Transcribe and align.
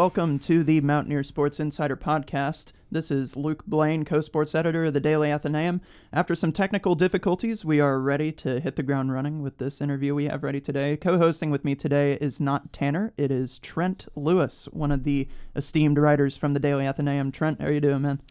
Welcome 0.00 0.38
to 0.38 0.64
the 0.64 0.80
Mountaineer 0.80 1.22
Sports 1.22 1.60
Insider 1.60 1.94
Podcast. 1.94 2.72
This 2.90 3.10
is 3.10 3.36
Luke 3.36 3.66
Blaine, 3.66 4.06
co 4.06 4.22
sports 4.22 4.54
editor 4.54 4.86
of 4.86 4.94
the 4.94 4.98
Daily 4.98 5.30
Athenaeum. 5.30 5.82
After 6.10 6.34
some 6.34 6.52
technical 6.52 6.94
difficulties, 6.94 7.66
we 7.66 7.80
are 7.80 8.00
ready 8.00 8.32
to 8.32 8.60
hit 8.60 8.76
the 8.76 8.82
ground 8.82 9.12
running 9.12 9.42
with 9.42 9.58
this 9.58 9.78
interview 9.78 10.14
we 10.14 10.24
have 10.24 10.42
ready 10.42 10.58
today. 10.58 10.96
Co 10.96 11.18
hosting 11.18 11.50
with 11.50 11.66
me 11.66 11.74
today 11.74 12.14
is 12.18 12.40
not 12.40 12.72
Tanner, 12.72 13.12
it 13.18 13.30
is 13.30 13.58
Trent 13.58 14.06
Lewis, 14.16 14.70
one 14.72 14.90
of 14.90 15.04
the 15.04 15.28
esteemed 15.54 15.98
writers 15.98 16.34
from 16.34 16.52
the 16.52 16.60
Daily 16.60 16.86
Athenaeum. 16.86 17.30
Trent, 17.30 17.60
how 17.60 17.66
are 17.66 17.72
you 17.72 17.78
doing, 17.78 18.00
man? 18.00 18.22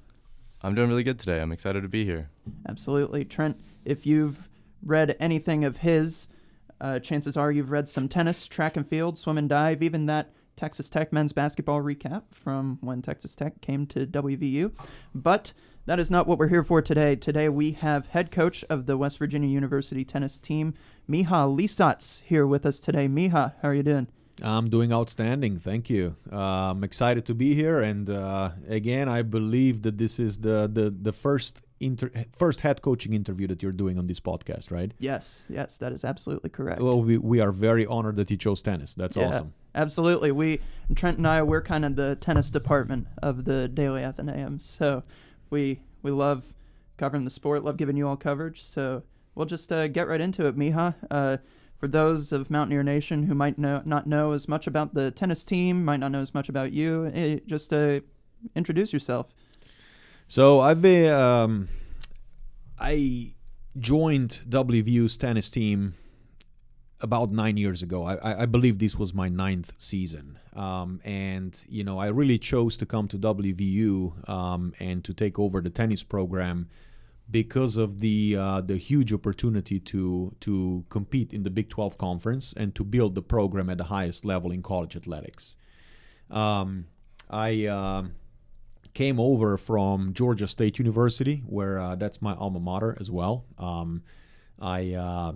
I'm 0.63 0.73
doing 0.73 0.89
really 0.89 1.03
good 1.03 1.19
today. 1.19 1.39
I'm 1.39 1.51
excited 1.51 1.83
to 1.83 1.87
be 1.87 2.03
here. 2.03 2.31
Absolutely. 2.67 3.25
Trent, 3.25 3.61
if 3.85 4.07
you've 4.07 4.49
read 4.83 5.15
anything 5.19 5.63
of 5.63 5.77
his, 5.77 6.29
uh, 6.81 6.97
chances 6.97 7.37
are 7.37 7.51
you've 7.51 7.69
read 7.69 7.87
some 7.87 8.09
tennis, 8.09 8.47
track 8.47 8.75
and 8.75 8.87
field, 8.87 9.19
swim 9.19 9.37
and 9.37 9.47
dive, 9.47 9.83
even 9.83 10.07
that 10.07 10.31
Texas 10.59 10.89
Tech 10.89 11.13
men's 11.13 11.31
basketball 11.31 11.81
recap 11.81 12.23
from 12.33 12.79
when 12.81 13.01
Texas 13.01 13.33
Tech 13.33 13.61
came 13.61 13.87
to 13.87 14.05
WVU. 14.05 14.73
But 15.15 15.53
that 15.85 15.99
is 15.99 16.11
not 16.11 16.27
what 16.27 16.37
we're 16.37 16.49
here 16.49 16.65
for 16.65 16.81
today. 16.81 17.15
Today 17.15 17.47
we 17.47 17.71
have 17.71 18.07
head 18.07 18.29
coach 18.29 18.65
of 18.69 18.85
the 18.85 18.97
West 18.97 19.19
Virginia 19.19 19.47
University 19.47 20.03
tennis 20.03 20.41
team, 20.41 20.73
Miha 21.09 21.47
Lisac, 21.57 22.21
here 22.23 22.45
with 22.45 22.65
us 22.65 22.81
today. 22.81 23.07
Miha, 23.07 23.53
how 23.61 23.69
are 23.69 23.73
you 23.73 23.83
doing? 23.83 24.07
I'm 24.41 24.69
doing 24.69 24.91
outstanding. 24.91 25.59
Thank 25.59 25.89
you. 25.89 26.17
Uh, 26.29 26.71
I'm 26.71 26.83
excited 26.83 27.25
to 27.27 27.33
be 27.33 27.55
here, 27.55 27.79
and 27.79 28.09
uh, 28.09 28.51
again, 28.67 29.07
I 29.07 29.21
believe 29.21 29.83
that 29.83 29.97
this 29.97 30.19
is 30.19 30.39
the 30.39 30.69
the 30.71 30.89
the 30.89 31.13
first 31.13 31.61
inter- 31.79 32.11
first 32.35 32.61
head 32.61 32.81
coaching 32.81 33.13
interview 33.13 33.47
that 33.47 33.63
you're 33.63 33.71
doing 33.71 33.97
on 33.97 34.07
this 34.07 34.19
podcast, 34.19 34.71
right? 34.71 34.91
Yes, 34.99 35.43
yes, 35.49 35.77
that 35.77 35.93
is 35.93 36.03
absolutely 36.03 36.49
correct. 36.49 36.81
Well, 36.81 37.01
we 37.01 37.17
we 37.17 37.39
are 37.39 37.51
very 37.51 37.85
honored 37.85 38.17
that 38.17 38.29
you 38.29 38.37
chose 38.37 38.61
tennis. 38.61 38.93
That's 38.93 39.15
Yeah, 39.15 39.27
awesome. 39.27 39.53
Absolutely. 39.75 40.31
We 40.31 40.61
Trent 40.95 41.17
and 41.17 41.27
I 41.27 41.43
we're 41.43 41.61
kind 41.61 41.85
of 41.85 41.95
the 41.95 42.15
tennis 42.15 42.51
department 42.51 43.07
of 43.21 43.45
the 43.45 43.67
Daily 43.67 44.03
Athenaeum. 44.03 44.59
So 44.59 45.03
we 45.49 45.81
we 46.01 46.11
love 46.11 46.53
covering 46.97 47.25
the 47.25 47.31
sport, 47.31 47.63
love 47.63 47.77
giving 47.77 47.97
you 47.97 48.07
all 48.07 48.17
coverage. 48.17 48.63
So 48.63 49.03
we'll 49.35 49.45
just 49.45 49.71
uh, 49.71 49.87
get 49.87 50.07
right 50.07 50.21
into 50.21 50.45
it, 50.47 50.57
Miha. 50.57 50.95
Uh, 51.09 51.37
for 51.77 51.87
those 51.87 52.31
of 52.33 52.49
Mountaineer 52.49 52.83
Nation 52.83 53.23
who 53.23 53.33
might 53.33 53.57
know, 53.57 53.81
not 53.85 54.05
know 54.05 54.33
as 54.33 54.49
much 54.49 54.67
about 54.67 54.93
the 54.93 55.11
tennis 55.11 55.45
team, 55.45 55.85
might 55.85 56.01
not 56.01 56.11
know 56.11 56.19
as 56.19 56.33
much 56.33 56.49
about 56.49 56.73
you, 56.73 57.09
eh, 57.13 57.39
just 57.45 57.71
uh, 57.71 58.01
introduce 58.53 58.91
yourself. 58.91 59.27
So 60.27 60.59
I've 60.59 60.83
um, 60.85 61.69
I 62.77 63.33
joined 63.77 64.41
WVU's 64.49 65.15
tennis 65.15 65.49
team 65.49 65.93
about 67.01 67.31
nine 67.31 67.57
years 67.57 67.81
ago. 67.81 68.03
I, 68.03 68.43
I- 68.43 68.45
believe 68.45 68.79
this 68.79 68.97
was 68.97 69.13
my 69.13 69.29
ninth 69.29 69.73
season, 69.77 70.37
um, 70.53 70.99
and 71.05 71.59
you 71.67 71.83
know 71.83 71.97
I 71.97 72.07
really 72.07 72.37
chose 72.37 72.77
to 72.77 72.85
come 72.85 73.07
to 73.09 73.17
WVU 73.17 74.29
um, 74.29 74.73
and 74.79 75.03
to 75.03 75.13
take 75.13 75.39
over 75.39 75.61
the 75.61 75.69
tennis 75.69 76.03
program 76.03 76.67
because 77.31 77.77
of 77.77 77.99
the 77.99 78.35
uh, 78.37 78.61
the 78.61 78.77
huge 78.77 79.13
opportunity 79.13 79.79
to 79.79 80.35
to 80.41 80.83
compete 80.89 81.33
in 81.33 81.43
the 81.43 81.49
Big 81.49 81.69
12 81.69 81.97
conference 81.97 82.53
and 82.57 82.73
to 82.75 82.83
build 82.83 83.15
the 83.15 83.21
program 83.21 83.69
at 83.69 83.77
the 83.77 83.85
highest 83.85 84.25
level 84.25 84.51
in 84.51 84.61
college 84.61 84.95
athletics. 84.95 85.55
Um, 86.29 86.85
I 87.29 87.65
um 87.67 88.13
came 88.95 89.19
over 89.19 89.55
from 89.57 90.13
Georgia 90.13 90.47
State 90.47 90.79
University, 90.79 91.43
where 91.45 91.79
uh, 91.79 91.95
that's 91.95 92.21
my 92.21 92.33
alma 92.33 92.59
mater 92.59 92.97
as 92.99 93.09
well. 93.11 93.45
Um, 93.57 94.01
I 94.59 94.93
uh, 94.93 95.33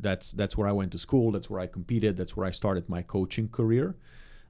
that's 0.00 0.32
that's 0.32 0.56
where 0.56 0.68
I 0.68 0.72
went 0.72 0.92
to 0.92 0.98
school. 0.98 1.32
That's 1.32 1.50
where 1.50 1.60
I 1.60 1.66
competed. 1.66 2.16
That's 2.16 2.36
where 2.36 2.46
I 2.46 2.50
started 2.50 2.88
my 2.88 3.02
coaching 3.02 3.48
career. 3.48 3.96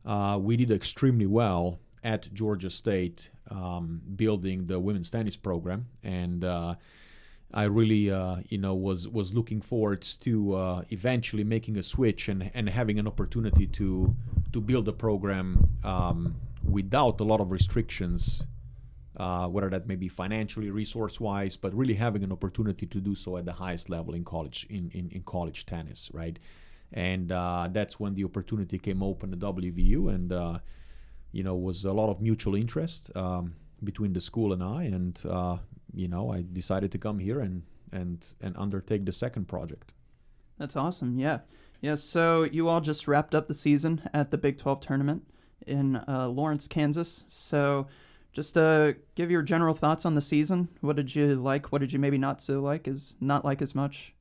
Uh, 0.04 0.38
we 0.40 0.56
did 0.56 0.70
extremely 0.70 1.26
well 1.26 1.80
at 2.04 2.32
Georgia 2.32 2.70
State, 2.70 3.30
um, 3.50 4.00
building 4.14 4.66
the 4.66 4.78
women's 4.78 5.10
tennis 5.10 5.36
program, 5.36 5.86
and 6.04 6.44
uh, 6.44 6.76
I 7.52 7.64
really, 7.64 8.10
uh, 8.10 8.36
you 8.48 8.58
know, 8.58 8.74
was 8.74 9.08
was 9.08 9.34
looking 9.34 9.60
forward 9.60 10.02
to 10.20 10.54
uh, 10.54 10.82
eventually 10.90 11.44
making 11.44 11.76
a 11.78 11.82
switch 11.82 12.28
and 12.28 12.50
and 12.54 12.68
having 12.68 12.98
an 12.98 13.06
opportunity 13.06 13.66
to 13.66 14.14
to 14.52 14.60
build 14.60 14.88
a 14.88 14.92
program 14.92 15.68
um, 15.84 16.36
without 16.62 17.20
a 17.20 17.24
lot 17.24 17.40
of 17.40 17.50
restrictions, 17.50 18.42
uh, 19.16 19.48
whether 19.48 19.70
that 19.70 19.86
may 19.86 19.96
be 19.96 20.08
financially, 20.08 20.70
resource 20.70 21.20
wise, 21.20 21.56
but 21.56 21.74
really 21.74 21.94
having 21.94 22.22
an 22.22 22.32
opportunity 22.32 22.86
to 22.86 23.00
do 23.00 23.14
so 23.14 23.36
at 23.36 23.44
the 23.44 23.52
highest 23.52 23.88
level 23.88 24.14
in 24.14 24.24
college 24.24 24.66
in 24.70 24.90
in, 24.92 25.08
in 25.10 25.22
college 25.22 25.66
tennis, 25.66 26.10
right? 26.12 26.38
And 26.92 27.32
uh, 27.32 27.68
that's 27.72 27.98
when 27.98 28.14
the 28.14 28.24
opportunity 28.24 28.78
came 28.78 29.02
open 29.02 29.32
at 29.32 29.38
WVU, 29.40 30.14
and 30.14 30.32
uh, 30.32 30.58
you 31.32 31.42
know 31.42 31.54
was 31.54 31.84
a 31.84 31.92
lot 31.92 32.10
of 32.10 32.20
mutual 32.20 32.54
interest 32.54 33.10
um, 33.16 33.54
between 33.82 34.12
the 34.12 34.20
school 34.20 34.52
and 34.52 34.62
I, 34.62 34.84
and 34.84 35.20
uh, 35.28 35.56
you 35.94 36.08
know 36.08 36.30
I 36.30 36.44
decided 36.52 36.92
to 36.92 36.98
come 36.98 37.18
here 37.18 37.40
and 37.40 37.62
and 37.92 38.26
and 38.40 38.54
undertake 38.56 39.04
the 39.06 39.12
second 39.12 39.48
project. 39.48 39.92
That's 40.58 40.76
awesome. 40.76 41.18
Yeah. 41.18 41.40
Yeah. 41.80 41.96
So 41.96 42.44
you 42.44 42.68
all 42.68 42.80
just 42.80 43.06
wrapped 43.06 43.34
up 43.34 43.48
the 43.48 43.54
season 43.54 44.08
at 44.14 44.30
the 44.30 44.38
Big 44.38 44.58
12 44.58 44.80
tournament 44.80 45.22
in 45.66 45.96
uh, 46.08 46.28
Lawrence, 46.28 46.66
Kansas. 46.66 47.24
So 47.28 47.86
just 48.36 48.58
uh, 48.58 48.92
give 49.14 49.30
your 49.30 49.40
general 49.40 49.74
thoughts 49.74 50.04
on 50.04 50.14
the 50.14 50.20
season. 50.20 50.68
What 50.82 50.96
did 50.96 51.14
you 51.14 51.36
like? 51.36 51.72
What 51.72 51.80
did 51.80 51.90
you 51.90 51.98
maybe 51.98 52.18
not 52.18 52.42
so 52.42 52.60
like? 52.60 52.86
Is 52.86 53.16
not 53.18 53.46
like 53.46 53.62
as 53.62 53.74
much? 53.74 54.12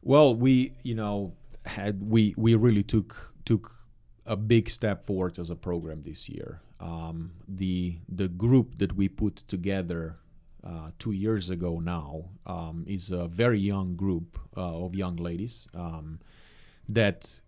Well, 0.00 0.34
we 0.34 0.72
you 0.82 0.94
know 0.94 1.34
had 1.66 2.02
we 2.02 2.34
we 2.38 2.54
really 2.54 2.82
took 2.82 3.34
took 3.44 3.70
a 4.24 4.34
big 4.34 4.70
step 4.70 5.04
forward 5.04 5.38
as 5.38 5.50
a 5.50 5.56
program 5.56 6.02
this 6.02 6.26
year. 6.26 6.62
Um, 6.80 7.32
the 7.46 7.98
the 8.08 8.28
group 8.28 8.78
that 8.78 8.96
we 8.96 9.08
put 9.08 9.36
together 9.46 10.16
uh, 10.64 10.92
two 10.98 11.12
years 11.12 11.50
ago 11.50 11.80
now 11.80 12.30
um, 12.46 12.86
is 12.88 13.10
a 13.10 13.28
very 13.28 13.58
young 13.58 13.94
group 13.94 14.38
uh, 14.56 14.84
of 14.84 14.96
young 14.96 15.16
ladies 15.16 15.68
um, 15.74 16.18
that 16.88 17.41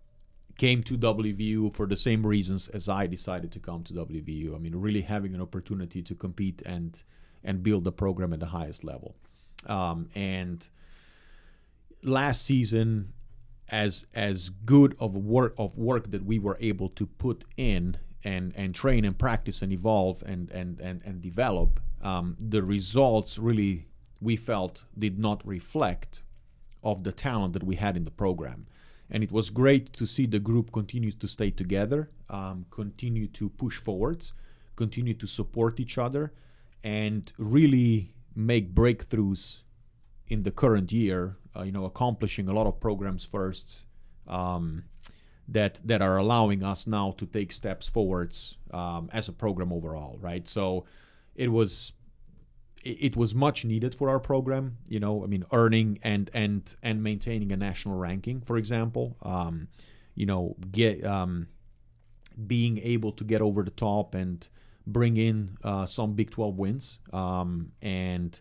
came 0.56 0.82
to 0.84 0.96
WVU 0.96 1.74
for 1.74 1.86
the 1.86 1.96
same 1.96 2.26
reasons 2.26 2.68
as 2.68 2.88
I 2.88 3.06
decided 3.06 3.52
to 3.52 3.58
come 3.58 3.82
to 3.84 3.92
WVU. 3.94 4.54
I 4.54 4.58
mean, 4.58 4.76
really 4.76 5.00
having 5.00 5.34
an 5.34 5.40
opportunity 5.40 6.02
to 6.02 6.14
compete 6.14 6.62
and 6.64 7.02
and 7.42 7.62
build 7.62 7.84
the 7.84 7.92
program 7.92 8.32
at 8.32 8.40
the 8.40 8.46
highest 8.46 8.84
level. 8.84 9.14
Um, 9.66 10.08
and 10.14 10.66
last 12.02 12.44
season, 12.44 13.12
as 13.68 14.06
as 14.14 14.50
good 14.50 14.94
of 15.00 15.16
work 15.16 15.54
of 15.58 15.76
work 15.76 16.10
that 16.10 16.24
we 16.24 16.38
were 16.38 16.56
able 16.60 16.88
to 16.90 17.06
put 17.06 17.44
in 17.56 17.96
and 18.22 18.52
and 18.56 18.74
train 18.74 19.04
and 19.04 19.18
practice 19.18 19.62
and 19.62 19.72
evolve 19.72 20.22
and 20.26 20.50
and 20.50 20.80
and, 20.80 21.02
and 21.04 21.20
develop, 21.20 21.80
um, 22.02 22.36
the 22.38 22.62
results 22.62 23.38
really 23.38 23.86
we 24.20 24.36
felt 24.36 24.84
did 24.98 25.18
not 25.18 25.46
reflect 25.46 26.22
of 26.82 27.02
the 27.04 27.12
talent 27.12 27.52
that 27.54 27.62
we 27.62 27.74
had 27.74 27.96
in 27.96 28.04
the 28.04 28.10
program. 28.10 28.66
And 29.10 29.22
it 29.22 29.30
was 29.30 29.50
great 29.50 29.92
to 29.94 30.06
see 30.06 30.26
the 30.26 30.40
group 30.40 30.72
continue 30.72 31.12
to 31.12 31.28
stay 31.28 31.50
together, 31.50 32.10
um, 32.30 32.66
continue 32.70 33.26
to 33.28 33.48
push 33.50 33.78
forwards, 33.78 34.32
continue 34.76 35.14
to 35.14 35.26
support 35.26 35.78
each 35.78 35.98
other, 35.98 36.32
and 36.82 37.32
really 37.38 38.14
make 38.34 38.74
breakthroughs 38.74 39.60
in 40.28 40.42
the 40.42 40.50
current 40.50 40.92
year. 40.92 41.36
Uh, 41.56 41.62
you 41.62 41.72
know, 41.72 41.84
accomplishing 41.84 42.48
a 42.48 42.52
lot 42.52 42.66
of 42.66 42.80
programs 42.80 43.24
first 43.24 43.84
um, 44.26 44.84
that 45.46 45.80
that 45.84 46.02
are 46.02 46.16
allowing 46.16 46.64
us 46.64 46.86
now 46.86 47.12
to 47.12 47.26
take 47.26 47.52
steps 47.52 47.88
forwards 47.88 48.56
um, 48.72 49.08
as 49.12 49.28
a 49.28 49.32
program 49.32 49.72
overall. 49.72 50.18
Right. 50.20 50.48
So 50.48 50.86
it 51.36 51.52
was 51.52 51.92
it 52.84 53.16
was 53.16 53.34
much 53.34 53.64
needed 53.64 53.94
for 53.94 54.08
our 54.08 54.20
program. 54.20 54.78
You 54.86 55.00
know, 55.00 55.24
I 55.24 55.26
mean, 55.26 55.44
earning 55.52 55.98
and 56.02 56.30
and 56.34 56.74
and 56.82 57.02
maintaining 57.02 57.52
a 57.52 57.56
national 57.56 57.96
ranking, 57.96 58.40
for 58.40 58.56
example. 58.56 59.16
Um, 59.22 59.68
you 60.14 60.26
know, 60.26 60.56
get 60.70 61.04
um, 61.04 61.48
being 62.46 62.78
able 62.78 63.12
to 63.12 63.24
get 63.24 63.42
over 63.42 63.62
the 63.62 63.70
top 63.70 64.14
and 64.14 64.46
bring 64.86 65.16
in 65.16 65.56
uh, 65.64 65.86
some 65.86 66.14
Big 66.14 66.30
12 66.30 66.56
wins. 66.56 66.98
Um, 67.12 67.72
and 67.82 68.38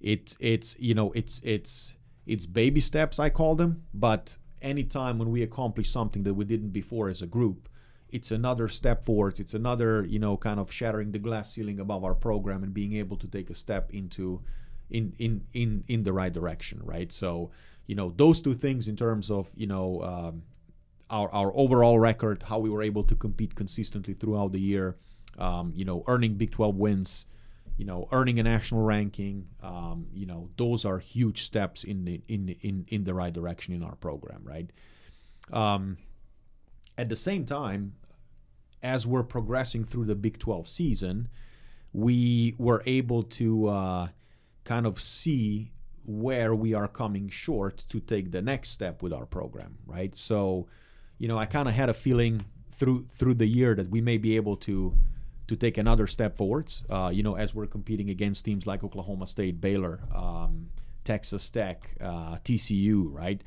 it 0.00 0.36
it's 0.40 0.76
you 0.78 0.94
know 0.94 1.12
it's 1.12 1.40
it's 1.42 1.94
it's 2.26 2.46
baby 2.46 2.80
steps 2.80 3.18
I 3.18 3.30
call 3.30 3.54
them, 3.54 3.84
but 3.94 4.36
anytime 4.60 5.18
when 5.18 5.30
we 5.30 5.42
accomplish 5.42 5.90
something 5.90 6.22
that 6.24 6.34
we 6.34 6.44
didn't 6.44 6.70
before 6.70 7.08
as 7.08 7.22
a 7.22 7.26
group, 7.26 7.68
it's 8.10 8.30
another 8.30 8.68
step 8.68 9.04
forwards. 9.04 9.40
It's 9.40 9.54
another 9.54 10.04
you 10.04 10.18
know 10.18 10.36
kind 10.36 10.60
of 10.60 10.72
shattering 10.72 11.12
the 11.12 11.18
glass 11.18 11.52
ceiling 11.52 11.80
above 11.80 12.04
our 12.04 12.14
program 12.14 12.62
and 12.62 12.72
being 12.72 12.94
able 12.94 13.16
to 13.18 13.26
take 13.26 13.50
a 13.50 13.54
step 13.54 13.90
into 13.90 14.40
in 14.90 15.12
in 15.18 15.42
in 15.54 15.84
in 15.88 16.02
the 16.02 16.12
right 16.12 16.32
direction, 16.32 16.80
right? 16.82 17.12
So 17.12 17.50
you 17.86 17.94
know 17.94 18.12
those 18.16 18.40
two 18.40 18.54
things 18.54 18.88
in 18.88 18.96
terms 18.96 19.30
of 19.30 19.50
you 19.56 19.66
know. 19.66 20.02
Um, 20.02 20.42
our, 21.08 21.32
our 21.32 21.52
overall 21.54 22.00
record, 22.00 22.42
how 22.42 22.58
we 22.58 22.68
were 22.68 22.82
able 22.82 23.04
to 23.04 23.14
compete 23.14 23.54
consistently 23.54 24.12
throughout 24.12 24.50
the 24.50 24.58
year, 24.58 24.96
um, 25.38 25.72
you 25.76 25.84
know, 25.84 26.02
earning 26.06 26.34
Big 26.34 26.50
12 26.50 26.76
wins, 26.76 27.26
you 27.76 27.84
know, 27.84 28.08
earning 28.12 28.40
a 28.40 28.42
national 28.42 28.82
ranking, 28.82 29.46
um, 29.62 30.06
you 30.12 30.26
know, 30.26 30.48
those 30.56 30.84
are 30.84 30.98
huge 30.98 31.42
steps 31.42 31.84
in 31.84 32.04
the 32.04 32.22
in 32.28 32.56
in 32.62 32.86
in 32.88 33.04
the 33.04 33.12
right 33.14 33.32
direction 33.32 33.74
in 33.74 33.82
our 33.82 33.94
program, 33.96 34.42
right? 34.44 34.70
Um, 35.52 35.98
at 36.98 37.08
the 37.08 37.16
same 37.16 37.44
time, 37.44 37.94
as 38.82 39.06
we're 39.06 39.22
progressing 39.22 39.84
through 39.84 40.04
the 40.04 40.14
Big 40.14 40.38
12 40.38 40.68
season, 40.68 41.28
we 41.92 42.54
were 42.58 42.82
able 42.86 43.22
to 43.22 43.68
uh, 43.68 44.08
kind 44.64 44.86
of 44.86 45.00
see 45.00 45.72
where 46.04 46.54
we 46.54 46.72
are 46.72 46.86
coming 46.86 47.28
short 47.28 47.78
to 47.88 48.00
take 48.00 48.30
the 48.30 48.42
next 48.42 48.70
step 48.70 49.02
with 49.02 49.12
our 49.12 49.26
program, 49.26 49.78
right? 49.86 50.14
So, 50.14 50.68
you 51.18 51.26
know, 51.26 51.38
I 51.38 51.46
kind 51.46 51.68
of 51.68 51.74
had 51.74 51.88
a 51.88 51.94
feeling 51.94 52.44
through 52.72 53.04
through 53.10 53.34
the 53.34 53.46
year 53.46 53.74
that 53.74 53.88
we 53.90 54.00
may 54.00 54.18
be 54.18 54.36
able 54.36 54.56
to 54.58 54.94
to 55.48 55.56
take 55.56 55.78
another 55.78 56.06
step 56.06 56.36
forwards. 56.36 56.84
Uh, 56.88 57.10
you 57.12 57.22
know, 57.22 57.36
as 57.36 57.54
we're 57.54 57.66
competing 57.66 58.10
against 58.10 58.44
teams 58.44 58.66
like 58.66 58.84
Oklahoma 58.84 59.26
State, 59.26 59.60
Baylor, 59.60 60.00
um, 60.14 60.70
Texas 61.04 61.48
Tech, 61.50 61.90
uh, 62.00 62.36
TCU, 62.44 63.12
right? 63.12 63.40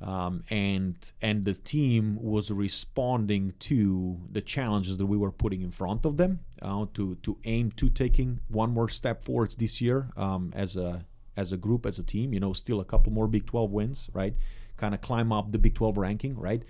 Um, 0.00 0.44
and 0.50 0.96
and 1.22 1.44
the 1.44 1.54
team 1.54 2.18
was 2.20 2.50
responding 2.50 3.54
to 3.60 4.18
the 4.30 4.40
challenges 4.40 4.98
that 4.98 5.06
we 5.06 5.16
were 5.16 5.30
putting 5.30 5.62
in 5.62 5.70
front 5.70 6.04
of 6.04 6.16
them 6.16 6.40
uh, 6.60 6.86
to 6.94 7.14
to 7.16 7.38
aim 7.44 7.70
to 7.72 7.88
taking 7.88 8.40
one 8.48 8.70
more 8.72 8.88
step 8.88 9.24
forwards 9.24 9.56
this 9.56 9.80
year 9.80 10.10
um, 10.16 10.52
as 10.54 10.76
a 10.76 11.06
as 11.36 11.52
a 11.52 11.56
group 11.56 11.86
as 11.86 11.98
a 11.98 12.02
team. 12.02 12.32
You 12.32 12.40
know, 12.40 12.52
still 12.52 12.80
a 12.80 12.84
couple 12.84 13.12
more 13.12 13.28
Big 13.28 13.46
12 13.46 13.70
wins, 13.70 14.10
right? 14.12 14.34
Kind 14.76 14.94
of 14.94 15.00
climb 15.00 15.32
up 15.32 15.52
the 15.52 15.58
Big 15.58 15.74
12 15.74 15.96
ranking, 15.96 16.36
right? 16.36 16.62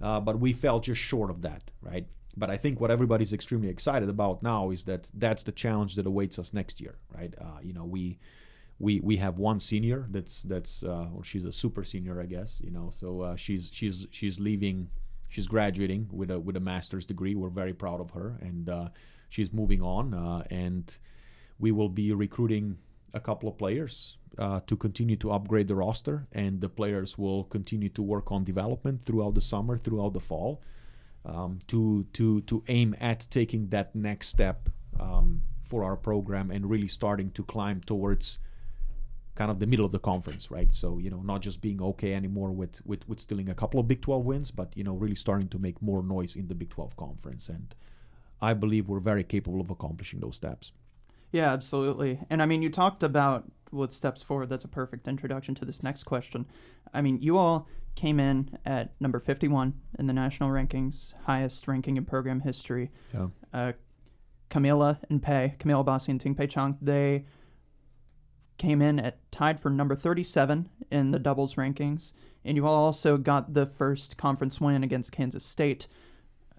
Uh, 0.00 0.20
but 0.20 0.38
we 0.40 0.52
fell 0.52 0.80
just 0.80 1.00
short 1.00 1.30
of 1.30 1.42
that, 1.42 1.62
right? 1.80 2.06
But 2.36 2.50
I 2.50 2.56
think 2.56 2.80
what 2.80 2.90
everybody's 2.90 3.32
extremely 3.32 3.68
excited 3.68 4.08
about 4.08 4.42
now 4.42 4.70
is 4.70 4.84
that 4.84 5.08
that's 5.14 5.44
the 5.44 5.52
challenge 5.52 5.96
that 5.96 6.06
awaits 6.06 6.38
us 6.38 6.52
next 6.52 6.80
year, 6.80 6.96
right? 7.14 7.32
Uh, 7.40 7.58
you 7.62 7.72
know, 7.72 7.84
we 7.84 8.18
we 8.82 8.98
we 8.98 9.16
have 9.16 9.38
one 9.38 9.60
senior 9.60 10.06
that's 10.10 10.42
that's 10.42 10.82
uh, 10.82 11.06
well, 11.12 11.22
she's 11.22 11.44
a 11.44 11.52
super 11.52 11.84
senior, 11.84 12.20
I 12.20 12.26
guess. 12.26 12.60
You 12.60 12.72
know, 12.72 12.90
so 12.90 13.20
uh, 13.20 13.36
she's 13.36 13.70
she's 13.72 14.08
she's 14.10 14.40
leaving, 14.40 14.88
she's 15.28 15.46
graduating 15.46 16.08
with 16.10 16.32
a 16.32 16.38
with 16.38 16.56
a 16.56 16.60
master's 16.60 17.06
degree. 17.06 17.36
We're 17.36 17.48
very 17.48 17.72
proud 17.72 18.00
of 18.00 18.10
her, 18.10 18.38
and 18.40 18.68
uh, 18.68 18.88
she's 19.28 19.52
moving 19.52 19.82
on, 19.82 20.12
uh, 20.12 20.42
and 20.50 20.84
we 21.60 21.70
will 21.70 21.88
be 21.88 22.12
recruiting 22.12 22.76
a 23.14 23.20
couple 23.20 23.48
of 23.48 23.56
players 23.56 24.18
uh, 24.38 24.58
to 24.66 24.76
continue 24.76 25.14
to 25.16 25.30
upgrade 25.30 25.68
the 25.68 25.76
roster, 25.76 26.26
and 26.32 26.60
the 26.60 26.68
players 26.68 27.16
will 27.16 27.44
continue 27.44 27.88
to 27.90 28.02
work 28.02 28.32
on 28.32 28.42
development 28.42 29.04
throughout 29.04 29.34
the 29.34 29.40
summer, 29.40 29.78
throughout 29.78 30.12
the 30.12 30.20
fall, 30.20 30.60
um, 31.24 31.60
to 31.68 32.04
to 32.14 32.40
to 32.42 32.64
aim 32.66 32.96
at 33.00 33.28
taking 33.30 33.68
that 33.68 33.94
next 33.94 34.26
step 34.26 34.68
um, 34.98 35.40
for 35.62 35.84
our 35.84 35.96
program 35.96 36.50
and 36.50 36.68
really 36.68 36.88
starting 36.88 37.30
to 37.30 37.44
climb 37.44 37.80
towards 37.80 38.40
kind 39.34 39.50
of 39.50 39.58
the 39.58 39.66
middle 39.66 39.86
of 39.86 39.92
the 39.92 39.98
conference, 39.98 40.50
right? 40.50 40.72
So 40.72 40.98
you 40.98 41.10
know, 41.10 41.22
not 41.22 41.40
just 41.40 41.60
being 41.60 41.82
okay 41.82 42.14
anymore 42.14 42.50
with 42.50 42.84
with 42.84 43.08
with 43.08 43.20
stealing 43.20 43.48
a 43.48 43.54
couple 43.54 43.80
of 43.80 43.88
Big 43.88 44.02
12 44.02 44.24
wins, 44.24 44.50
but 44.50 44.76
you 44.76 44.84
know, 44.84 44.94
really 44.94 45.14
starting 45.14 45.48
to 45.48 45.58
make 45.58 45.80
more 45.80 46.02
noise 46.02 46.36
in 46.36 46.48
the 46.48 46.54
Big 46.54 46.70
12 46.70 46.96
conference, 46.96 47.48
and 47.48 47.74
I 48.40 48.54
believe 48.54 48.88
we're 48.88 49.00
very 49.00 49.24
capable 49.24 49.60
of 49.60 49.70
accomplishing 49.70 50.20
those 50.20 50.36
steps. 50.36 50.72
Yeah, 51.30 51.52
absolutely. 51.52 52.20
And 52.28 52.42
I 52.42 52.46
mean, 52.46 52.62
you 52.62 52.68
talked 52.70 53.02
about 53.02 53.50
with 53.70 53.90
steps 53.90 54.22
forward. 54.22 54.50
That's 54.50 54.64
a 54.64 54.68
perfect 54.68 55.08
introduction 55.08 55.54
to 55.56 55.64
this 55.64 55.82
next 55.82 56.04
question. 56.04 56.46
I 56.92 57.00
mean, 57.00 57.18
you 57.22 57.38
all 57.38 57.66
came 57.94 58.20
in 58.20 58.58
at 58.66 58.92
number 59.00 59.18
51 59.18 59.72
in 59.98 60.06
the 60.06 60.12
national 60.12 60.50
rankings, 60.50 61.14
highest 61.24 61.66
ranking 61.66 61.96
in 61.96 62.04
program 62.04 62.40
history. 62.40 62.90
Yeah. 63.14 63.28
Uh, 63.52 63.72
Camila 64.50 64.98
and 65.08 65.22
Pei, 65.22 65.54
Camila 65.58 65.84
Bassi 65.84 66.12
and 66.12 66.20
Ting 66.20 66.34
Pei 66.34 66.46
Chang, 66.46 66.76
they 66.82 67.24
came 68.58 68.82
in 68.82 68.98
at 68.98 69.18
tied 69.32 69.60
for 69.60 69.70
number 69.70 69.96
37 69.96 70.68
in 70.90 71.10
the 71.10 71.18
doubles 71.18 71.54
rankings. 71.54 72.12
And 72.44 72.56
you 72.56 72.66
also 72.66 73.16
got 73.16 73.54
the 73.54 73.66
first 73.66 74.16
conference 74.16 74.60
win 74.60 74.82
against 74.82 75.12
Kansas 75.12 75.44
State 75.44 75.86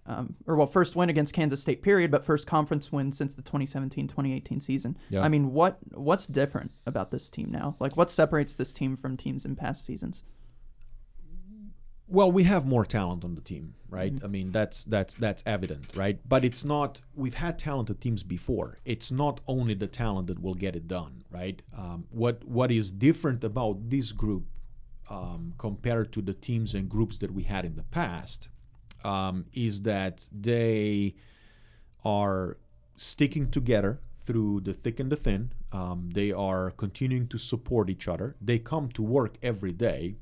um, 0.05 0.35
or 0.47 0.55
well, 0.55 0.67
first 0.67 0.95
win 0.95 1.09
against 1.09 1.33
Kansas 1.33 1.61
State, 1.61 1.81
period, 1.81 2.11
but 2.11 2.25
first 2.25 2.45
conference 2.45 2.91
win 2.91 3.11
since 3.11 3.35
the 3.35 3.41
2017-2018 3.41 4.61
season. 4.61 4.97
Yeah. 5.09 5.21
I 5.21 5.29
mean, 5.29 5.53
what 5.53 5.77
what's 5.93 6.27
different 6.27 6.71
about 6.85 7.11
this 7.11 7.29
team 7.29 7.49
now? 7.51 7.75
Like, 7.79 7.95
what 7.95 8.11
separates 8.11 8.55
this 8.55 8.73
team 8.73 8.97
from 8.97 9.15
teams 9.15 9.45
in 9.45 9.55
past 9.55 9.85
seasons? 9.85 10.23
Well, 12.07 12.31
we 12.31 12.43
have 12.43 12.65
more 12.65 12.85
talent 12.85 13.23
on 13.23 13.33
the 13.35 13.41
team, 13.41 13.75
right? 13.89 14.13
I 14.23 14.27
mean, 14.27 14.51
that's 14.51 14.85
that's 14.85 15.15
that's 15.15 15.41
evident, 15.45 15.85
right? 15.95 16.19
But 16.27 16.43
it's 16.43 16.65
not. 16.65 17.01
We've 17.15 17.33
had 17.33 17.57
talented 17.57 18.01
teams 18.01 18.23
before. 18.23 18.77
It's 18.85 19.11
not 19.11 19.39
only 19.47 19.73
the 19.73 19.87
talent 19.87 20.27
that 20.27 20.41
will 20.41 20.53
get 20.53 20.75
it 20.75 20.87
done, 20.87 21.23
right? 21.31 21.61
Um, 21.75 22.05
what 22.11 22.43
what 22.43 22.71
is 22.71 22.91
different 22.91 23.43
about 23.43 23.89
this 23.89 24.11
group 24.11 24.43
um, 25.09 25.53
compared 25.57 26.11
to 26.13 26.21
the 26.21 26.33
teams 26.33 26.73
and 26.73 26.89
groups 26.89 27.17
that 27.19 27.31
we 27.31 27.43
had 27.43 27.65
in 27.65 27.75
the 27.75 27.83
past 27.83 28.49
um, 29.03 29.45
is 29.53 29.81
that 29.83 30.27
they 30.31 31.15
are 32.03 32.57
sticking 32.97 33.49
together 33.49 33.99
through 34.25 34.61
the 34.61 34.73
thick 34.73 34.99
and 34.99 35.11
the 35.11 35.15
thin. 35.15 35.51
Um, 35.71 36.09
they 36.13 36.31
are 36.31 36.71
continuing 36.71 37.27
to 37.29 37.37
support 37.37 37.89
each 37.89 38.07
other. 38.07 38.35
They 38.41 38.59
come 38.59 38.89
to 38.89 39.01
work 39.01 39.37
every 39.41 39.71
day 39.71 40.15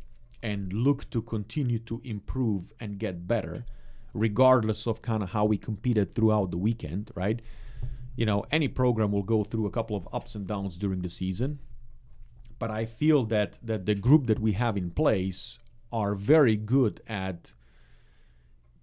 and 0.44 0.74
look 0.74 1.10
to 1.12 1.22
continue 1.22 1.80
to 1.80 2.02
improve 2.04 2.74
and 2.80 2.98
get 2.98 3.28
better, 3.28 3.66
regardless 4.14 4.88
of 4.88 5.02
kind 5.02 5.24
of 5.24 5.30
how 5.30 5.46
we 5.46 5.58
competed 5.58 6.14
throughout 6.14 6.52
the 6.52 6.58
weekend, 6.58 7.12
right? 7.16 7.42
You 8.16 8.26
know, 8.26 8.46
any 8.52 8.68
program 8.68 9.12
will 9.12 9.24
go 9.24 9.44
through 9.44 9.68
a 9.68 9.72
couple 9.72 9.96
of 9.96 10.08
ups 10.12 10.36
and 10.36 10.48
downs 10.48 10.78
during 10.78 11.02
the 11.02 11.10
season, 11.10 11.60
but 12.60 12.70
I 12.70 12.86
feel 12.86 13.24
that 13.26 13.60
that 13.64 13.86
the 13.86 13.96
group 13.96 14.28
that 14.28 14.40
we 14.40 14.52
have 14.54 14.78
in 14.78 14.92
place 14.92 15.60
are 15.92 16.16
very 16.16 16.56
good 16.58 17.02
at 17.08 17.54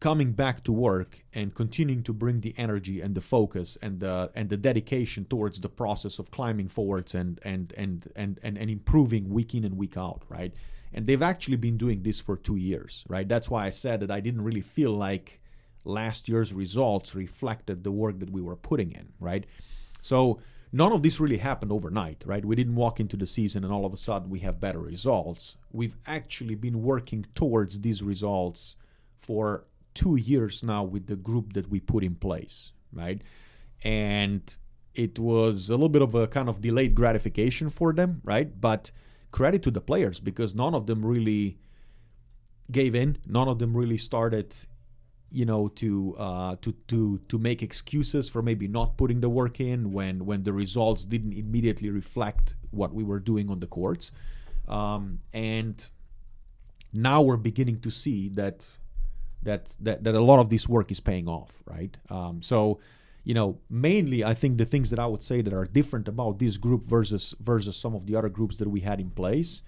coming 0.00 0.32
back 0.32 0.62
to 0.64 0.72
work 0.72 1.24
and 1.32 1.54
continuing 1.54 2.02
to 2.04 2.12
bring 2.12 2.40
the 2.40 2.54
energy 2.56 3.00
and 3.00 3.14
the 3.14 3.20
focus 3.20 3.76
and 3.82 3.98
the 3.98 4.30
and 4.34 4.48
the 4.48 4.56
dedication 4.56 5.24
towards 5.24 5.60
the 5.60 5.68
process 5.68 6.18
of 6.18 6.30
climbing 6.30 6.68
forwards 6.68 7.14
and 7.14 7.40
and 7.42 7.72
and 7.76 8.10
and 8.14 8.38
and, 8.42 8.56
and 8.58 8.70
improving 8.70 9.28
week 9.28 9.54
in 9.54 9.64
and 9.64 9.76
week 9.76 9.96
out 9.96 10.22
right 10.28 10.54
and 10.92 11.06
they've 11.06 11.22
actually 11.22 11.56
been 11.56 11.76
doing 11.76 12.02
this 12.02 12.20
for 12.20 12.36
two 12.36 12.56
years 12.56 13.04
right 13.08 13.28
that's 13.28 13.50
why 13.50 13.66
i 13.66 13.70
said 13.70 14.00
that 14.00 14.10
i 14.10 14.20
didn't 14.20 14.42
really 14.42 14.60
feel 14.60 14.92
like 14.92 15.40
last 15.84 16.28
year's 16.28 16.52
results 16.52 17.14
reflected 17.14 17.82
the 17.82 17.92
work 17.92 18.18
that 18.18 18.30
we 18.30 18.42
were 18.42 18.56
putting 18.56 18.92
in 18.92 19.08
right 19.20 19.46
so 20.00 20.38
none 20.72 20.92
of 20.92 21.02
this 21.02 21.20
really 21.20 21.38
happened 21.38 21.72
overnight 21.72 22.22
right 22.26 22.44
we 22.44 22.56
didn't 22.56 22.74
walk 22.74 23.00
into 23.00 23.16
the 23.16 23.26
season 23.26 23.64
and 23.64 23.72
all 23.72 23.86
of 23.86 23.92
a 23.92 23.96
sudden 23.96 24.28
we 24.28 24.40
have 24.40 24.60
better 24.60 24.80
results 24.80 25.56
we've 25.72 25.96
actually 26.06 26.54
been 26.54 26.82
working 26.82 27.24
towards 27.34 27.80
these 27.80 28.02
results 28.02 28.76
for 29.16 29.64
two 29.98 30.14
years 30.14 30.62
now 30.62 30.84
with 30.84 31.06
the 31.08 31.16
group 31.16 31.52
that 31.54 31.68
we 31.68 31.80
put 31.80 32.04
in 32.04 32.14
place, 32.14 32.70
right? 32.92 33.20
And 33.82 34.56
it 34.94 35.18
was 35.18 35.70
a 35.70 35.72
little 35.72 35.88
bit 35.88 36.02
of 36.02 36.14
a 36.14 36.28
kind 36.28 36.48
of 36.48 36.60
delayed 36.60 36.94
gratification 36.94 37.68
for 37.68 37.92
them, 37.92 38.20
right? 38.24 38.48
But 38.60 38.92
credit 39.30 39.62
to 39.62 39.70
the 39.70 39.80
players 39.80 40.20
because 40.20 40.54
none 40.54 40.74
of 40.74 40.86
them 40.86 41.04
really 41.04 41.58
gave 42.70 42.94
in. 42.94 43.18
None 43.26 43.48
of 43.48 43.58
them 43.58 43.76
really 43.76 43.98
started, 43.98 44.54
you 45.30 45.44
know, 45.44 45.68
to 45.68 46.14
uh, 46.18 46.56
to 46.62 46.72
to 46.88 47.18
to 47.28 47.38
make 47.38 47.62
excuses 47.62 48.28
for 48.28 48.42
maybe 48.42 48.68
not 48.68 48.96
putting 48.96 49.20
the 49.20 49.28
work 49.28 49.60
in 49.60 49.92
when 49.92 50.26
when 50.26 50.42
the 50.42 50.52
results 50.52 51.04
didn't 51.04 51.32
immediately 51.32 51.90
reflect 51.90 52.54
what 52.70 52.92
we 52.94 53.04
were 53.04 53.20
doing 53.20 53.50
on 53.50 53.60
the 53.60 53.66
courts. 53.66 54.12
Um, 54.66 55.20
and 55.32 55.88
now 56.92 57.22
we're 57.22 57.36
beginning 57.36 57.80
to 57.80 57.90
see 57.90 58.28
that 58.30 58.66
that 59.42 59.74
that, 59.80 60.04
that 60.04 60.14
a 60.14 60.20
lot 60.20 60.40
of 60.40 60.48
this 60.48 60.68
work 60.68 60.90
is 60.90 61.00
paying 61.00 61.28
off, 61.28 61.62
right? 61.66 61.96
Um, 62.10 62.42
so, 62.42 62.80
you 63.28 63.34
know, 63.34 63.58
mainly 63.68 64.24
I 64.24 64.32
think 64.32 64.56
the 64.56 64.64
things 64.64 64.88
that 64.88 64.98
I 64.98 65.06
would 65.06 65.22
say 65.22 65.42
that 65.42 65.52
are 65.52 65.66
different 65.66 66.08
about 66.08 66.38
this 66.38 66.56
group 66.56 66.86
versus 66.86 67.34
versus 67.40 67.76
some 67.76 67.94
of 67.94 68.06
the 68.06 68.16
other 68.16 68.30
groups 68.30 68.56
that 68.56 68.70
we 68.70 68.80
had 68.80 69.00
in 69.00 69.10
place 69.10 69.62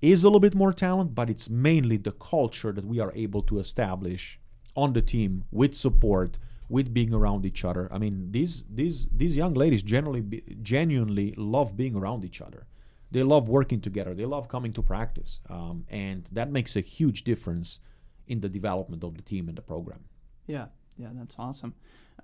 is 0.00 0.22
a 0.22 0.26
little 0.26 0.40
bit 0.40 0.54
more 0.54 0.72
talent, 0.72 1.14
but 1.14 1.28
it's 1.28 1.50
mainly 1.50 1.98
the 1.98 2.12
culture 2.12 2.72
that 2.72 2.86
we 2.86 3.00
are 3.00 3.12
able 3.14 3.42
to 3.42 3.58
establish 3.58 4.40
on 4.74 4.94
the 4.94 5.02
team 5.02 5.44
with 5.50 5.74
support, 5.74 6.38
with 6.70 6.94
being 6.94 7.12
around 7.12 7.44
each 7.44 7.66
other. 7.66 7.86
I 7.92 7.98
mean, 7.98 8.32
these 8.32 8.64
these 8.72 9.10
these 9.14 9.36
young 9.36 9.52
ladies 9.52 9.82
generally 9.82 10.22
be, 10.22 10.42
genuinely 10.62 11.34
love 11.36 11.76
being 11.76 11.94
around 11.94 12.24
each 12.24 12.40
other. 12.40 12.66
They 13.10 13.22
love 13.22 13.46
working 13.46 13.82
together. 13.82 14.14
They 14.14 14.24
love 14.24 14.48
coming 14.48 14.72
to 14.72 14.82
practice, 14.82 15.38
um, 15.50 15.84
and 15.90 16.30
that 16.32 16.50
makes 16.50 16.76
a 16.76 16.80
huge 16.80 17.24
difference 17.24 17.78
in 18.26 18.40
the 18.40 18.48
development 18.48 19.04
of 19.04 19.18
the 19.18 19.22
team 19.22 19.48
and 19.48 19.58
the 19.58 19.66
program. 19.72 20.02
Yeah, 20.46 20.68
yeah, 20.96 21.10
that's 21.12 21.36
awesome. 21.38 21.74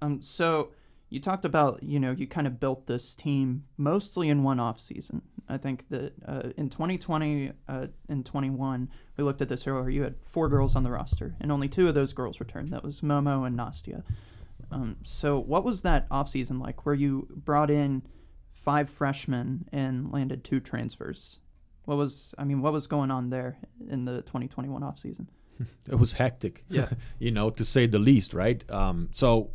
Um, 0.01 0.23
so 0.23 0.71
you 1.11 1.21
talked 1.21 1.45
about 1.45 1.83
you 1.83 1.99
know 1.99 2.13
you 2.13 2.27
kind 2.27 2.47
of 2.47 2.61
built 2.61 2.87
this 2.87 3.15
team 3.15 3.65
mostly 3.77 4.29
in 4.29 4.43
one 4.43 4.61
off 4.61 4.81
season. 4.81 5.23
I 5.49 5.57
think 5.57 5.89
that 5.89 6.13
uh, 6.27 6.51
in 6.59 6.69
2020 6.69 7.53
uh, 7.69 7.87
and 8.09 8.25
21 8.25 8.91
we 9.17 9.25
looked 9.25 9.41
at 9.41 9.49
this 9.49 9.67
earlier. 9.67 9.89
You 9.89 10.03
had 10.03 10.17
four 10.23 10.49
girls 10.49 10.77
on 10.77 10.83
the 10.83 10.91
roster, 10.91 11.35
and 11.41 11.51
only 11.51 11.69
two 11.69 11.89
of 11.89 11.95
those 11.95 12.13
girls 12.13 12.41
returned. 12.41 12.71
That 12.71 12.85
was 12.85 13.01
Momo 13.01 13.47
and 13.47 13.59
Nastia. 13.59 14.03
Um, 14.71 14.97
so 15.05 15.39
what 15.39 15.65
was 15.65 15.83
that 15.83 16.07
off 16.11 16.29
season 16.29 16.59
like? 16.59 16.85
Where 16.85 16.95
you 16.95 17.27
brought 17.31 17.71
in 17.71 18.03
five 18.53 18.91
freshmen 18.91 19.67
and 19.73 20.13
landed 20.13 20.45
two 20.45 20.61
transfers? 20.61 21.39
What 21.87 21.97
was 21.97 22.35
I 22.37 22.45
mean? 22.45 22.61
What 22.61 22.75
was 22.75 22.87
going 22.87 23.11
on 23.11 23.31
there 23.31 23.57
in 23.89 24.05
the 24.05 24.19
2021 24.19 24.83
off 24.83 24.99
season? 24.99 25.29
it 25.89 25.95
was 25.95 26.13
hectic. 26.13 26.65
Yeah. 26.69 26.91
you 27.19 27.31
know, 27.31 27.49
to 27.51 27.65
say 27.65 27.87
the 27.87 27.99
least, 27.99 28.35
right? 28.35 28.63
Um, 28.71 29.09
so 29.13 29.53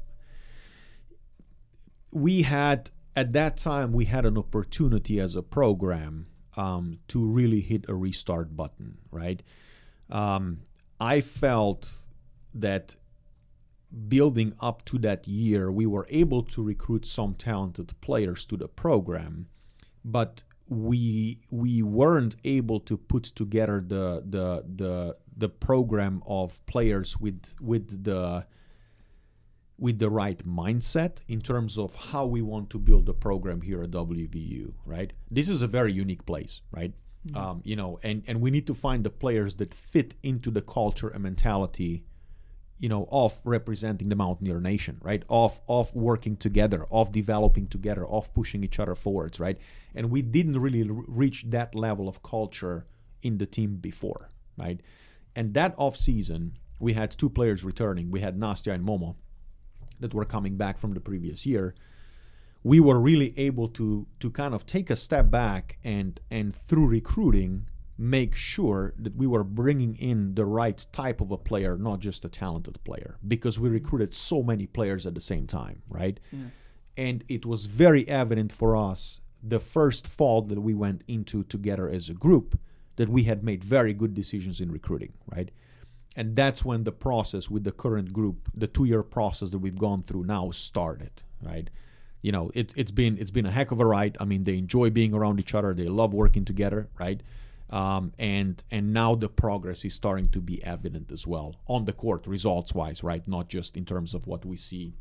we 2.13 2.43
had 2.43 2.91
at 3.15 3.34
that 3.34 3.58
time 3.58 3.91
we 3.91 4.05
had 4.05 4.25
an 4.25 4.38
opportunity 4.38 5.20
as 5.20 5.36
a 5.36 5.43
program 5.43 6.27
um, 6.55 7.00
to 7.08 7.25
really 7.25 7.62
hit 7.62 7.86
a 7.89 7.96
restart 7.96 8.55
button, 8.55 8.98
right? 9.12 9.41
Um, 10.10 10.60
I 11.00 11.22
felt 11.22 11.91
that 12.53 12.96
building 14.08 14.53
up 14.60 14.86
to 14.86 14.98
that 15.00 15.27
year, 15.27 15.72
we 15.72 15.86
were 15.86 16.08
able 16.10 16.43
to 16.43 16.63
recruit 16.63 17.05
some 17.05 17.34
talented 17.36 17.93
players 18.01 18.46
to 18.46 18.58
the 18.58 18.67
program, 18.67 19.48
but 20.03 20.43
we 20.70 21.41
we 21.51 21.84
weren't 21.84 22.36
able 22.43 22.79
to 22.79 22.98
put 22.98 23.24
together 23.24 23.84
the 23.86 24.24
the 24.27 24.63
the 24.75 25.15
the 25.36 25.50
program 25.50 26.24
of 26.25 26.65
players 26.65 27.20
with 27.20 27.53
with 27.60 28.03
the 28.03 28.46
with 29.83 29.99
the 29.99 30.09
right 30.09 30.47
mindset 30.47 31.17
in 31.27 31.41
terms 31.41 31.77
of 31.77 31.93
how 31.93 32.25
we 32.25 32.41
want 32.41 32.69
to 32.69 32.79
build 32.79 33.09
a 33.09 33.13
program 33.13 33.59
here 33.59 33.81
at 33.81 33.91
WVU, 33.91 34.73
right? 34.85 35.11
This 35.29 35.49
is 35.49 35.61
a 35.61 35.67
very 35.67 35.91
unique 35.91 36.25
place, 36.25 36.61
right? 36.71 36.93
Um, 37.35 37.61
you 37.65 37.75
know, 37.75 37.99
and 38.01 38.23
and 38.27 38.39
we 38.39 38.49
need 38.49 38.65
to 38.67 38.73
find 38.73 39.03
the 39.03 39.09
players 39.09 39.55
that 39.57 39.73
fit 39.73 40.15
into 40.23 40.49
the 40.51 40.61
culture 40.61 41.09
and 41.09 41.21
mentality, 41.23 42.05
you 42.79 42.87
know, 42.87 43.09
of 43.11 43.41
representing 43.43 44.07
the 44.07 44.15
Mountaineer 44.15 44.61
Nation, 44.61 44.95
right? 45.01 45.23
Of 45.27 45.59
of 45.67 45.93
working 45.93 46.37
together, 46.37 46.85
of 46.89 47.11
developing 47.11 47.67
together, 47.67 48.05
of 48.07 48.33
pushing 48.33 48.63
each 48.63 48.79
other 48.79 48.95
forwards, 48.95 49.37
right? 49.41 49.57
And 49.95 50.09
we 50.09 50.21
didn't 50.21 50.61
really 50.61 50.83
r- 50.89 51.03
reach 51.23 51.43
that 51.49 51.75
level 51.75 52.07
of 52.07 52.23
culture 52.23 52.85
in 53.21 53.37
the 53.37 53.45
team 53.45 53.75
before, 53.89 54.29
right? 54.57 54.79
And 55.35 55.53
that 55.55 55.75
off 55.77 55.97
season, 55.97 56.57
we 56.79 56.93
had 56.93 57.11
two 57.11 57.29
players 57.29 57.65
returning. 57.65 58.11
We 58.11 58.21
had 58.21 58.39
Nastya 58.39 58.73
and 58.75 58.87
Momo 58.87 59.15
that 60.03 60.13
were 60.13 60.25
coming 60.36 60.55
back 60.57 60.77
from 60.77 60.93
the 60.93 61.00
previous 61.00 61.45
year 61.45 61.74
we 62.63 62.79
were 62.79 63.00
really 63.00 63.33
able 63.38 63.67
to 63.67 64.07
to 64.19 64.29
kind 64.29 64.53
of 64.53 64.65
take 64.65 64.89
a 64.89 64.95
step 64.95 65.29
back 65.29 65.77
and 65.83 66.19
and 66.31 66.55
through 66.55 66.88
recruiting 66.88 67.67
make 67.98 68.33
sure 68.33 68.93
that 68.98 69.15
we 69.15 69.27
were 69.27 69.43
bringing 69.43 69.93
in 69.95 70.33
the 70.33 70.45
right 70.45 70.86
type 70.91 71.22
of 71.22 71.31
a 71.31 71.38
player 71.38 71.77
not 71.77 72.00
just 72.00 72.25
a 72.25 72.29
talented 72.29 72.77
player 72.83 73.17
because 73.27 73.60
we 73.60 73.69
recruited 73.69 74.13
so 74.15 74.41
many 74.41 74.65
players 74.65 75.05
at 75.05 75.13
the 75.13 75.22
same 75.22 75.45
time 75.45 75.81
right? 75.89 76.19
And 76.95 77.24
it 77.27 77.45
was 77.45 77.65
very 77.65 78.07
evident 78.07 78.51
for 78.51 78.75
us 78.75 79.22
the 79.41 79.60
first 79.60 80.07
fall 80.07 80.41
that 80.43 80.62
we 80.62 80.74
went 80.74 81.03
into 81.07 81.43
together 81.43 81.88
as 81.89 82.10
a 82.10 82.13
group 82.13 82.60
that 82.95 83.10
we 83.10 83.24
had 83.24 83.43
made 83.43 83.63
very 83.63 83.93
good 83.93 84.13
decisions 84.13 84.60
in 84.62 84.72
recruiting 84.72 85.13
right 85.36 85.51
and 86.15 86.36
that's 86.36 86.63
when 86.63 86.84
the 86.84 86.91
process 86.91 87.50
with 87.50 87.63
the 87.63 87.72
current 87.72 88.13
group 88.13 88.50
the 88.53 88.67
two 88.67 88.86
year 88.86 89.03
process 89.03 89.50
that 89.50 89.60
we've 89.60 89.77
gone 89.77 90.01
through 90.03 90.24
now 90.24 90.51
started 90.51 91.12
right? 91.41 91.70
You 92.22 92.32
know 92.32 92.51
it, 92.53 92.74
it's 92.75 92.91
been 92.91 93.17
it's 93.17 93.32
been 93.32 93.46
a 93.46 93.51
heck 93.51 93.72
of 93.72 93.79
a 93.79 93.86
ride. 93.86 94.17
I 94.20 94.25
mean 94.25 94.43
they 94.43 94.58
enjoy 94.58 94.89
being 94.89 95.13
around 95.13 95.39
each 95.39 95.53
other. 95.53 95.74
They 95.74 95.88
love 95.88 96.13
working 96.13 96.46
together 96.46 96.89
right? 97.00 97.22
Um, 97.70 98.13
and 98.20 98.63
and 98.72 98.93
now 98.93 99.15
the 99.15 99.29
progress 99.29 99.84
is 99.84 99.93
starting 99.93 100.29
to 100.29 100.39
be 100.39 100.63
evident 100.63 101.12
as 101.12 101.25
well 101.25 101.55
on 101.67 101.86
the 101.86 101.93
court 101.93 102.27
results 102.27 102.74
wise 102.74 103.03
right? 103.03 103.27
Not 103.27 103.50
just 103.50 103.75
in 103.77 103.86
terms 103.86 104.13
of 104.13 104.27
what 104.27 104.46
we 104.46 104.58
see 104.58 104.93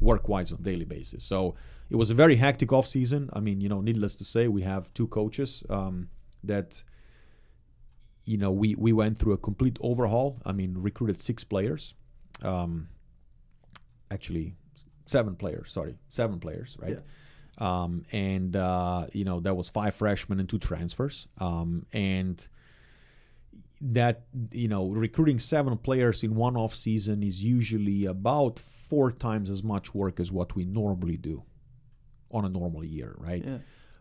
work 0.00 0.28
wise 0.28 0.52
on 0.52 0.60
a 0.60 0.62
daily 0.62 0.84
basis. 0.84 1.24
So 1.24 1.56
it 1.90 1.96
was 1.96 2.10
a 2.10 2.14
very 2.14 2.36
hectic 2.36 2.72
off 2.72 2.86
season 2.86 3.30
i 3.32 3.40
mean 3.40 3.60
you 3.60 3.68
know 3.68 3.80
needless 3.80 4.16
to 4.16 4.24
say 4.24 4.48
we 4.48 4.62
have 4.62 4.92
two 4.94 5.06
coaches 5.08 5.62
um, 5.70 6.08
that 6.44 6.82
you 8.28 8.36
know 8.36 8.50
we 8.50 8.74
we 8.74 8.92
went 8.92 9.18
through 9.18 9.32
a 9.32 9.38
complete 9.38 9.78
overhaul. 9.80 10.40
I 10.44 10.52
mean 10.52 10.74
recruited 10.76 11.20
six 11.20 11.44
players. 11.44 11.94
Um, 12.42 12.88
actually 14.10 14.54
seven 15.06 15.34
players 15.34 15.72
sorry 15.72 15.96
seven 16.10 16.38
players 16.38 16.76
right? 16.80 16.98
Um, 17.58 18.04
and 18.12 18.54
uh, 18.54 19.06
you 19.12 19.24
know 19.24 19.40
that 19.40 19.54
was 19.56 19.68
five 19.68 19.94
freshmen 19.94 20.38
and 20.38 20.48
two 20.48 20.58
transfers. 20.58 21.26
Um, 21.38 21.86
and 21.92 22.46
that 23.80 24.24
you 24.52 24.68
know 24.68 24.88
recruiting 24.90 25.38
seven 25.38 25.76
players 25.78 26.22
in 26.22 26.34
one 26.34 26.56
off 26.56 26.74
season 26.74 27.22
is 27.22 27.42
usually 27.42 28.06
about 28.06 28.58
four 28.58 29.10
times 29.12 29.50
as 29.50 29.62
much 29.62 29.94
work 29.94 30.20
as 30.20 30.30
what 30.30 30.54
we 30.54 30.64
normally 30.64 31.16
do 31.16 31.42
on 32.30 32.44
a 32.44 32.48
normal 32.48 32.84
year 32.84 33.14
right? 33.18 33.44
Yeah. 33.44 33.58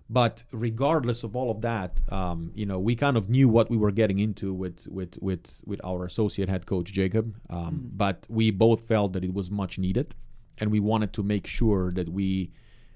But 0.09 0.43
regardless 0.51 1.23
of 1.23 1.35
all 1.35 1.51
of 1.51 1.61
that, 1.61 1.99
um, 2.11 2.51
you 2.55 2.65
know, 2.65 2.79
we 2.79 2.95
kind 2.95 3.17
of 3.17 3.29
knew 3.29 3.49
what 3.49 3.69
we 3.69 3.77
were 3.77 3.91
getting 3.91 4.19
into 4.19 4.53
with 4.53 4.87
with 4.87 5.17
with 5.21 5.61
with 5.65 5.81
our 5.83 6.05
associate 6.05 6.49
head 6.49 6.65
coach 6.65 6.91
Jacob. 6.93 7.35
Um, 7.49 7.91
But 7.93 8.25
we 8.29 8.51
both 8.51 8.87
felt 8.87 9.13
that 9.13 9.23
it 9.23 9.33
was 9.33 9.51
much 9.51 9.77
needed, 9.77 10.15
and 10.59 10.71
we 10.71 10.79
wanted 10.79 11.11
to 11.13 11.23
make 11.23 11.47
sure 11.47 11.91
that 11.91 12.09
we 12.09 12.51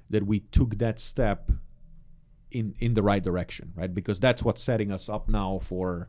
that 0.10 0.26
we 0.26 0.40
took 0.40 0.78
that 0.78 1.00
step 1.00 1.52
in 2.52 2.76
in 2.80 2.94
the 2.94 3.04
right 3.04 3.24
direction, 3.24 3.74
right? 3.76 3.94
Because 3.94 4.20
that's 4.20 4.44
what's 4.44 4.62
setting 4.62 4.92
us 4.92 5.10
up 5.10 5.28
now 5.30 5.60
for, 5.60 6.08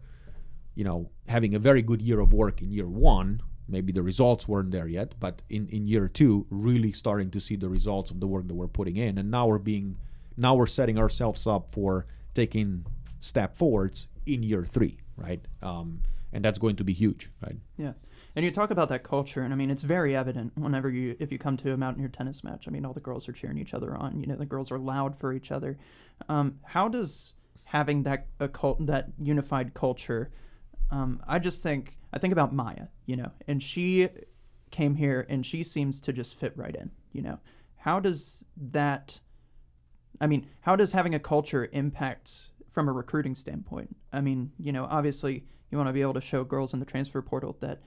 you 0.74 0.84
know, 0.84 1.10
having 1.26 1.54
a 1.54 1.58
very 1.58 1.82
good 1.82 2.02
year 2.02 2.20
of 2.20 2.32
work 2.32 2.62
in 2.62 2.70
year 2.70 2.88
one. 2.88 3.42
Maybe 3.68 3.92
the 3.92 4.02
results 4.02 4.46
weren't 4.48 4.70
there 4.70 4.88
yet, 4.88 5.14
but 5.18 5.42
in 5.48 5.68
in 5.68 5.86
year 5.86 6.08
two, 6.08 6.46
really 6.50 6.92
starting 6.92 7.30
to 7.30 7.40
see 7.40 7.56
the 7.56 7.68
results 7.68 8.10
of 8.10 8.20
the 8.20 8.26
work 8.26 8.46
that 8.48 8.54
we're 8.54 8.68
putting 8.68 8.96
in, 8.96 9.18
and 9.18 9.30
now 9.30 9.48
we're 9.48 9.58
being 9.58 9.96
now 10.36 10.54
we're 10.54 10.66
setting 10.66 10.98
ourselves 10.98 11.46
up 11.46 11.70
for 11.70 12.06
taking 12.34 12.86
step 13.20 13.56
forwards 13.56 14.08
in 14.26 14.42
year 14.42 14.64
three, 14.64 14.98
right? 15.16 15.44
Um, 15.62 16.02
and 16.32 16.44
that's 16.44 16.58
going 16.58 16.76
to 16.76 16.84
be 16.84 16.92
huge, 16.92 17.30
right? 17.46 17.56
Yeah. 17.76 17.92
And 18.34 18.44
you 18.44 18.50
talk 18.50 18.70
about 18.70 18.88
that 18.88 19.02
culture, 19.02 19.42
and 19.42 19.52
I 19.52 19.56
mean, 19.56 19.70
it's 19.70 19.82
very 19.82 20.16
evident 20.16 20.52
whenever 20.56 20.88
you, 20.88 21.14
if 21.20 21.30
you 21.30 21.38
come 21.38 21.58
to 21.58 21.72
a 21.72 21.76
Mountaineer 21.76 22.08
tennis 22.08 22.42
match. 22.42 22.66
I 22.66 22.70
mean, 22.70 22.86
all 22.86 22.94
the 22.94 23.00
girls 23.00 23.28
are 23.28 23.32
cheering 23.32 23.58
each 23.58 23.74
other 23.74 23.94
on. 23.94 24.18
You 24.20 24.26
know, 24.26 24.36
the 24.36 24.46
girls 24.46 24.72
are 24.72 24.78
loud 24.78 25.18
for 25.18 25.34
each 25.34 25.52
other. 25.52 25.78
Um, 26.28 26.58
how 26.64 26.88
does 26.88 27.34
having 27.64 28.04
that 28.04 28.28
a 28.40 28.48
cult, 28.48 28.86
that 28.86 29.08
unified 29.18 29.74
culture? 29.74 30.30
Um, 30.90 31.22
I 31.28 31.38
just 31.38 31.62
think 31.62 31.98
I 32.12 32.18
think 32.18 32.32
about 32.32 32.54
Maya, 32.54 32.86
you 33.06 33.16
know, 33.16 33.30
and 33.46 33.62
she 33.62 34.08
came 34.70 34.94
here 34.94 35.26
and 35.28 35.44
she 35.44 35.62
seems 35.62 36.00
to 36.02 36.12
just 36.12 36.38
fit 36.38 36.56
right 36.56 36.74
in. 36.74 36.90
You 37.12 37.22
know, 37.22 37.38
how 37.76 38.00
does 38.00 38.46
that? 38.70 39.20
I 40.20 40.26
mean, 40.26 40.46
how 40.60 40.76
does 40.76 40.92
having 40.92 41.14
a 41.14 41.18
culture 41.18 41.68
impact 41.72 42.50
from 42.70 42.88
a 42.88 42.92
recruiting 42.92 43.34
standpoint? 43.34 43.94
I 44.12 44.20
mean, 44.20 44.52
you 44.58 44.72
know, 44.72 44.86
obviously 44.88 45.44
you 45.70 45.78
want 45.78 45.88
to 45.88 45.92
be 45.92 46.02
able 46.02 46.14
to 46.14 46.20
show 46.20 46.44
girls 46.44 46.74
in 46.74 46.80
the 46.80 46.86
transfer 46.86 47.22
portal 47.22 47.56
that 47.60 47.80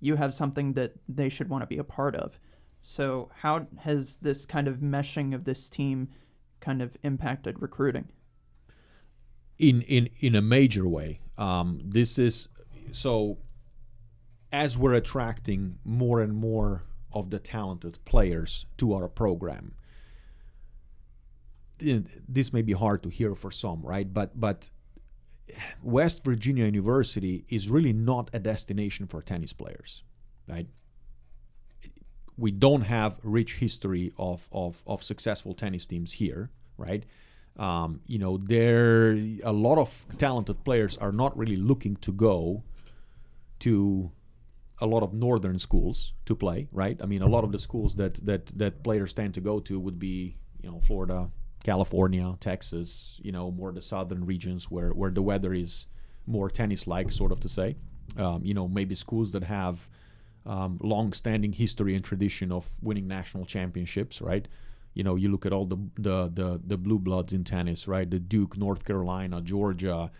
you 0.00 0.16
have 0.16 0.34
something 0.34 0.72
that 0.74 0.92
they 1.08 1.28
should 1.28 1.48
want 1.48 1.62
to 1.62 1.66
be 1.66 1.78
a 1.78 1.84
part 1.84 2.14
of. 2.14 2.38
So, 2.82 3.30
how 3.34 3.66
has 3.78 4.16
this 4.16 4.46
kind 4.46 4.66
of 4.66 4.76
meshing 4.76 5.34
of 5.34 5.44
this 5.44 5.68
team 5.68 6.08
kind 6.60 6.80
of 6.80 6.96
impacted 7.02 7.60
recruiting? 7.60 8.08
in 9.60 9.82
in 9.82 10.08
in 10.20 10.34
a 10.34 10.42
major 10.42 10.88
way. 10.88 11.20
Um, 11.38 11.80
this 11.84 12.18
is 12.18 12.48
so 12.92 13.38
as 14.50 14.76
we're 14.76 14.94
attracting 14.94 15.78
more 15.84 16.20
and 16.20 16.34
more 16.34 16.82
of 17.12 17.30
the 17.30 17.38
talented 17.38 17.98
players 18.04 18.66
to 18.78 18.94
our 18.94 19.08
program. 19.08 19.74
Th- 21.80 22.04
This 22.28 22.52
may 22.52 22.62
be 22.62 22.72
hard 22.72 23.02
to 23.02 23.08
hear 23.08 23.34
for 23.34 23.50
some, 23.50 23.82
right? 23.82 24.12
But 24.12 24.38
but 24.38 24.70
West 25.82 26.24
Virginia 26.24 26.64
University 26.64 27.44
is 27.48 27.68
really 27.68 27.92
not 27.92 28.30
a 28.32 28.38
destination 28.38 29.06
for 29.06 29.20
tennis 29.22 29.52
players, 29.52 30.04
right? 30.48 30.68
we 32.40 32.50
don't 32.50 32.80
have 32.80 33.18
rich 33.22 33.56
history 33.56 34.12
of, 34.16 34.48
of, 34.50 34.82
of 34.86 35.04
successful 35.04 35.52
tennis 35.54 35.86
teams 35.86 36.10
here, 36.12 36.50
right? 36.78 37.04
Um, 37.58 38.00
you 38.06 38.18
know, 38.18 38.38
there 38.38 39.12
a 39.44 39.52
lot 39.52 39.76
of 39.76 40.06
talented 40.16 40.64
players 40.64 40.96
are 40.96 41.12
not 41.12 41.36
really 41.36 41.56
looking 41.56 41.96
to 41.96 42.12
go 42.12 42.62
to 43.60 44.10
a 44.80 44.86
lot 44.86 45.02
of 45.02 45.12
northern 45.12 45.58
schools 45.58 46.14
to 46.24 46.34
play, 46.34 46.68
right? 46.72 46.98
I 47.02 47.06
mean, 47.06 47.20
a 47.20 47.28
lot 47.28 47.44
of 47.44 47.52
the 47.52 47.58
schools 47.58 47.96
that 47.96 48.14
that 48.24 48.46
that 48.58 48.82
players 48.82 49.12
tend 49.12 49.34
to 49.34 49.42
go 49.42 49.60
to 49.60 49.78
would 49.78 49.98
be, 49.98 50.38
you 50.62 50.70
know, 50.70 50.80
Florida, 50.80 51.30
California, 51.62 52.36
Texas, 52.40 53.20
you 53.22 53.32
know, 53.32 53.50
more 53.50 53.72
the 53.72 53.82
southern 53.82 54.24
regions 54.24 54.70
where 54.70 54.90
where 54.90 55.10
the 55.10 55.22
weather 55.22 55.52
is 55.52 55.86
more 56.26 56.48
tennis-like, 56.48 57.12
sort 57.12 57.32
of 57.32 57.40
to 57.40 57.48
say. 57.48 57.76
Um, 58.16 58.44
you 58.44 58.54
know, 58.54 58.66
maybe 58.68 58.94
schools 58.94 59.32
that 59.32 59.44
have 59.44 59.88
um, 60.46 60.78
long-standing 60.82 61.52
history 61.52 61.94
and 61.94 62.04
tradition 62.04 62.50
of 62.50 62.68
winning 62.82 63.06
national 63.06 63.44
championships, 63.44 64.20
right? 64.20 64.48
You 64.94 65.04
know, 65.04 65.16
you 65.16 65.30
look 65.30 65.46
at 65.46 65.52
all 65.52 65.66
the 65.66 65.78
the 65.98 66.28
the, 66.28 66.60
the 66.66 66.76
blue 66.76 66.98
bloods 66.98 67.32
in 67.32 67.44
tennis, 67.44 67.86
right? 67.86 68.10
The 68.10 68.18
Duke, 68.18 68.56
North 68.56 68.84
Carolina, 68.84 69.40
Georgia, 69.40 70.10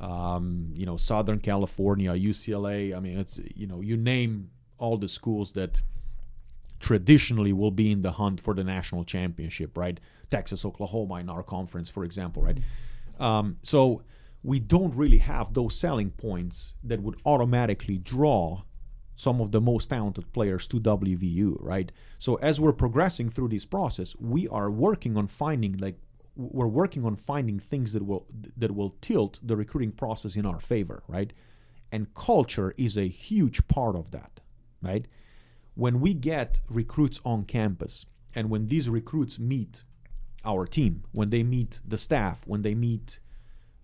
um, 0.00 0.70
you 0.74 0.86
know, 0.86 0.96
Southern 0.96 1.40
California, 1.40 2.12
UCLA. 2.12 2.96
I 2.96 3.00
mean, 3.00 3.18
it's 3.18 3.38
you 3.54 3.66
know, 3.66 3.80
you 3.80 3.96
name 3.96 4.50
all 4.78 4.96
the 4.96 5.08
schools 5.08 5.52
that 5.52 5.82
traditionally 6.80 7.52
will 7.52 7.70
be 7.70 7.92
in 7.92 8.02
the 8.02 8.12
hunt 8.12 8.40
for 8.40 8.54
the 8.54 8.64
national 8.64 9.04
championship, 9.04 9.76
right? 9.76 9.98
Texas, 10.30 10.64
Oklahoma 10.64 11.16
in 11.16 11.28
our 11.28 11.42
conference, 11.42 11.90
for 11.90 12.04
example, 12.04 12.42
right? 12.42 12.58
Um, 13.18 13.56
so 13.62 14.02
we 14.42 14.60
don't 14.60 14.94
really 14.94 15.18
have 15.18 15.54
those 15.54 15.74
selling 15.74 16.10
points 16.10 16.74
that 16.84 17.00
would 17.00 17.20
automatically 17.24 17.98
draw 17.98 18.62
some 19.16 19.40
of 19.40 19.50
the 19.50 19.60
most 19.60 19.88
talented 19.88 20.30
players 20.32 20.68
to 20.68 20.78
WVU, 20.78 21.56
right? 21.60 21.90
So 22.18 22.36
as 22.36 22.60
we're 22.60 22.74
progressing 22.74 23.30
through 23.30 23.48
this 23.48 23.64
process, 23.64 24.14
we 24.20 24.46
are 24.48 24.70
working 24.70 25.16
on 25.16 25.26
finding 25.26 25.78
like 25.78 25.96
we're 26.36 26.66
working 26.66 27.06
on 27.06 27.16
finding 27.16 27.58
things 27.58 27.94
that 27.94 28.04
will 28.04 28.26
that 28.58 28.70
will 28.70 28.90
tilt 29.00 29.40
the 29.42 29.56
recruiting 29.56 29.90
process 29.90 30.36
in 30.36 30.44
our 30.44 30.60
favor, 30.60 31.02
right? 31.08 31.32
And 31.90 32.12
culture 32.14 32.74
is 32.76 32.98
a 32.98 33.08
huge 33.08 33.66
part 33.68 33.96
of 33.96 34.10
that, 34.10 34.40
right? 34.82 35.06
When 35.74 36.00
we 36.00 36.12
get 36.12 36.60
recruits 36.68 37.20
on 37.24 37.44
campus 37.44 38.04
and 38.34 38.50
when 38.50 38.66
these 38.66 38.88
recruits 38.88 39.38
meet 39.38 39.82
our 40.46 40.66
team, 40.66 41.02
when 41.12 41.30
they 41.30 41.42
meet 41.42 41.80
the 41.86 41.98
staff, 41.98 42.46
when 42.46 42.62
they 42.62 42.74
meet 42.74 43.18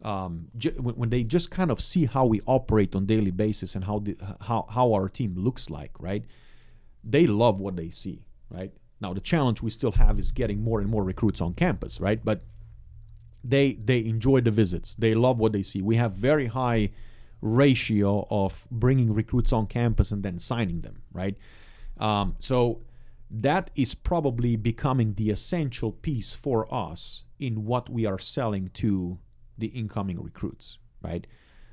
um, 0.03 0.49
ju- 0.57 0.75
when, 0.81 0.95
when 0.97 1.11
they 1.11 1.23
just 1.23 1.51
kind 1.51 1.71
of 1.71 1.81
see 1.81 2.07
how 2.07 2.27
we 2.27 2.41
operate 2.47 2.95
on 2.95 3.07
daily 3.07 3.31
basis 3.31 3.75
and 3.75 3.85
how 3.85 4.01
the, 4.01 4.17
how 4.41 4.67
how 4.71 4.93
our 4.93 5.09
team 5.09 5.35
looks 5.37 5.71
like, 5.71 5.93
right? 6.01 6.25
They 7.05 7.27
love 7.27 7.61
what 7.61 7.77
they 7.77 7.91
see, 7.91 8.25
right? 8.51 8.73
Now 9.01 9.13
the 9.13 9.21
challenge 9.21 9.63
we 9.63 9.71
still 9.71 9.93
have 9.93 10.19
is 10.19 10.33
getting 10.33 10.63
more 10.63 10.81
and 10.81 10.89
more 10.89 11.05
recruits 11.05 11.41
on 11.41 11.55
campus, 11.55 12.01
right? 12.01 12.25
But 12.25 12.43
they 13.45 13.75
they 13.75 14.05
enjoy 14.05 14.41
the 14.41 14.51
visits. 14.51 14.95
They 14.95 15.15
love 15.15 15.39
what 15.39 15.53
they 15.53 15.63
see. 15.63 15.83
We 15.83 15.97
have 15.97 16.13
very 16.13 16.47
high 16.47 16.91
ratio 17.41 18.27
of 18.31 18.67
bringing 18.71 19.13
recruits 19.13 19.53
on 19.53 19.67
campus 19.67 20.13
and 20.13 20.23
then 20.23 20.39
signing 20.39 20.81
them, 20.81 21.03
right? 21.13 21.37
Um, 21.99 22.37
so 22.39 22.81
that 23.33 23.71
is 23.75 23.95
probably 23.95 24.57
becoming 24.57 25.15
the 25.15 25.31
essential 25.31 25.91
piece 25.91 26.35
for 26.35 26.73
us 26.73 27.25
in 27.39 27.65
what 27.65 27.89
we 27.89 28.05
are 28.05 28.19
selling 28.19 28.71
to 28.75 29.19
the 29.57 29.69
incoming 29.69 30.23
recruits, 30.23 30.79
right? 31.03 31.27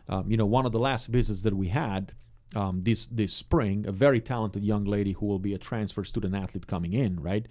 Um, 0.08 0.32
you 0.32 0.38
know, 0.38 0.46
one 0.46 0.66
of 0.66 0.72
the 0.72 0.80
last 0.80 1.08
visits 1.08 1.42
that 1.42 1.54
we 1.54 1.68
had 1.68 2.14
um, 2.56 2.82
this 2.84 3.06
this 3.08 3.34
spring, 3.34 3.86
a 3.88 3.92
very 3.92 4.22
talented 4.22 4.64
young 4.64 4.86
lady 4.86 5.12
who 5.12 5.26
will 5.26 5.40
be 5.40 5.54
a 5.54 5.58
transfer 5.58 6.04
student 6.04 6.36
athlete 6.36 6.66
coming 6.66 6.94
in, 6.94 7.20
right? 7.20 7.48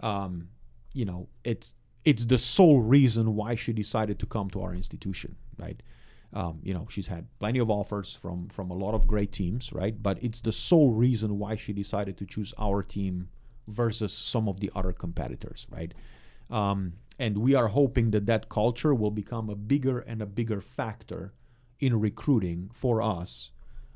Um, 0.00 0.48
you 0.92 1.04
know, 1.04 1.28
it's 1.44 1.74
it's 2.04 2.26
the 2.26 2.38
sole 2.38 2.80
reason 2.80 3.36
why 3.36 3.54
she 3.54 3.72
decided 3.72 4.18
to 4.18 4.26
come 4.26 4.50
to 4.50 4.62
our 4.62 4.74
institution, 4.74 5.36
right? 5.58 5.80
Um, 6.32 6.60
you 6.62 6.74
know, 6.74 6.86
she's 6.88 7.06
had 7.06 7.26
plenty 7.38 7.58
of 7.58 7.70
offers 7.70 8.18
from 8.20 8.48
from 8.48 8.70
a 8.70 8.74
lot 8.74 8.94
of 8.94 9.06
great 9.06 9.32
teams, 9.32 9.72
right? 9.72 10.00
But 10.02 10.22
it's 10.22 10.40
the 10.40 10.52
sole 10.52 10.90
reason 10.90 11.38
why 11.38 11.56
she 11.56 11.72
decided 11.72 12.16
to 12.18 12.26
choose 12.26 12.52
our 12.58 12.82
team 12.82 13.28
versus 13.68 14.12
some 14.12 14.48
of 14.48 14.60
the 14.60 14.70
other 14.74 14.92
competitors, 14.92 15.66
right? 15.70 15.92
Um, 16.50 16.94
and 17.18 17.38
we 17.38 17.54
are 17.54 17.68
hoping 17.68 18.10
that 18.12 18.26
that 18.26 18.48
culture 18.48 18.94
will 18.94 19.10
become 19.10 19.50
a 19.50 19.54
bigger 19.54 20.00
and 20.00 20.22
a 20.22 20.26
bigger 20.26 20.60
factor 20.60 21.32
in 21.80 21.98
recruiting 21.98 22.70
for 22.72 23.02
us 23.02 23.52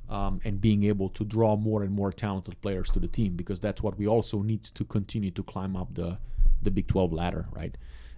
um, 0.08 0.40
and 0.44 0.60
being 0.60 0.84
able 0.84 1.08
to 1.10 1.24
draw 1.24 1.56
more 1.56 1.82
and 1.82 1.92
more 1.92 2.12
talented 2.12 2.60
players 2.60 2.90
to 2.90 2.98
the 2.98 3.08
team 3.08 3.34
because 3.34 3.60
that's 3.60 3.82
what 3.82 3.98
we 3.98 4.06
also 4.06 4.42
need 4.42 4.62
to 4.64 4.84
continue 4.84 5.30
to 5.30 5.42
climb 5.42 5.76
up 5.76 5.94
the 5.94 6.18
the 6.62 6.70
Big 6.70 6.86
12 6.86 7.12
ladder, 7.12 7.46
right? 7.52 7.76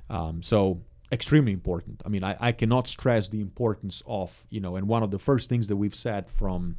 Um, 0.08 0.40
so 0.40 0.80
extremely 1.10 1.52
important. 1.52 2.00
I 2.04 2.08
mean, 2.08 2.22
I, 2.22 2.36
I 2.38 2.52
cannot 2.52 2.86
stress 2.86 3.28
the 3.28 3.40
importance 3.40 4.02
of 4.06 4.44
you 4.50 4.60
know, 4.60 4.76
and 4.76 4.88
one 4.88 5.02
of 5.02 5.10
the 5.10 5.18
first 5.18 5.48
things 5.48 5.68
that 5.68 5.76
we've 5.76 5.94
said 5.94 6.28
from 6.28 6.76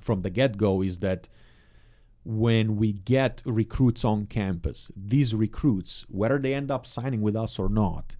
from 0.00 0.22
the 0.22 0.30
get 0.30 0.56
go 0.56 0.82
is 0.82 0.98
that 1.00 1.28
when 2.24 2.76
we 2.76 2.92
get 2.92 3.42
recruits 3.44 4.04
on 4.04 4.26
campus, 4.26 4.90
these 4.96 5.34
recruits, 5.34 6.06
whether 6.08 6.38
they 6.38 6.54
end 6.54 6.70
up 6.70 6.86
signing 6.86 7.20
with 7.20 7.36
us 7.36 7.58
or 7.58 7.68
not, 7.68 8.16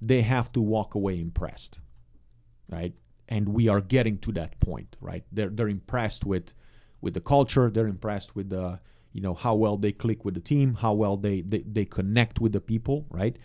they 0.00 0.22
have 0.22 0.52
to 0.52 0.60
walk 0.60 0.94
away 0.94 1.20
impressed, 1.20 1.78
right? 2.68 2.94
And 3.28 3.48
we 3.50 3.68
are 3.68 3.80
getting 3.80 4.18
to 4.18 4.32
that 4.32 4.58
point, 4.60 4.96
right? 5.00 5.24
They're 5.32 5.50
they're 5.50 5.68
impressed 5.68 6.24
with 6.24 6.52
with 7.00 7.14
the 7.14 7.20
culture, 7.20 7.70
they're 7.70 7.86
impressed 7.86 8.36
with 8.36 8.50
the 8.50 8.80
you 9.12 9.20
know 9.20 9.34
how 9.34 9.56
well 9.56 9.76
they 9.76 9.92
click 9.92 10.24
with 10.24 10.34
the 10.34 10.40
team, 10.40 10.74
how 10.74 10.92
well 10.94 11.16
they 11.16 11.42
they, 11.42 11.62
they 11.62 11.84
connect 11.84 12.40
with 12.40 12.52
the 12.52 12.60
people, 12.60 13.06
right? 13.10 13.36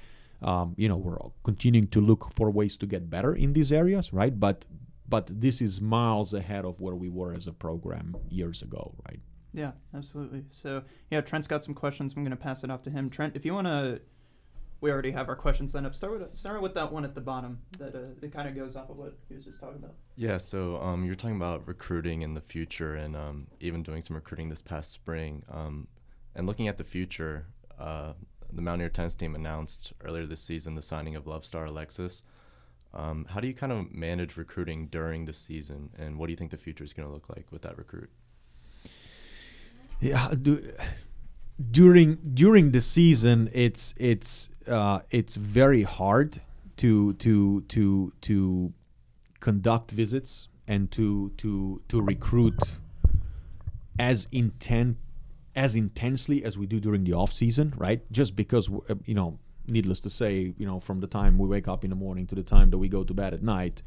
Um, 0.41 0.75
you 0.77 0.87
know, 0.87 0.97
we're 0.97 1.17
continuing 1.43 1.87
to 1.87 2.01
look 2.01 2.31
for 2.35 2.51
ways 2.51 2.77
to 2.77 2.85
get 2.85 3.09
better 3.09 3.33
in 3.33 3.53
these 3.53 3.71
areas, 3.71 4.13
right? 4.13 4.39
But 4.39 4.65
but 5.07 5.29
this 5.41 5.61
is 5.61 5.81
miles 5.81 6.33
ahead 6.33 6.65
of 6.65 6.81
where 6.81 6.95
we 6.95 7.09
were 7.09 7.33
as 7.33 7.47
a 7.47 7.53
program 7.53 8.15
years 8.29 8.61
ago, 8.61 8.95
right? 9.07 9.19
Yeah, 9.55 9.71
absolutely. 9.95 10.43
So, 10.51 10.83
yeah, 11.09 11.21
Trent's 11.21 11.47
got 11.47 11.63
some 11.63 11.73
questions. 11.73 12.13
I'm 12.15 12.23
going 12.23 12.31
to 12.31 12.37
pass 12.37 12.63
it 12.65 12.69
off 12.69 12.83
to 12.83 12.89
him. 12.89 13.09
Trent, 13.09 13.37
if 13.37 13.45
you 13.45 13.53
want 13.53 13.67
to, 13.67 14.01
we 14.81 14.91
already 14.91 15.11
have 15.11 15.29
our 15.29 15.35
questions 15.35 15.73
lined 15.73 15.85
up. 15.85 15.95
Start 15.95 16.19
with 16.19 16.37
start 16.37 16.61
with 16.61 16.73
that 16.73 16.91
one 16.91 17.05
at 17.05 17.15
the 17.15 17.21
bottom. 17.21 17.59
That 17.79 17.95
uh, 17.95 17.99
it 18.21 18.33
kind 18.33 18.49
of 18.49 18.55
goes 18.55 18.75
off 18.75 18.89
of 18.89 18.97
what 18.97 19.17
he 19.29 19.35
was 19.35 19.45
just 19.45 19.61
talking 19.61 19.77
about. 19.77 19.95
Yeah. 20.17 20.37
So 20.37 20.75
um, 20.81 21.05
you're 21.05 21.15
talking 21.15 21.37
about 21.37 21.65
recruiting 21.67 22.21
in 22.21 22.33
the 22.33 22.41
future, 22.41 22.95
and 22.95 23.15
um, 23.15 23.47
even 23.61 23.81
doing 23.81 24.01
some 24.01 24.15
recruiting 24.17 24.49
this 24.49 24.61
past 24.61 24.91
spring. 24.91 25.43
Um, 25.49 25.87
and 26.35 26.45
looking 26.45 26.67
at 26.67 26.77
the 26.77 26.83
future, 26.83 27.47
uh, 27.79 28.11
the 28.51 28.61
Mountaineer 28.61 28.89
tennis 28.89 29.15
team 29.15 29.35
announced 29.35 29.93
earlier 30.03 30.25
this 30.25 30.41
season 30.41 30.75
the 30.75 30.81
signing 30.81 31.15
of 31.15 31.27
Love 31.27 31.45
Star 31.45 31.65
Alexis. 31.65 32.23
Um, 32.93 33.25
how 33.29 33.39
do 33.39 33.47
you 33.47 33.53
kind 33.53 33.71
of 33.71 33.93
manage 33.93 34.35
recruiting 34.35 34.87
during 34.87 35.23
the 35.23 35.33
season, 35.33 35.89
and 35.97 36.17
what 36.17 36.27
do 36.27 36.33
you 36.33 36.37
think 36.37 36.51
the 36.51 36.57
future 36.57 36.83
is 36.83 36.91
going 36.91 37.07
to 37.07 37.13
look 37.13 37.29
like 37.29 37.45
with 37.51 37.61
that 37.61 37.77
recruit? 37.77 38.09
Yeah, 39.99 40.33
do, 40.41 40.61
during 41.71 42.15
during 42.33 42.71
the 42.71 42.81
season, 42.81 43.49
it's 43.53 43.93
it's 43.97 44.49
uh, 44.67 44.99
it's 45.09 45.35
very 45.35 45.83
hard 45.83 46.41
to 46.77 47.13
to 47.13 47.61
to 47.61 48.13
to 48.21 48.73
conduct 49.39 49.91
visits 49.91 50.47
and 50.67 50.91
to 50.91 51.31
to 51.37 51.81
to 51.87 52.01
recruit 52.01 52.59
as 53.97 54.27
intent 54.31 54.97
as 55.55 55.75
intensely 55.75 56.43
as 56.43 56.57
we 56.57 56.65
do 56.65 56.79
during 56.81 57.05
the 57.05 57.13
off 57.13 57.31
season, 57.31 57.73
right? 57.77 58.01
Just 58.11 58.35
because 58.35 58.69
uh, 58.89 58.95
you 59.05 59.13
know, 59.13 59.39
needless 59.67 60.01
to 60.01 60.09
say, 60.09 60.53
you 60.57 60.65
know, 60.65 60.81
from 60.81 60.99
the 60.99 61.07
time 61.07 61.37
we 61.37 61.47
wake 61.47 61.69
up 61.69 61.85
in 61.85 61.89
the 61.89 61.95
morning 61.95 62.27
to 62.27 62.35
the 62.35 62.43
time 62.43 62.69
that 62.71 62.77
we 62.77 62.89
go 62.89 63.03
to 63.03 63.13
bed 63.13 63.33
at 63.33 63.41
night, 63.41 63.81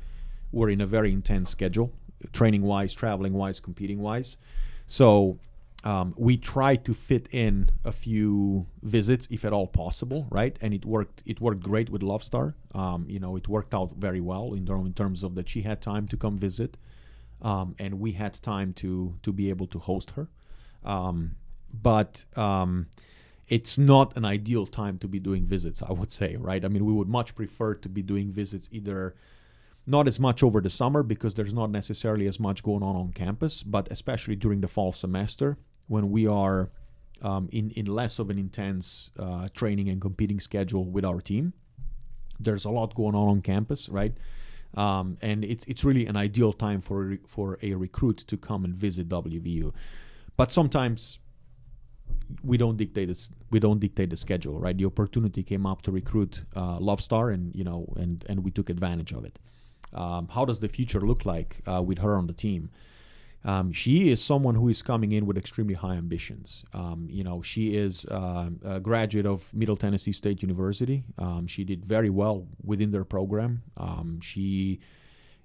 we're 0.52 0.70
in 0.70 0.80
a 0.80 0.86
very 0.86 1.12
intense 1.12 1.50
schedule, 1.50 1.92
training 2.32 2.62
wise, 2.62 2.94
traveling 2.94 3.34
wise, 3.34 3.60
competing 3.60 4.00
wise. 4.00 4.38
So 4.86 5.38
um, 5.84 6.12
we 6.16 6.36
tried 6.36 6.84
to 6.84 6.94
fit 6.94 7.28
in 7.30 7.70
a 7.84 7.92
few 7.92 8.66
visits 8.82 9.28
if 9.30 9.44
at 9.44 9.52
all 9.52 9.66
possible 9.66 10.26
right? 10.30 10.56
And 10.60 10.74
it 10.74 10.84
worked 10.84 11.22
it 11.24 11.40
worked 11.40 11.62
great 11.62 11.88
with 11.90 12.02
love 12.02 12.24
star. 12.24 12.54
Um, 12.74 13.06
you 13.08 13.20
know 13.20 13.36
it 13.36 13.48
worked 13.48 13.74
out 13.74 13.94
very 13.96 14.20
well 14.20 14.54
in, 14.54 14.68
in 14.68 14.92
terms 14.94 15.22
of 15.22 15.34
that 15.36 15.48
she 15.48 15.62
had 15.62 15.80
time 15.80 16.08
to 16.08 16.16
come 16.16 16.38
visit 16.38 16.76
um, 17.42 17.76
and 17.78 18.00
we 18.00 18.12
had 18.12 18.34
time 18.34 18.72
to 18.74 19.14
to 19.22 19.32
be 19.32 19.50
able 19.50 19.66
to 19.68 19.78
host 19.78 20.10
her. 20.12 20.28
Um, 20.84 21.36
but 21.82 22.24
um, 22.34 22.88
it's 23.48 23.78
not 23.78 24.16
an 24.16 24.24
ideal 24.24 24.66
time 24.66 24.98
to 24.98 25.08
be 25.08 25.18
doing 25.18 25.44
visits 25.44 25.82
i 25.82 25.92
would 25.92 26.10
say 26.10 26.36
right? 26.36 26.64
I 26.64 26.68
mean 26.68 26.84
we 26.84 26.92
would 26.92 27.08
much 27.08 27.34
prefer 27.36 27.74
to 27.74 27.88
be 27.88 28.02
doing 28.02 28.32
visits 28.32 28.68
either 28.72 29.14
not 29.86 30.06
as 30.06 30.20
much 30.20 30.42
over 30.42 30.60
the 30.60 30.68
summer 30.68 31.02
because 31.02 31.34
there's 31.34 31.54
not 31.54 31.70
necessarily 31.70 32.26
as 32.26 32.38
much 32.38 32.62
going 32.62 32.82
on 32.82 32.94
on 32.94 33.10
campus, 33.10 33.62
but 33.62 33.90
especially 33.90 34.36
during 34.36 34.60
the 34.60 34.68
fall 34.68 34.92
semester 34.92 35.56
when 35.88 36.10
we 36.10 36.26
are 36.26 36.70
um, 37.22 37.48
in, 37.52 37.70
in 37.70 37.86
less 37.86 38.18
of 38.18 38.30
an 38.30 38.38
intense 38.38 39.10
uh, 39.18 39.48
training 39.52 39.88
and 39.88 40.00
competing 40.00 40.40
schedule 40.40 40.84
with 40.84 41.04
our 41.04 41.20
team. 41.20 41.52
There's 42.38 42.64
a 42.64 42.70
lot 42.70 42.94
going 42.94 43.16
on 43.16 43.28
on 43.28 43.42
campus, 43.42 43.88
right? 43.88 44.14
Um, 44.76 45.18
and 45.22 45.44
it's 45.44 45.64
it's 45.64 45.82
really 45.82 46.06
an 46.06 46.16
ideal 46.16 46.52
time 46.52 46.80
for 46.80 47.18
for 47.26 47.58
a 47.62 47.74
recruit 47.74 48.18
to 48.18 48.36
come 48.36 48.64
and 48.64 48.74
visit 48.74 49.08
WVU. 49.08 49.72
But 50.36 50.52
sometimes 50.52 51.18
we 52.44 52.58
don't 52.58 52.76
dictate 52.76 53.08
this. 53.08 53.30
We 53.50 53.58
don't 53.58 53.80
dictate 53.80 54.10
the 54.10 54.16
schedule, 54.16 54.60
right? 54.60 54.76
The 54.76 54.84
opportunity 54.84 55.42
came 55.42 55.66
up 55.66 55.82
to 55.82 55.90
recruit 55.90 56.42
uh, 56.54 56.78
Love 56.78 57.00
Star, 57.00 57.30
and 57.30 57.54
you 57.56 57.64
know, 57.64 57.92
and 57.96 58.24
and 58.28 58.44
we 58.44 58.50
took 58.50 58.70
advantage 58.70 59.12
of 59.12 59.24
it. 59.24 59.38
Um, 59.94 60.28
how 60.28 60.44
does 60.44 60.60
the 60.60 60.68
future 60.68 61.00
look 61.00 61.24
like 61.24 61.62
uh, 61.66 61.82
with 61.82 61.98
her 61.98 62.16
on 62.16 62.26
the 62.26 62.34
team? 62.34 62.70
Um, 63.44 63.72
she 63.72 64.10
is 64.10 64.22
someone 64.22 64.54
who 64.54 64.68
is 64.68 64.82
coming 64.82 65.12
in 65.12 65.24
with 65.26 65.38
extremely 65.38 65.74
high 65.74 65.94
ambitions. 65.94 66.64
Um, 66.74 67.06
you 67.08 67.22
know, 67.22 67.40
she 67.40 67.76
is 67.76 68.04
uh, 68.06 68.50
a 68.64 68.80
graduate 68.80 69.26
of 69.26 69.52
Middle 69.54 69.76
Tennessee 69.76 70.12
State 70.12 70.42
University. 70.42 71.04
Um, 71.18 71.46
she 71.46 71.64
did 71.64 71.84
very 71.84 72.10
well 72.10 72.46
within 72.64 72.90
their 72.90 73.04
program. 73.04 73.62
Um, 73.76 74.20
she 74.20 74.80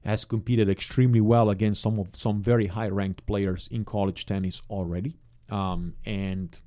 has 0.03 0.25
competed 0.25 0.69
extremely 0.69 1.21
well 1.21 1.49
against 1.49 1.82
some 1.82 1.99
of 1.99 2.10
some 2.13 2.41
very 2.41 2.65
high-ranked 2.65 3.25
players 3.25 3.69
in 3.71 3.86
college 3.86 4.25
tennis 4.25 4.62
already, 4.69 5.15
um, 5.49 5.93
and 6.06 6.60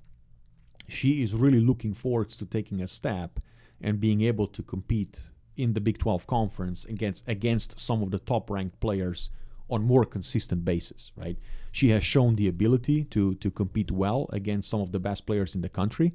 she 0.88 1.22
is 1.22 1.34
really 1.34 1.60
looking 1.60 1.92
forward 1.92 2.30
to 2.30 2.46
taking 2.46 2.80
a 2.80 2.88
step 2.88 3.40
and 3.80 4.00
being 4.00 4.22
able 4.22 4.46
to 4.46 4.62
compete 4.62 5.20
in 5.56 5.72
the 5.72 5.80
Big 5.80 5.98
12 5.98 6.26
conference 6.26 6.84
against 6.84 7.28
against 7.28 7.78
some 7.78 8.02
of 8.02 8.10
the 8.10 8.18
top 8.18 8.48
ranked 8.48 8.78
players 8.80 9.30
on 9.68 9.82
more 9.82 10.04
consistent 10.04 10.64
basis, 10.64 11.12
right? 11.16 11.36
She 11.72 11.88
has 11.90 12.04
shown 12.04 12.36
the 12.36 12.48
ability 12.48 13.04
to 13.04 13.34
to 13.36 13.50
compete 13.50 13.90
well 13.90 14.28
against 14.32 14.70
some 14.70 14.80
of 14.80 14.92
the 14.92 15.00
best 15.00 15.26
players 15.26 15.54
in 15.54 15.60
the 15.60 15.68
country, 15.68 16.12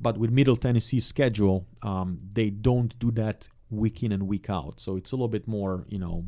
but 0.00 0.18
with 0.18 0.30
Middle 0.30 0.56
Tennessee's 0.56 1.06
schedule, 1.06 1.66
um, 1.82 2.18
they 2.32 2.50
don't 2.50 2.98
do 2.98 3.10
that 3.12 3.48
week 3.70 4.02
in 4.02 4.12
and 4.12 4.28
week 4.28 4.50
out. 4.50 4.80
So 4.80 4.96
it's 4.96 5.12
a 5.12 5.16
little 5.16 5.28
bit 5.28 5.48
more, 5.48 5.86
you 5.88 5.98
know, 5.98 6.24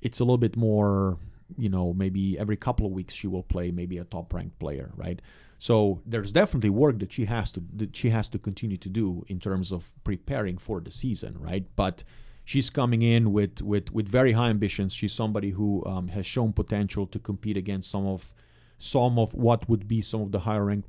it's 0.00 0.20
a 0.20 0.24
little 0.24 0.38
bit 0.38 0.56
more, 0.56 1.18
you 1.58 1.68
know, 1.68 1.92
maybe 1.92 2.38
every 2.38 2.56
couple 2.56 2.86
of 2.86 2.92
weeks 2.92 3.12
she 3.12 3.26
will 3.26 3.42
play 3.42 3.70
maybe 3.70 3.98
a 3.98 4.04
top 4.04 4.32
ranked 4.32 4.58
player, 4.58 4.92
right? 4.96 5.20
So 5.58 6.00
there's 6.06 6.32
definitely 6.32 6.70
work 6.70 6.98
that 7.00 7.12
she 7.12 7.26
has 7.26 7.52
to 7.52 7.62
that 7.76 7.94
she 7.94 8.08
has 8.08 8.28
to 8.30 8.38
continue 8.38 8.78
to 8.78 8.88
do 8.88 9.24
in 9.28 9.38
terms 9.38 9.72
of 9.72 9.92
preparing 10.04 10.56
for 10.56 10.80
the 10.80 10.90
season, 10.90 11.36
right? 11.38 11.66
But 11.76 12.02
she's 12.50 12.68
coming 12.68 13.02
in 13.02 13.32
with 13.32 13.62
with 13.62 13.92
with 13.92 14.08
very 14.08 14.32
high 14.32 14.50
ambitions. 14.50 14.92
She's 14.92 15.12
somebody 15.12 15.50
who 15.50 15.84
um, 15.86 16.08
has 16.08 16.26
shown 16.26 16.52
potential 16.52 17.06
to 17.06 17.18
compete 17.20 17.56
against 17.56 17.88
some 17.88 18.06
of 18.06 18.34
some 18.78 19.20
of 19.20 19.32
what 19.34 19.68
would 19.68 19.86
be 19.86 20.00
some 20.02 20.22
of 20.22 20.32
the 20.32 20.40
higher 20.40 20.64
ranked 20.64 20.88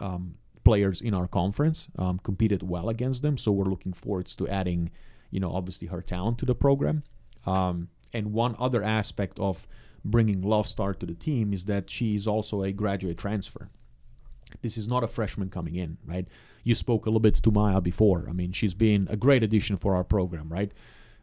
um, 0.00 0.32
players 0.64 1.00
in 1.00 1.14
our 1.14 1.28
conference. 1.28 1.88
Um, 1.96 2.18
competed 2.18 2.62
well 2.74 2.88
against 2.88 3.22
them, 3.22 3.38
so 3.38 3.52
we're 3.52 3.72
looking 3.74 3.92
forward 3.92 4.26
to 4.38 4.48
adding, 4.48 4.90
you 5.30 5.38
know, 5.38 5.52
obviously 5.52 5.86
her 5.88 6.02
talent 6.02 6.38
to 6.38 6.44
the 6.44 6.56
program. 6.56 7.04
Um, 7.54 7.88
and 8.12 8.32
one 8.32 8.56
other 8.58 8.82
aspect 8.82 9.38
of 9.38 9.68
bringing 10.04 10.42
Love 10.42 10.66
Star 10.66 10.92
to 10.94 11.06
the 11.06 11.14
team 11.14 11.52
is 11.52 11.66
that 11.66 11.88
she 11.88 12.16
is 12.16 12.26
also 12.26 12.64
a 12.64 12.72
graduate 12.72 13.18
transfer. 13.18 13.68
This 14.62 14.76
is 14.76 14.88
not 14.88 15.04
a 15.04 15.08
freshman 15.08 15.50
coming 15.50 15.74
in, 15.76 15.98
right? 16.06 16.26
You 16.64 16.74
spoke 16.74 17.06
a 17.06 17.08
little 17.08 17.20
bit 17.20 17.34
to 17.34 17.50
Maya 17.50 17.80
before. 17.80 18.26
I 18.28 18.32
mean, 18.32 18.52
she's 18.52 18.74
been 18.74 19.06
a 19.10 19.16
great 19.16 19.42
addition 19.42 19.76
for 19.76 19.94
our 19.94 20.04
program, 20.04 20.48
right? 20.48 20.72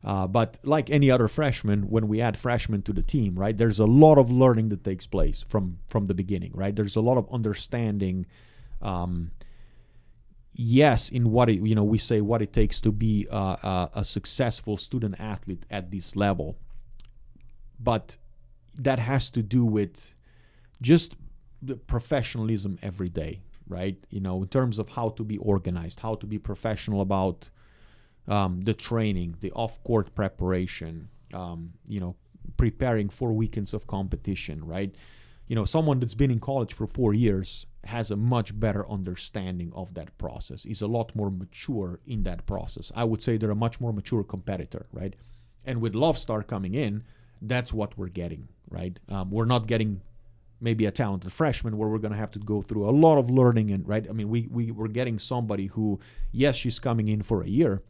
Uh, 0.03 0.27
but 0.27 0.57
like 0.63 0.89
any 0.89 1.09
other 1.09 1.27
freshman, 1.27 1.89
when 1.89 2.07
we 2.09 2.19
add 2.19 2.38
freshmen 2.38 2.81
to 2.81 2.91
the 2.91 3.01
team, 3.01 3.36
right, 3.36 3.57
there's 3.57 3.79
a 3.79 3.86
lot 3.86 4.17
of 4.17 4.29
learning 4.29 4.69
that 4.69 4.83
takes 4.83 5.07
place 5.07 5.45
from 5.47 5.77
from 5.88 6.07
the 6.07 6.13
beginning, 6.13 6.51
right? 6.53 6.75
There's 6.75 6.97
a 6.97 7.01
lot 7.01 7.17
of 7.17 7.27
understanding. 7.31 8.25
Um, 8.81 9.31
yes, 10.55 11.07
in 11.09 11.31
what 11.31 11.49
it, 11.49 11.65
you 11.65 11.73
know, 11.73 11.86
we 11.86 11.97
say 11.97 12.19
what 12.19 12.41
it 12.41 12.51
takes 12.51 12.81
to 12.81 12.91
be 12.91 13.27
a, 13.31 13.36
a, 13.38 13.89
a 13.95 14.05
successful 14.05 14.75
student 14.75 15.15
athlete 15.19 15.65
at 15.71 15.89
this 15.89 16.17
level, 16.17 16.57
but 17.79 18.17
that 18.75 18.99
has 18.99 19.31
to 19.31 19.41
do 19.41 19.63
with 19.63 20.13
just 20.81 21.15
the 21.65 21.76
professionalism 21.76 22.78
every 22.82 23.10
day, 23.10 23.41
right? 23.67 23.97
You 24.10 24.19
know, 24.19 24.41
in 24.41 24.47
terms 24.47 24.80
of 24.80 24.89
how 24.89 25.10
to 25.10 25.23
be 25.23 25.38
organized, 25.38 25.99
how 26.02 26.15
to 26.15 26.26
be 26.26 26.38
professional 26.38 27.02
about 27.02 27.49
um, 28.28 28.62
the 28.62 28.73
training, 28.73 29.38
the 29.39 29.52
off-court 29.52 30.13
preparation, 30.15 31.10
um, 31.34 31.73
you 31.88 31.99
know, 31.99 32.15
preparing 32.58 33.10
for 33.10 33.34
weekends 33.34 33.73
of 33.73 33.88
competition, 33.88 34.63
right? 34.65 34.93
You 35.47 35.56
know, 35.56 35.65
someone 35.65 35.99
that's 35.99 36.13
been 36.13 36.32
in 36.32 36.39
college 36.39 36.73
for 36.73 36.88
four 36.88 37.13
years 37.13 37.65
has 37.84 38.12
a 38.12 38.15
much 38.15 38.58
better 38.58 38.89
understanding 38.89 39.71
of 39.76 39.93
that 39.93 40.17
process. 40.17 40.65
Is 40.65 40.82
a 40.82 40.88
lot 40.88 41.15
more 41.15 41.30
mature 41.30 41.99
in 42.08 42.23
that 42.23 42.45
process. 42.45 42.91
I 42.95 43.04
would 43.04 43.21
say 43.21 43.38
they're 43.38 43.52
a 43.52 43.56
much 43.56 43.82
more 43.82 43.93
mature 43.93 44.23
competitor, 44.23 44.86
right? 44.91 45.15
And 45.65 45.82
with 45.82 45.95
Love 45.95 46.17
Star 46.17 46.43
coming 46.43 46.76
in, 46.76 47.04
that's 47.41 47.73
what 47.73 47.97
we're 47.97 48.08
getting, 48.08 48.47
right? 48.69 48.97
Um, 49.10 49.32
we're 49.32 49.45
not 49.45 49.67
getting 49.67 50.02
maybe 50.63 50.86
a 50.86 50.91
talented 50.91 51.32
freshman 51.32 51.78
where 51.78 51.89
we're 51.89 51.99
going 51.99 52.13
to 52.13 52.17
have 52.17 52.32
to 52.32 52.39
go 52.39 52.62
through 52.62 52.89
a 52.89 52.91
lot 52.91 53.17
of 53.17 53.30
learning 53.30 53.71
and 53.71 53.88
right. 53.88 54.08
I 54.10 54.13
mean, 54.13 54.30
we 54.30 54.47
we 54.49 54.71
we're 54.71 54.88
getting 54.88 55.19
somebody 55.19 55.67
who, 55.67 55.99
yes, 56.32 56.56
she's 56.56 56.80
coming 56.80 57.10
in 57.10 57.21
for 57.21 57.43
a 57.43 57.47
year, 57.47 57.84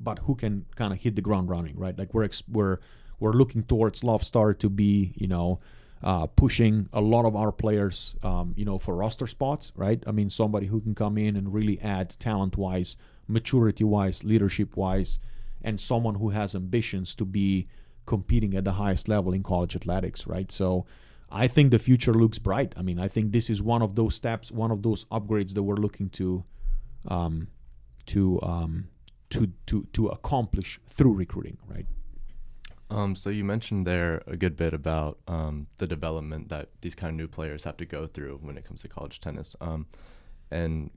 but 0.00 0.18
who 0.18 0.34
can 0.34 0.66
kind 0.74 0.92
of 0.92 1.00
hit 1.00 1.14
the 1.14 1.22
ground 1.22 1.48
running, 1.48 1.78
right? 1.78 1.96
Like 1.96 2.12
we're 2.12 2.28
we're 2.50 2.78
we're 3.20 3.32
looking 3.32 3.62
towards 3.62 4.02
Love 4.04 4.24
Star 4.24 4.52
to 4.54 4.68
be, 4.68 5.14
you 5.16 5.28
know, 5.28 5.60
uh, 6.02 6.26
pushing 6.26 6.88
a 6.92 7.00
lot 7.00 7.24
of 7.24 7.36
our 7.36 7.52
players, 7.52 8.16
um, 8.22 8.52
you 8.56 8.64
know, 8.64 8.78
for 8.78 8.96
roster 8.96 9.26
spots, 9.28 9.72
right? 9.76 10.02
I 10.06 10.10
mean, 10.10 10.28
somebody 10.28 10.66
who 10.66 10.80
can 10.80 10.94
come 10.94 11.16
in 11.16 11.36
and 11.36 11.54
really 11.54 11.80
add 11.80 12.10
talent 12.18 12.58
wise, 12.58 12.96
maturity 13.28 13.84
wise, 13.84 14.24
leadership 14.24 14.76
wise, 14.76 15.18
and 15.62 15.80
someone 15.80 16.16
who 16.16 16.30
has 16.30 16.54
ambitions 16.54 17.14
to 17.14 17.24
be 17.24 17.68
competing 18.06 18.54
at 18.54 18.64
the 18.64 18.72
highest 18.72 19.08
level 19.08 19.32
in 19.32 19.42
college 19.42 19.74
athletics, 19.74 20.26
right? 20.26 20.50
So 20.52 20.84
I 21.30 21.48
think 21.48 21.70
the 21.70 21.78
future 21.78 22.14
looks 22.14 22.38
bright. 22.38 22.74
I 22.76 22.82
mean, 22.82 22.98
I 22.98 23.08
think 23.08 23.32
this 23.32 23.50
is 23.50 23.62
one 23.62 23.82
of 23.82 23.96
those 23.96 24.14
steps, 24.14 24.52
one 24.52 24.70
of 24.70 24.82
those 24.82 25.04
upgrades 25.06 25.54
that 25.54 25.62
we're 25.62 25.76
looking 25.76 26.08
to 26.10 26.44
um, 27.08 27.48
to 28.06 28.40
um, 28.42 28.88
to 29.30 29.52
to 29.66 29.86
to 29.92 30.08
accomplish 30.08 30.80
through 30.88 31.14
recruiting, 31.14 31.58
right? 31.68 31.86
Um, 32.88 33.16
so 33.16 33.30
you 33.30 33.44
mentioned 33.44 33.86
there 33.86 34.22
a 34.28 34.36
good 34.36 34.56
bit 34.56 34.72
about 34.72 35.18
um, 35.26 35.66
the 35.78 35.88
development 35.88 36.48
that 36.50 36.68
these 36.80 36.94
kind 36.94 37.10
of 37.10 37.16
new 37.16 37.26
players 37.26 37.64
have 37.64 37.76
to 37.78 37.86
go 37.86 38.06
through 38.06 38.38
when 38.42 38.56
it 38.56 38.64
comes 38.64 38.82
to 38.82 38.88
college 38.88 39.20
tennis. 39.20 39.56
Um, 39.60 39.86
and 40.52 40.90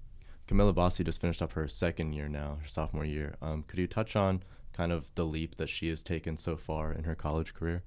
Camilla 0.47 0.73
Bossi 0.73 1.03
just 1.03 1.19
finished 1.19 1.41
up 1.41 1.53
her 1.53 1.67
second 1.67 2.13
year 2.13 2.27
now, 2.27 2.59
her 2.61 2.67
sophomore 2.67 3.05
year. 3.05 3.35
Um, 3.41 3.63
could 3.63 3.79
you 3.79 3.87
touch 3.87 4.15
on 4.15 4.43
kind 4.73 4.91
of 4.91 5.13
the 5.15 5.25
leap 5.25 5.57
that 5.57 5.69
she 5.69 5.89
has 5.89 6.03
taken 6.03 6.37
so 6.37 6.55
far 6.55 6.93
in 6.93 7.05
her 7.05 7.15
college 7.15 7.55
career? 7.55 7.83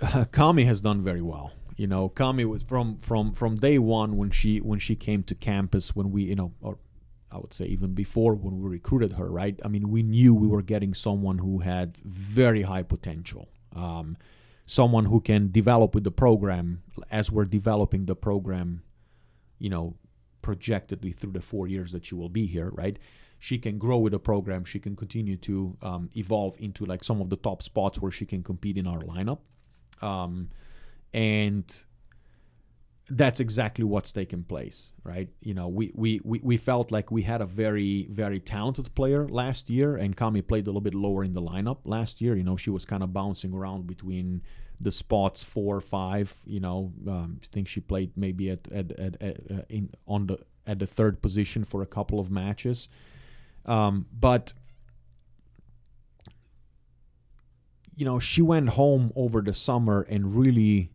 Kami 0.32 0.64
has 0.64 0.80
done 0.80 1.02
very 1.02 1.22
well. 1.22 1.52
You 1.76 1.86
know, 1.86 2.08
Kami 2.08 2.44
was 2.44 2.62
from 2.62 2.98
from 2.98 3.32
from 3.32 3.56
day 3.56 3.78
one 3.78 4.16
when 4.16 4.30
she 4.30 4.58
when 4.58 4.78
she 4.78 4.94
came 4.94 5.22
to 5.24 5.34
campus 5.34 5.96
when 5.96 6.10
we 6.10 6.24
you 6.24 6.36
know 6.36 6.52
or 6.60 6.78
I 7.32 7.38
would 7.38 7.52
say 7.52 7.64
even 7.66 7.94
before 7.94 8.34
when 8.34 8.60
we 8.60 8.68
recruited 8.68 9.14
her, 9.14 9.28
right? 9.30 9.58
I 9.64 9.68
mean, 9.68 9.90
we 9.90 10.02
knew 10.02 10.34
we 10.34 10.46
were 10.46 10.62
getting 10.62 10.92
someone 10.92 11.38
who 11.38 11.60
had 11.60 11.96
very 12.04 12.62
high 12.62 12.82
potential, 12.82 13.48
um, 13.74 14.18
someone 14.66 15.06
who 15.06 15.20
can 15.20 15.50
develop 15.50 15.94
with 15.94 16.04
the 16.04 16.10
program 16.10 16.82
as 17.10 17.32
we're 17.32 17.46
developing 17.46 18.04
the 18.04 18.16
program, 18.16 18.82
you 19.58 19.70
know, 19.70 19.96
projectedly 20.42 21.12
through 21.12 21.32
the 21.32 21.40
four 21.40 21.66
years 21.66 21.92
that 21.92 22.04
she 22.04 22.14
will 22.14 22.28
be 22.28 22.46
here, 22.46 22.70
right? 22.74 22.98
She 23.38 23.58
can 23.58 23.78
grow 23.78 23.98
with 23.98 24.12
the 24.12 24.20
program. 24.20 24.64
She 24.64 24.78
can 24.78 24.94
continue 24.94 25.36
to 25.38 25.76
um, 25.82 26.10
evolve 26.16 26.56
into 26.60 26.84
like 26.84 27.02
some 27.02 27.20
of 27.20 27.30
the 27.30 27.36
top 27.36 27.62
spots 27.62 28.00
where 28.00 28.12
she 28.12 28.26
can 28.26 28.42
compete 28.42 28.76
in 28.76 28.86
our 28.86 29.00
lineup. 29.00 29.38
Um, 30.02 30.50
and 31.14 31.84
that's 33.10 33.40
exactly 33.40 33.84
what's 33.84 34.12
taken 34.12 34.44
place, 34.44 34.92
right? 35.04 35.28
You 35.42 35.54
know, 35.54 35.68
we, 35.68 35.92
we, 35.94 36.20
we, 36.24 36.40
we 36.42 36.56
felt 36.56 36.90
like 36.90 37.10
we 37.10 37.22
had 37.22 37.40
a 37.40 37.46
very, 37.46 38.06
very 38.10 38.40
talented 38.40 38.94
player 38.94 39.28
last 39.28 39.68
year, 39.68 39.96
and 39.96 40.16
Kami 40.16 40.40
played 40.40 40.64
a 40.66 40.70
little 40.70 40.80
bit 40.80 40.94
lower 40.94 41.24
in 41.24 41.32
the 41.34 41.42
lineup 41.42 41.78
last 41.84 42.20
year. 42.20 42.36
You 42.36 42.44
know, 42.44 42.56
she 42.56 42.70
was 42.70 42.84
kind 42.84 43.02
of 43.02 43.12
bouncing 43.12 43.52
around 43.52 43.86
between 43.86 44.42
the 44.80 44.92
spots 44.92 45.44
four, 45.44 45.80
five. 45.80 46.34
You 46.46 46.60
know, 46.60 46.92
um, 47.08 47.40
I 47.42 47.46
think 47.52 47.68
she 47.68 47.80
played 47.80 48.12
maybe 48.16 48.50
at, 48.50 48.66
at, 48.72 48.92
at, 48.92 49.20
at 49.20 49.38
uh, 49.50 49.62
in 49.68 49.90
on 50.06 50.26
the 50.26 50.38
at 50.66 50.78
the 50.78 50.86
third 50.86 51.20
position 51.20 51.64
for 51.64 51.82
a 51.82 51.86
couple 51.86 52.20
of 52.20 52.30
matches, 52.30 52.88
um, 53.66 54.06
but 54.12 54.52
you 57.94 58.04
know, 58.04 58.18
she 58.18 58.42
went 58.42 58.70
home 58.70 59.12
over 59.14 59.40
the 59.40 59.54
summer 59.54 60.02
and 60.08 60.36
really 60.36 60.90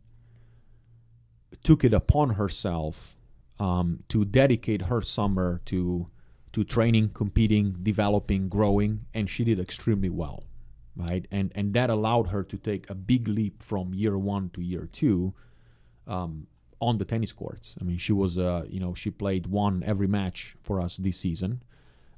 took 1.64 1.84
it 1.84 1.94
upon 1.94 2.32
herself 2.32 3.16
um, 3.60 4.04
to 4.10 4.26
dedicate 4.26 4.84
her 4.84 5.02
summer 5.02 5.62
to 5.66 6.08
to 6.54 6.64
training, 6.64 7.10
competing, 7.10 7.76
developing, 7.84 8.50
growing, 8.50 9.06
and 9.14 9.30
she 9.30 9.44
did 9.44 9.60
extremely 9.60 10.10
well, 10.10 10.44
right? 10.96 11.28
And 11.32 11.52
and 11.56 11.74
that 11.74 11.90
allowed 11.90 12.28
her 12.30 12.44
to 12.44 12.58
take 12.58 12.90
a 12.90 12.96
big 12.96 13.28
leap 13.28 13.62
from 13.62 13.94
year 13.94 14.18
one 14.18 14.50
to 14.52 14.62
year 14.62 14.88
two 14.92 15.34
um, 16.08 16.48
on 16.80 16.98
the 16.98 17.06
tennis 17.06 17.32
courts. 17.32 17.76
I 17.80 17.84
mean, 17.84 17.98
she 17.98 18.14
was, 18.14 18.38
uh, 18.38 18.66
you 18.70 18.80
know, 18.80 18.94
she 18.94 19.10
played 19.12 19.48
one 19.48 19.84
every 19.86 20.08
match 20.08 20.56
for 20.62 20.80
us 20.80 20.98
this 20.98 21.18
season. 21.20 21.64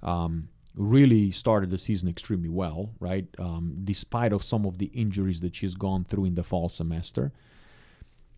Um, 0.03 0.49
really 0.79 1.29
started 1.29 1.69
the 1.69 1.77
season 1.77 2.09
extremely 2.09 2.49
well, 2.49 2.91
right? 2.99 3.27
Um, 3.37 3.79
despite 3.83 4.31
of 4.31 4.43
some 4.43 4.65
of 4.65 4.77
the 4.77 4.85
injuries 4.87 5.41
that 5.41 5.53
she's 5.53 5.75
gone 5.75 6.05
through 6.05 6.25
in 6.25 6.35
the 6.35 6.43
fall 6.43 6.69
semester, 6.69 7.33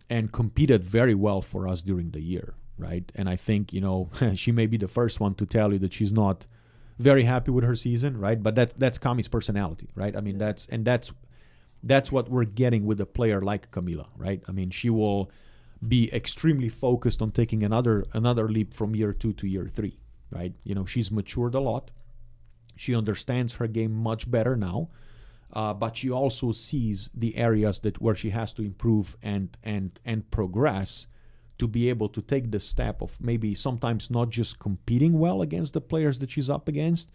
and 0.09 0.33
competed 0.33 0.83
very 0.83 1.15
well 1.15 1.41
for 1.41 1.67
us 1.67 1.81
during 1.81 2.11
the 2.11 2.19
year, 2.19 2.55
right? 2.77 3.09
And 3.15 3.29
I 3.29 3.35
think 3.37 3.71
you 3.71 3.79
know 3.79 4.09
she 4.35 4.51
may 4.51 4.65
be 4.65 4.77
the 4.77 4.87
first 4.87 5.19
one 5.19 5.35
to 5.35 5.45
tell 5.45 5.71
you 5.71 5.79
that 5.79 5.93
she's 5.93 6.11
not 6.11 6.47
very 6.99 7.23
happy 7.23 7.51
with 7.51 7.63
her 7.63 7.75
season, 7.75 8.17
right? 8.17 8.41
But 8.41 8.55
that 8.55 8.77
that's 8.77 8.97
Kami's 8.97 9.27
personality, 9.27 9.89
right? 9.95 10.15
I 10.17 10.21
mean 10.21 10.37
that's 10.37 10.65
and 10.65 10.83
that's 10.83 11.13
that's 11.83 12.11
what 12.11 12.29
we're 12.29 12.45
getting 12.45 12.85
with 12.85 12.99
a 12.99 13.05
player 13.05 13.41
like 13.41 13.71
Camila, 13.71 14.07
right? 14.17 14.41
I 14.49 14.51
mean 14.51 14.71
she 14.71 14.89
will 14.89 15.31
be 15.87 16.13
extremely 16.13 16.69
focused 16.69 17.21
on 17.21 17.31
taking 17.31 17.63
another 17.63 18.05
another 18.13 18.49
leap 18.49 18.73
from 18.73 18.95
year 18.95 19.13
two 19.13 19.33
to 19.33 19.47
year 19.47 19.67
three, 19.67 19.99
right? 20.31 20.53
You 20.63 20.73
know 20.73 20.85
she's 20.85 21.11
matured 21.11 21.53
a 21.53 21.59
lot 21.59 21.91
she 22.81 22.95
understands 22.95 23.53
her 23.53 23.67
game 23.67 23.93
much 23.93 24.29
better 24.31 24.55
now, 24.55 24.89
uh, 25.53 25.71
but 25.71 25.95
she 25.95 26.09
also 26.09 26.51
sees 26.51 27.11
the 27.13 27.37
areas 27.37 27.79
that 27.81 28.01
where 28.01 28.15
she 28.15 28.31
has 28.31 28.53
to 28.53 28.63
improve 28.63 29.15
and 29.21 29.55
and 29.61 29.99
and 30.03 30.31
progress 30.31 31.05
to 31.59 31.67
be 31.67 31.89
able 31.89 32.09
to 32.09 32.23
take 32.23 32.49
the 32.49 32.59
step 32.59 33.03
of 33.03 33.21
maybe 33.21 33.53
sometimes 33.53 34.09
not 34.09 34.31
just 34.31 34.57
competing 34.57 35.19
well 35.19 35.43
against 35.43 35.75
the 35.75 35.81
players 35.81 36.17
that 36.17 36.31
she's 36.31 36.49
up 36.49 36.67
against, 36.67 37.11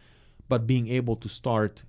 but 0.48 0.68
being 0.68 0.86
able 0.86 1.16
to 1.16 1.28
start 1.28 1.82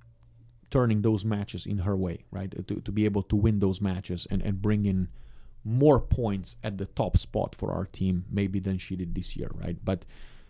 turning 0.72 1.04
those 1.04 1.24
matches 1.24 1.68
in 1.68 1.78
her 1.78 1.96
way, 1.96 2.26
right? 2.32 2.52
To, 2.68 2.82
to 2.82 2.92
be 2.92 3.06
able 3.06 3.22
to 3.24 3.36
win 3.36 3.60
those 3.60 3.80
matches 3.80 4.26
and, 4.32 4.42
and 4.42 4.60
bring 4.60 4.86
in 4.86 5.10
more 5.64 6.00
points 6.00 6.56
at 6.64 6.80
the 6.80 6.88
top 6.88 7.16
spot 7.16 7.54
for 7.54 7.72
our 7.72 7.86
team 7.86 8.26
maybe 8.32 8.60
than 8.60 8.80
she 8.80 8.96
did 8.96 9.14
this 9.14 9.36
year, 9.36 9.52
right? 9.54 9.78
But, 9.84 10.04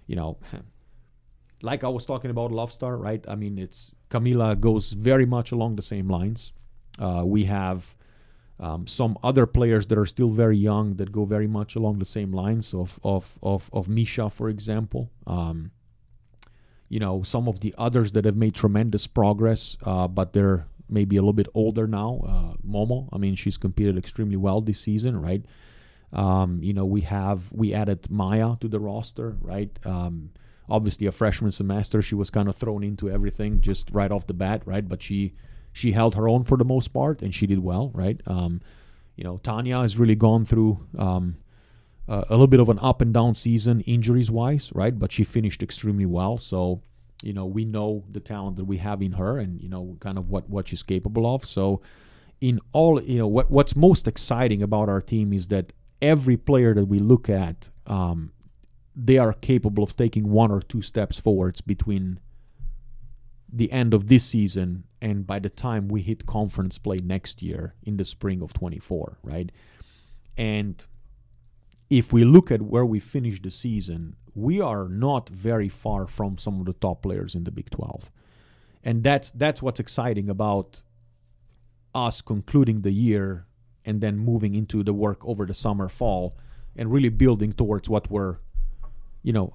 you 0.06 0.16
know, 0.16 0.38
like 1.62 1.84
I 1.84 1.88
was 1.88 2.06
talking 2.06 2.32
about 2.32 2.52
Love 2.52 2.72
Star, 2.72 2.98
right? 2.98 3.24
I 3.28 3.36
mean, 3.36 3.58
it's 3.58 3.96
Camila 4.10 4.60
goes 4.60 4.94
very 4.94 5.26
much 5.26 5.52
along 5.52 5.76
the 5.76 5.82
same 5.82 6.08
lines. 6.08 6.54
Uh, 7.00 7.24
we 7.26 7.46
have 7.46 7.96
um, 8.60 8.88
some 8.88 9.18
other 9.24 9.46
players 9.46 9.88
that 9.88 9.98
are 9.98 10.06
still 10.06 10.30
very 10.30 10.58
young 10.58 10.96
that 10.96 11.12
go 11.12 11.26
very 11.26 11.48
much 11.48 11.76
along 11.76 12.00
the 12.00 12.06
same 12.06 12.32
lines 12.32 12.74
of 12.74 13.00
of 13.04 13.38
of, 13.42 13.70
of 13.74 13.90
Misha, 13.90 14.30
for 14.30 14.50
example. 14.50 15.10
Um, 15.26 15.72
you 16.90 17.00
know, 17.00 17.22
some 17.24 17.48
of 17.48 17.60
the 17.60 17.76
others 17.78 18.14
that 18.14 18.24
have 18.26 18.38
made 18.38 18.56
tremendous 18.56 19.08
progress, 19.08 19.76
uh, 19.84 20.08
but 20.08 20.32
they're 20.34 20.66
maybe 20.90 21.18
a 21.18 21.22
little 21.22 21.34
bit 21.34 21.50
older 21.54 21.86
now. 21.86 22.22
Uh, 22.26 22.54
Momo, 22.66 23.10
I 23.12 23.18
mean, 23.18 23.36
she's 23.36 23.58
competed 23.58 23.98
extremely 23.98 24.38
well 24.38 24.62
this 24.62 24.80
season, 24.80 25.20
right? 25.20 25.44
Um, 26.14 26.64
you 26.64 26.74
know, 26.74 26.86
we 26.86 27.02
have 27.02 27.52
we 27.52 27.74
added 27.74 28.10
Maya 28.10 28.56
to 28.62 28.68
the 28.70 28.80
roster, 28.80 29.36
right? 29.42 29.70
Obviously, 30.70 31.08
a 31.08 31.12
freshman 31.12 31.52
semester, 31.52 32.02
she 32.02 32.16
was 32.16 32.30
kind 32.30 32.50
of 32.50 32.56
thrown 32.56 32.84
into 32.84 33.10
everything 33.10 33.62
just 33.62 33.90
right 33.92 34.12
off 34.12 34.28
the 34.28 34.34
bat, 34.34 34.62
right? 34.66 34.88
But 34.88 35.02
she 35.02 35.34
she 35.72 35.92
held 35.92 36.16
her 36.16 36.28
own 36.28 36.44
for 36.44 36.58
the 36.58 36.66
most 36.66 36.90
part, 36.90 37.22
and 37.22 37.34
she 37.34 37.48
did 37.48 37.60
well, 37.60 37.92
right? 37.94 38.20
Um, 38.26 38.62
you 39.16 39.24
know, 39.24 39.38
Tanya 39.38 39.82
has 39.82 39.98
really 39.98 40.16
gone 40.16 40.46
through 40.46 40.86
um, 40.98 41.36
uh, 42.08 42.24
a 42.30 42.32
little 42.32 42.48
bit 42.48 42.60
of 42.60 42.70
an 42.70 42.80
up 42.82 43.02
and 43.02 43.14
down 43.14 43.36
season, 43.36 43.82
injuries 43.82 44.32
wise, 44.32 44.72
right? 44.74 44.98
But 44.98 45.12
she 45.12 45.24
finished 45.24 45.62
extremely 45.62 46.06
well, 46.06 46.38
so 46.38 46.82
you 47.24 47.34
know 47.34 47.46
we 47.46 47.66
know 47.66 48.04
the 48.12 48.20
talent 48.20 48.58
that 48.58 48.66
we 48.66 48.78
have 48.78 49.02
in 49.02 49.14
her, 49.14 49.38
and 49.38 49.62
you 49.62 49.70
know 49.70 49.98
kind 50.00 50.18
of 50.18 50.30
what 50.30 50.50
what 50.50 50.68
she's 50.68 50.84
capable 50.84 51.34
of. 51.34 51.46
So, 51.46 51.82
in 52.42 52.60
all, 52.72 53.02
you 53.02 53.18
know, 53.18 53.28
what 53.28 53.52
what's 53.52 53.76
most 53.76 54.08
exciting 54.08 54.64
about 54.64 54.90
our 54.90 55.02
team 55.02 55.34
is 55.34 55.48
that 55.50 55.74
every 56.02 56.38
player 56.38 56.74
that 56.74 56.86
we 56.86 57.00
look 57.00 57.30
at, 57.30 57.70
um, 57.88 58.32
they 59.00 59.20
are 59.20 59.34
capable 59.34 59.84
of 59.84 59.96
taking 59.96 60.32
one 60.32 60.52
or 60.52 60.60
two 60.60 60.82
steps 60.82 61.20
forwards 61.20 61.62
between 61.62 62.20
the 63.54 63.72
end 63.72 63.94
of 63.94 64.08
this 64.08 64.26
season 64.26 64.84
and 65.02 65.28
by 65.28 65.38
the 65.38 65.52
time 65.52 65.88
we 65.88 66.02
hit 66.02 66.26
conference 66.26 66.80
play 66.80 66.98
next 66.98 67.44
year 67.44 67.76
in 67.84 67.98
the 67.98 68.04
spring 68.04 68.42
of 68.42 68.54
24, 68.54 69.20
right? 69.22 69.52
And 70.36 70.86
if 71.92 72.12
we 72.12 72.26
look 72.26 72.52
at 72.52 72.64
where 72.64 72.86
we 72.86 73.00
finished 73.00 73.44
the 73.44 73.52
season, 73.52 74.16
we 74.34 74.60
are 74.60 74.90
not 74.90 75.30
very 75.30 75.70
far 75.70 76.08
from 76.08 76.40
some 76.40 76.60
of 76.60 76.66
the 76.66 76.74
top 76.74 77.04
players 77.04 77.36
in 77.36 77.44
the 77.44 77.52
Big 77.52 77.70
12. 77.70 78.12
And 78.84 79.04
that's 79.04 79.30
that's 79.32 79.62
what's 79.62 79.80
exciting 79.80 80.30
about 80.30 80.82
us 81.94 82.22
concluding 82.22 82.82
the 82.82 82.92
year 82.92 83.46
and 83.86 84.02
then 84.02 84.18
moving 84.18 84.56
into 84.56 84.84
the 84.84 84.94
work 84.94 85.26
over 85.26 85.46
the 85.46 85.54
summer 85.54 85.88
fall 85.88 86.36
and 86.76 86.92
really 86.92 87.10
building 87.10 87.54
towards 87.54 87.90
what 87.90 88.10
we're 88.10 88.38
you 89.28 89.34
know 89.34 89.54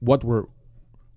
what 0.00 0.22
we're 0.22 0.44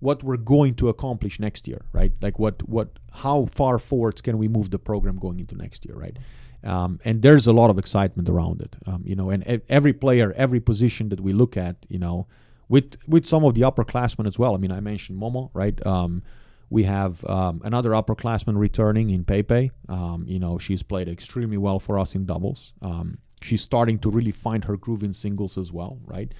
what 0.00 0.22
we're 0.22 0.42
going 0.54 0.74
to 0.74 0.88
accomplish 0.88 1.38
next 1.38 1.68
year 1.68 1.82
right 1.92 2.12
like 2.22 2.38
what 2.38 2.56
what 2.68 2.88
how 3.12 3.38
far 3.60 3.78
forwards 3.78 4.20
can 4.26 4.38
we 4.38 4.48
move 4.48 4.70
the 4.70 4.78
program 4.78 5.16
going 5.18 5.38
into 5.40 5.54
next 5.56 5.84
year 5.84 5.96
right 6.04 6.16
um, 6.64 6.98
and 7.04 7.22
there's 7.22 7.46
a 7.46 7.52
lot 7.52 7.68
of 7.70 7.78
excitement 7.78 8.28
around 8.28 8.62
it 8.62 8.74
um, 8.86 9.02
you 9.04 9.14
know 9.14 9.28
and 9.28 9.42
every 9.68 9.92
player 9.92 10.32
every 10.36 10.60
position 10.60 11.10
that 11.10 11.20
we 11.20 11.32
look 11.34 11.56
at 11.56 11.76
you 11.88 11.98
know 11.98 12.26
with 12.68 12.96
with 13.06 13.26
some 13.26 13.44
of 13.44 13.54
the 13.54 13.60
upperclassmen 13.60 14.26
as 14.26 14.38
well 14.38 14.54
i 14.54 14.58
mean 14.58 14.72
i 14.72 14.80
mentioned 14.80 15.20
momo 15.20 15.50
right 15.52 15.84
um, 15.86 16.22
we 16.70 16.84
have 16.84 17.24
um, 17.24 17.60
another 17.64 17.90
upperclassman 17.90 18.56
returning 18.58 19.08
in 19.08 19.24
Pepe. 19.24 19.70
Um, 19.88 20.24
you 20.28 20.38
know, 20.38 20.58
she's 20.58 20.82
played 20.82 21.08
extremely 21.08 21.56
well 21.56 21.78
for 21.78 21.98
us 21.98 22.14
in 22.14 22.26
doubles. 22.26 22.74
Um, 22.82 23.16
she's 23.40 23.62
starting 23.62 23.98
to 24.00 24.10
really 24.10 24.32
find 24.32 24.64
her 24.64 24.76
groove 24.76 25.02
in 25.02 25.14
singles 25.14 25.56
as 25.56 25.72
well, 25.72 25.98
right? 26.04 26.30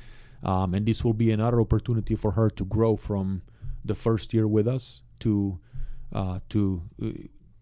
Um, 0.42 0.74
and 0.74 0.86
this 0.86 1.04
will 1.04 1.14
be 1.14 1.30
another 1.32 1.60
opportunity 1.60 2.14
for 2.14 2.32
her 2.32 2.48
to 2.50 2.64
grow 2.64 2.96
from 2.96 3.42
the 3.84 3.94
first 3.94 4.32
year 4.32 4.46
with 4.46 4.68
us 4.68 5.02
to 5.20 5.58
uh, 6.12 6.40
to 6.50 6.82
uh, 7.02 7.10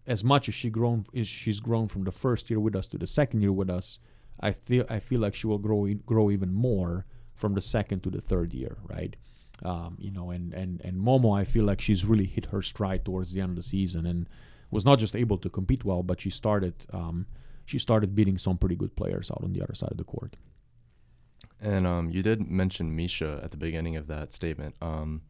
as 0.05 0.23
much 0.23 0.47
as 0.47 0.55
she 0.55 0.69
grown 0.69 1.03
she's 1.23 1.59
grown 1.59 1.87
from 1.87 2.03
the 2.03 2.11
first 2.11 2.49
year 2.49 2.59
with 2.59 2.75
us 2.75 2.87
to 2.89 2.97
the 2.97 3.07
second 3.07 3.41
year 3.41 3.51
with 3.51 3.69
us. 3.69 3.99
I 4.39 4.51
feel 4.51 4.85
I 4.89 4.99
feel 4.99 5.19
like 5.19 5.35
she 5.35 5.47
will 5.47 5.57
grow 5.57 5.87
grow 6.05 6.29
even 6.29 6.53
more 6.53 7.05
from 7.33 7.53
the 7.53 7.61
second 7.61 8.03
to 8.03 8.09
the 8.09 8.21
third 8.21 8.53
year, 8.53 8.77
right? 8.87 9.15
Um, 9.63 9.95
you 9.99 10.11
know, 10.11 10.31
and, 10.31 10.53
and, 10.53 10.81
and 10.81 10.97
Momo, 10.97 11.35
I 11.37 11.43
feel 11.43 11.65
like 11.65 11.81
she's 11.81 12.05
really 12.05 12.25
hit 12.25 12.45
her 12.45 12.61
stride 12.61 13.03
towards 13.05 13.33
the 13.33 13.41
end 13.41 13.51
of 13.51 13.55
the 13.55 13.63
season 13.63 14.05
and 14.05 14.29
was 14.69 14.85
not 14.85 14.99
just 14.99 15.15
able 15.15 15.37
to 15.39 15.49
compete 15.49 15.83
well, 15.83 16.03
but 16.03 16.21
she 16.21 16.29
started 16.29 16.73
um, 16.91 17.25
she 17.65 17.79
started 17.79 18.15
beating 18.15 18.37
some 18.37 18.57
pretty 18.57 18.75
good 18.75 18.95
players 18.95 19.31
out 19.31 19.43
on 19.43 19.53
the 19.53 19.61
other 19.61 19.73
side 19.73 19.91
of 19.91 19.97
the 19.97 20.03
court. 20.03 20.35
And 21.61 21.87
um, 21.87 22.09
you 22.11 22.21
did 22.21 22.49
mention 22.49 22.95
Misha 22.95 23.39
at 23.43 23.51
the 23.51 23.57
beginning 23.57 23.95
of 23.95 24.07
that 24.07 24.31
statement. 24.33 24.75
Um, 24.81 25.21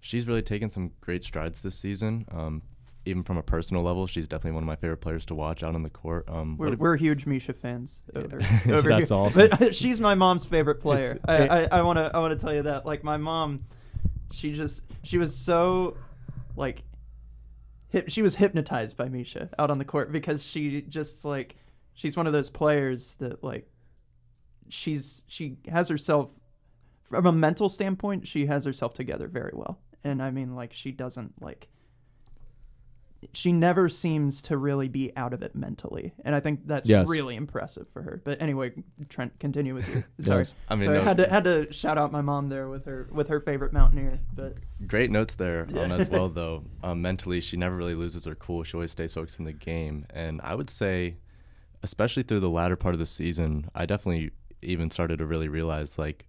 she's 0.00 0.28
really 0.28 0.42
taken 0.42 0.70
some 0.70 0.92
great 1.00 1.24
strides 1.24 1.62
this 1.62 1.76
season. 1.76 2.24
Um, 2.30 2.62
even 3.04 3.22
from 3.22 3.36
a 3.38 3.42
personal 3.42 3.82
level, 3.84 4.06
she's 4.06 4.26
definitely 4.28 4.52
one 4.52 4.62
of 4.64 4.66
my 4.66 4.76
favorite 4.76 4.96
players 5.00 5.24
to 5.26 5.34
watch 5.34 5.62
out 5.62 5.74
on 5.76 5.82
the 5.82 5.90
court. 5.90 6.24
Um, 6.28 6.56
We're, 6.56 6.74
we're 6.76 6.96
huge 6.96 7.24
Misha 7.26 7.52
fans. 7.52 8.00
Over, 8.14 8.38
Yeah. 8.40 8.60
over 8.76 8.88
That's 8.90 9.10
here. 9.10 9.18
awesome. 9.18 9.48
But 9.58 9.74
she's 9.74 10.00
my 10.00 10.14
mom's 10.14 10.44
favorite 10.44 10.80
player. 10.80 11.12
It's- 11.12 11.50
I, 11.50 11.64
I, 11.64 11.78
I 11.78 11.82
want 11.82 11.98
to 11.98 12.10
I 12.14 12.18
want 12.18 12.32
to 12.32 12.38
tell 12.44 12.52
you 12.54 12.62
that. 12.62 12.84
Like 12.86 13.04
my 13.04 13.16
mom, 13.16 13.64
she 14.32 14.52
just 14.54 14.82
she 15.04 15.18
was 15.18 15.36
so 15.36 15.96
like 16.56 16.82
hip, 17.88 18.08
she 18.08 18.22
was 18.22 18.34
hypnotized 18.34 18.96
by 18.96 19.08
Misha 19.08 19.50
out 19.58 19.70
on 19.70 19.78
the 19.78 19.84
court 19.84 20.10
because 20.10 20.44
she 20.44 20.82
just 20.82 21.24
like 21.24 21.54
she's 21.94 22.16
one 22.16 22.26
of 22.26 22.32
those 22.32 22.50
players 22.50 23.14
that 23.16 23.42
like 23.44 23.68
she's 24.68 25.22
she 25.26 25.56
has 25.68 25.88
herself 25.88 26.30
from 27.04 27.26
a 27.26 27.32
mental 27.32 27.68
standpoint 27.68 28.26
she 28.26 28.46
has 28.46 28.64
herself 28.64 28.92
together 28.94 29.28
very 29.28 29.52
well 29.54 29.78
and 30.04 30.22
i 30.22 30.30
mean 30.30 30.54
like 30.56 30.72
she 30.72 30.90
doesn't 30.92 31.32
like 31.40 31.68
she 33.32 33.50
never 33.50 33.88
seems 33.88 34.42
to 34.42 34.56
really 34.56 34.88
be 34.88 35.10
out 35.16 35.32
of 35.32 35.42
it 35.42 35.54
mentally 35.54 36.12
and 36.24 36.34
i 36.34 36.40
think 36.40 36.60
that's 36.66 36.88
Yes. 36.88 37.08
really 37.08 37.34
impressive 37.34 37.86
for 37.92 38.02
her 38.02 38.20
but 38.24 38.40
anyway 38.42 38.72
trent 39.08 39.38
continue 39.40 39.74
with 39.74 39.88
you 39.88 40.04
sorry 40.20 40.40
Yes. 40.40 40.54
I 40.68 40.74
mean, 40.76 40.84
Sorry, 40.84 40.98
no- 40.98 41.04
had 41.04 41.16
to 41.16 41.28
had 41.28 41.44
to 41.44 41.72
shout 41.72 41.96
out 41.98 42.12
my 42.12 42.20
mom 42.20 42.48
there 42.50 42.68
with 42.68 42.84
her 42.84 43.08
with 43.12 43.28
her 43.28 43.40
favorite 43.40 43.72
mountaineer 43.72 44.20
but 44.34 44.54
Great 44.86 45.10
notes 45.10 45.34
there 45.34 45.62
um, 45.62 45.74
Yeah. 45.74 45.92
as 45.94 46.08
well, 46.10 46.28
though. 46.40 46.62
Um, 46.82 47.00
mentally, 47.00 47.40
she 47.40 47.56
never 47.56 47.74
really 47.74 47.94
loses 47.94 48.26
her 48.26 48.34
cool. 48.34 48.62
She 48.62 48.74
always 48.76 48.90
stays 48.92 49.10
focused 49.10 49.38
in 49.38 49.46
the 49.46 49.54
game. 49.54 50.04
And 50.10 50.38
I 50.44 50.54
would 50.54 50.68
say, 50.68 51.16
especially 51.82 52.22
through 52.24 52.40
the 52.40 52.50
latter 52.50 52.76
part 52.76 52.94
of 52.94 52.98
the 52.98 53.06
season, 53.06 53.70
I 53.74 53.86
definitely 53.86 54.32
even 54.62 54.90
started 54.90 55.18
to 55.18 55.26
really 55.26 55.48
realize 55.48 55.98
like 55.98 56.26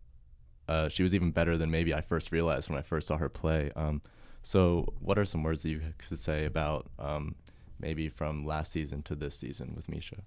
uh, 0.67 0.89
she 0.89 1.03
was 1.03 1.15
even 1.15 1.31
better 1.31 1.57
than 1.57 1.71
maybe 1.71 1.93
I 1.93 2.01
first 2.01 2.31
realized 2.31 2.69
when 2.69 2.77
I 2.77 2.81
first 2.81 3.07
saw 3.07 3.17
her 3.17 3.29
play. 3.29 3.71
Um, 3.75 4.01
so, 4.43 4.93
what 4.99 5.17
are 5.17 5.25
some 5.25 5.43
words 5.43 5.63
that 5.63 5.69
you 5.69 5.81
could 5.97 6.19
say 6.19 6.45
about 6.45 6.87
um, 6.99 7.35
maybe 7.79 8.09
from 8.09 8.45
last 8.45 8.71
season 8.71 9.01
to 9.03 9.15
this 9.15 9.35
season 9.35 9.73
with 9.75 9.89
Misha? 9.89 10.17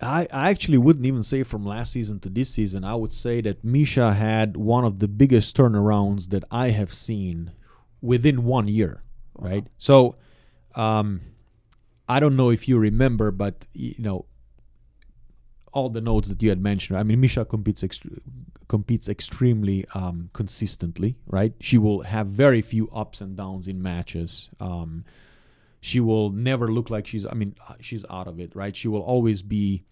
I, 0.00 0.28
I 0.32 0.50
actually 0.50 0.78
wouldn't 0.78 1.06
even 1.06 1.22
say 1.22 1.42
from 1.42 1.66
last 1.66 1.92
season 1.92 2.20
to 2.20 2.28
this 2.28 2.50
season. 2.50 2.84
I 2.84 2.94
would 2.94 3.12
say 3.12 3.40
that 3.40 3.64
Misha 3.64 4.14
had 4.14 4.56
one 4.56 4.84
of 4.84 5.00
the 5.00 5.08
biggest 5.08 5.56
turnarounds 5.56 6.28
that 6.28 6.44
I 6.50 6.68
have 6.70 6.94
seen 6.94 7.52
within 8.00 8.44
one 8.44 8.68
year, 8.68 9.02
right? 9.36 9.66
So, 9.78 10.16
um, 10.74 11.20
I 12.08 12.20
don't 12.20 12.36
know 12.36 12.50
if 12.50 12.68
you 12.68 12.78
remember, 12.78 13.30
but 13.30 13.66
you 13.74 13.96
know, 13.98 14.24
all 15.72 15.88
the 15.88 16.00
notes 16.00 16.28
that 16.28 16.42
you 16.42 16.48
had 16.48 16.60
mentioned. 16.60 16.98
I 16.98 17.02
mean, 17.02 17.20
Misha 17.20 17.44
competes 17.44 17.82
ext- 17.82 18.20
competes 18.68 19.08
extremely 19.08 19.84
um, 19.94 20.30
consistently, 20.32 21.16
right? 21.26 21.52
She 21.60 21.78
will 21.78 22.02
have 22.02 22.26
very 22.26 22.62
few 22.62 22.88
ups 22.90 23.20
and 23.20 23.36
downs 23.36 23.68
in 23.68 23.82
matches. 23.82 24.48
Um, 24.60 25.04
she 25.80 26.00
will 26.00 26.30
never 26.30 26.68
look 26.68 26.90
like 26.90 27.06
she's. 27.06 27.24
I 27.24 27.34
mean, 27.34 27.54
uh, 27.68 27.74
she's 27.80 28.04
out 28.10 28.26
of 28.26 28.40
it, 28.40 28.54
right? 28.54 28.76
She 28.76 28.88
will 28.88 29.02
always 29.02 29.42
be 29.42 29.84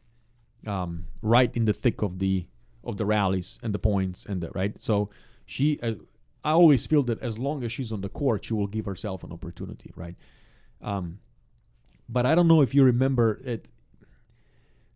um, 0.66 1.04
right 1.22 1.54
in 1.56 1.64
the 1.64 1.72
thick 1.72 2.02
of 2.02 2.18
the 2.18 2.46
of 2.84 2.96
the 2.96 3.06
rallies 3.06 3.58
and 3.62 3.72
the 3.74 3.78
points 3.78 4.26
and 4.26 4.40
the 4.40 4.50
right. 4.54 4.80
So 4.80 5.10
she, 5.44 5.78
uh, 5.82 5.94
I 6.44 6.52
always 6.52 6.86
feel 6.86 7.02
that 7.04 7.20
as 7.22 7.38
long 7.38 7.64
as 7.64 7.72
she's 7.72 7.92
on 7.92 8.00
the 8.00 8.08
court, 8.08 8.44
she 8.44 8.54
will 8.54 8.68
give 8.68 8.84
herself 8.84 9.24
an 9.24 9.32
opportunity, 9.32 9.92
right? 9.96 10.14
Um, 10.82 11.18
but 12.08 12.26
I 12.26 12.34
don't 12.34 12.48
know 12.48 12.62
if 12.62 12.74
you 12.74 12.84
remember 12.84 13.40
it. 13.44 13.68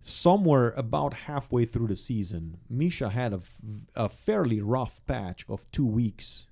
Somewhere 0.02 0.70
about 0.72 1.12
halfway 1.12 1.66
through 1.66 1.88
the 1.88 1.96
season, 1.96 2.56
Misha 2.68 3.10
had 3.10 3.32
a, 3.32 3.40
a 3.94 4.08
fairly 4.08 4.60
rough 4.60 5.04
patch 5.06 5.44
of 5.48 5.70
two 5.72 5.86
weeks 5.86 6.46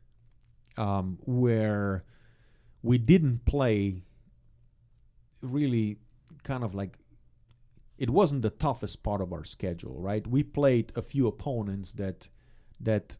um, 0.77 1.19
where 1.25 2.05
we 2.83 2.99
didn't 2.99 3.45
play 3.45 4.03
really 5.41 5.99
kind 6.43 6.63
of 6.65 6.75
like 6.75 6.99
it 7.99 8.11
wasn't 8.11 8.43
the 8.43 8.51
toughest 8.51 9.03
part 9.03 9.21
of 9.21 9.33
our 9.33 9.45
schedule, 9.45 10.01
right? 10.01 10.27
We 10.27 10.43
played 10.43 10.93
a 10.95 11.03
few 11.03 11.27
opponents 11.27 11.93
that 11.93 12.29
that 12.81 13.17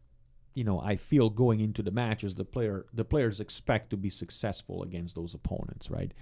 you 0.53 0.63
know 0.63 0.79
I 0.79 0.95
feel 0.95 1.29
going 1.29 1.59
into 1.59 1.83
the 1.83 1.91
matches 1.91 2.35
the 2.35 2.45
player 2.45 2.85
the 2.93 3.05
players 3.05 3.39
expect 3.39 3.89
to 3.89 3.97
be 3.97 4.09
successful 4.09 4.83
against 4.83 5.15
those 5.15 5.33
opponents, 5.33 5.89
right? 5.91 6.13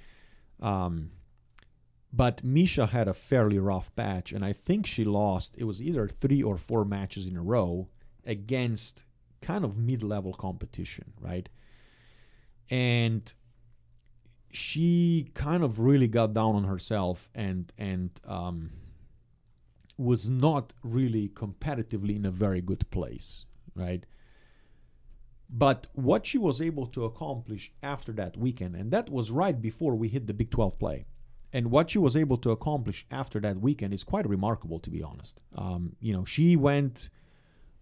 Um, 0.59 1.11
but 2.11 2.43
Misha 2.43 2.87
had 2.87 3.07
a 3.07 3.13
fairly 3.13 3.59
rough 3.59 3.93
patch, 3.95 4.31
and 4.31 4.43
I 4.43 4.53
think 4.53 4.85
she 4.85 5.03
lost. 5.03 5.55
It 5.57 5.65
was 5.65 5.81
either 5.81 6.07
three 6.07 6.41
or 6.41 6.57
four 6.57 6.85
matches 6.85 7.27
in 7.27 7.35
a 7.35 7.41
row 7.41 7.89
against 8.25 9.03
kind 9.41 9.63
of 9.63 9.77
mid-level 9.77 10.33
competition, 10.33 11.13
right? 11.19 11.47
And 12.69 13.31
she 14.51 15.29
kind 15.33 15.63
of 15.63 15.79
really 15.79 16.07
got 16.07 16.33
down 16.33 16.55
on 16.55 16.63
herself 16.63 17.29
and 17.35 17.71
and 17.77 18.09
um, 18.25 18.71
was 19.97 20.29
not 20.29 20.73
really 20.83 21.29
competitively 21.29 22.15
in 22.15 22.25
a 22.25 22.31
very 22.31 22.61
good 22.61 22.89
place, 22.89 23.45
right? 23.75 24.05
But 25.49 25.87
what 25.93 26.25
she 26.25 26.37
was 26.37 26.61
able 26.61 26.87
to 26.87 27.05
accomplish 27.05 27.71
after 27.81 28.11
that 28.13 28.37
weekend, 28.37 28.75
and 28.75 28.91
that 28.91 29.09
was 29.09 29.31
right 29.31 29.59
before 29.61 29.95
we 29.95 30.09
hit 30.09 30.27
the 30.27 30.33
Big 30.33 30.51
12 30.51 30.77
play, 30.77 31.05
and 31.53 31.71
what 31.71 31.89
she 31.89 31.97
was 31.97 32.15
able 32.15 32.37
to 32.37 32.51
accomplish 32.51 33.05
after 33.11 33.39
that 33.39 33.59
weekend 33.59 33.93
is 33.93 34.03
quite 34.03 34.27
remarkable, 34.27 34.79
to 34.79 34.89
be 34.89 35.01
honest. 35.01 35.39
Um, 35.55 35.95
you 35.99 36.13
know, 36.13 36.25
she 36.25 36.55
went 36.55 37.09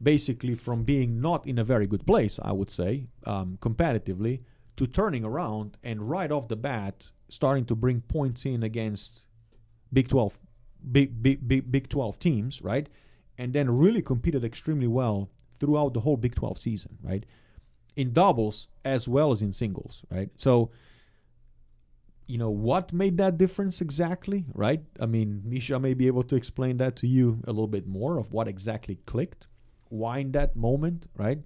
basically 0.01 0.55
from 0.55 0.83
being 0.83 1.21
not 1.21 1.47
in 1.47 1.57
a 1.57 1.63
very 1.63 1.87
good 1.87 2.05
place, 2.05 2.39
I 2.41 2.51
would 2.51 2.69
say, 2.69 3.07
um, 3.25 3.57
competitively, 3.61 4.41
to 4.75 4.87
turning 4.87 5.23
around 5.23 5.77
and 5.83 6.09
right 6.09 6.31
off 6.31 6.47
the 6.47 6.55
bat 6.55 7.11
starting 7.29 7.65
to 7.65 7.75
bring 7.75 8.01
points 8.01 8.45
in 8.45 8.63
against 8.63 9.25
Big 9.91 10.07
12 10.09 10.37
big 10.91 11.21
big 11.23 11.47
big, 11.47 11.71
big 11.71 11.89
12 11.89 12.19
teams, 12.19 12.61
right? 12.61 12.87
And 13.37 13.53
then 13.53 13.75
really 13.75 14.01
competed 14.01 14.43
extremely 14.43 14.87
well 14.87 15.29
throughout 15.59 15.93
the 15.93 16.01
whole 16.01 16.17
Big 16.17 16.35
12 16.35 16.57
season, 16.57 16.97
right? 17.01 17.25
In 17.95 18.13
doubles 18.13 18.69
as 18.83 19.07
well 19.07 19.31
as 19.31 19.41
in 19.41 19.51
singles, 19.51 20.03
right? 20.11 20.29
So 20.35 20.71
you 22.27 22.37
know 22.37 22.49
what 22.49 22.91
made 22.91 23.17
that 23.17 23.37
difference 23.37 23.81
exactly, 23.81 24.45
right? 24.53 24.81
I 24.99 25.05
mean, 25.05 25.41
Misha 25.45 25.79
may 25.79 25.93
be 25.93 26.07
able 26.07 26.23
to 26.23 26.35
explain 26.35 26.77
that 26.77 26.95
to 26.97 27.07
you 27.07 27.41
a 27.45 27.51
little 27.51 27.67
bit 27.67 27.87
more 27.87 28.17
of 28.17 28.31
what 28.31 28.47
exactly 28.47 28.97
clicked, 29.05 29.47
why 29.89 30.19
in 30.19 30.31
that 30.31 30.55
moment, 30.55 31.07
right? 31.15 31.39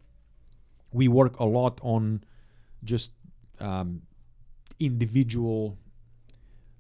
We 0.92 1.08
work 1.08 1.39
a 1.39 1.46
lot 1.46 1.80
on 1.84 2.24
just 2.84 3.12
um, 3.60 4.02
individual 4.80 5.78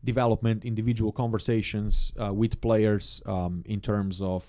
development, 0.03 0.63
individual 0.63 1.11
conversations 1.11 2.13
uh, 2.17 2.33
with 2.33 2.61
players 2.61 3.21
um, 3.25 3.63
in 3.65 3.81
terms 3.81 4.21
of 4.21 4.47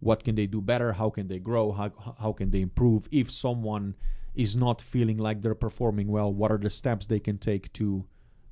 what 0.00 0.24
can 0.24 0.34
they 0.34 0.46
do 0.46 0.60
better, 0.60 0.92
how 0.92 1.10
can 1.10 1.28
they 1.28 1.38
grow, 1.38 1.72
how, 1.72 1.92
how 2.20 2.32
can 2.32 2.50
they 2.50 2.60
improve. 2.60 3.08
If 3.10 3.30
someone 3.30 3.94
is 4.34 4.56
not 4.56 4.82
feeling 4.82 5.18
like 5.18 5.40
they're 5.40 5.54
performing 5.54 6.08
well, 6.08 6.32
what 6.32 6.50
are 6.50 6.58
the 6.58 6.70
steps 6.70 7.06
they 7.06 7.20
can 7.20 7.38
take 7.38 7.72
to 7.74 8.04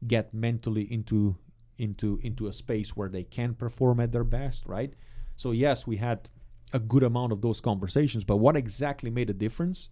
get 0.06 0.34
mentally 0.34 0.82
into 0.92 1.36
into 1.78 2.18
into 2.22 2.46
a 2.46 2.52
space 2.52 2.96
where 2.96 3.08
they 3.08 3.24
can 3.24 3.54
perform 3.54 4.00
at 4.00 4.12
their 4.12 4.24
best, 4.24 4.64
right? 4.66 4.94
So 5.36 5.52
yes, 5.52 5.86
we 5.86 5.96
had 5.96 6.30
a 6.72 6.78
good 6.78 7.02
amount 7.02 7.32
of 7.32 7.42
those 7.42 7.60
conversations, 7.60 8.24
but 8.24 8.38
what 8.38 8.56
exactly 8.56 9.10
made 9.10 9.30
a 9.30 9.34
difference? 9.34 9.90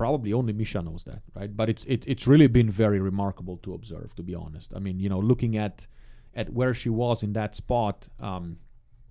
probably 0.00 0.32
only 0.32 0.54
Misha 0.54 0.80
knows 0.80 1.04
that, 1.04 1.20
right? 1.34 1.54
But 1.54 1.68
it's 1.68 1.84
it, 1.84 2.08
it's 2.08 2.26
really 2.26 2.46
been 2.46 2.70
very 2.70 3.00
remarkable 3.00 3.58
to 3.58 3.74
observe, 3.74 4.14
to 4.14 4.22
be 4.22 4.34
honest. 4.34 4.72
I 4.74 4.78
mean, 4.78 4.98
you 4.98 5.10
know, 5.10 5.18
looking 5.18 5.58
at 5.58 5.86
at 6.34 6.48
where 6.48 6.72
she 6.72 6.88
was 6.88 7.22
in 7.22 7.34
that 7.34 7.54
spot, 7.54 8.08
um, 8.18 8.56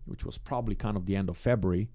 which 0.05 0.25
was 0.25 0.39
probably 0.39 0.73
kind 0.73 0.97
of 0.97 1.05
the 1.05 1.15
end 1.15 1.29
of 1.29 1.38
February, 1.38 1.91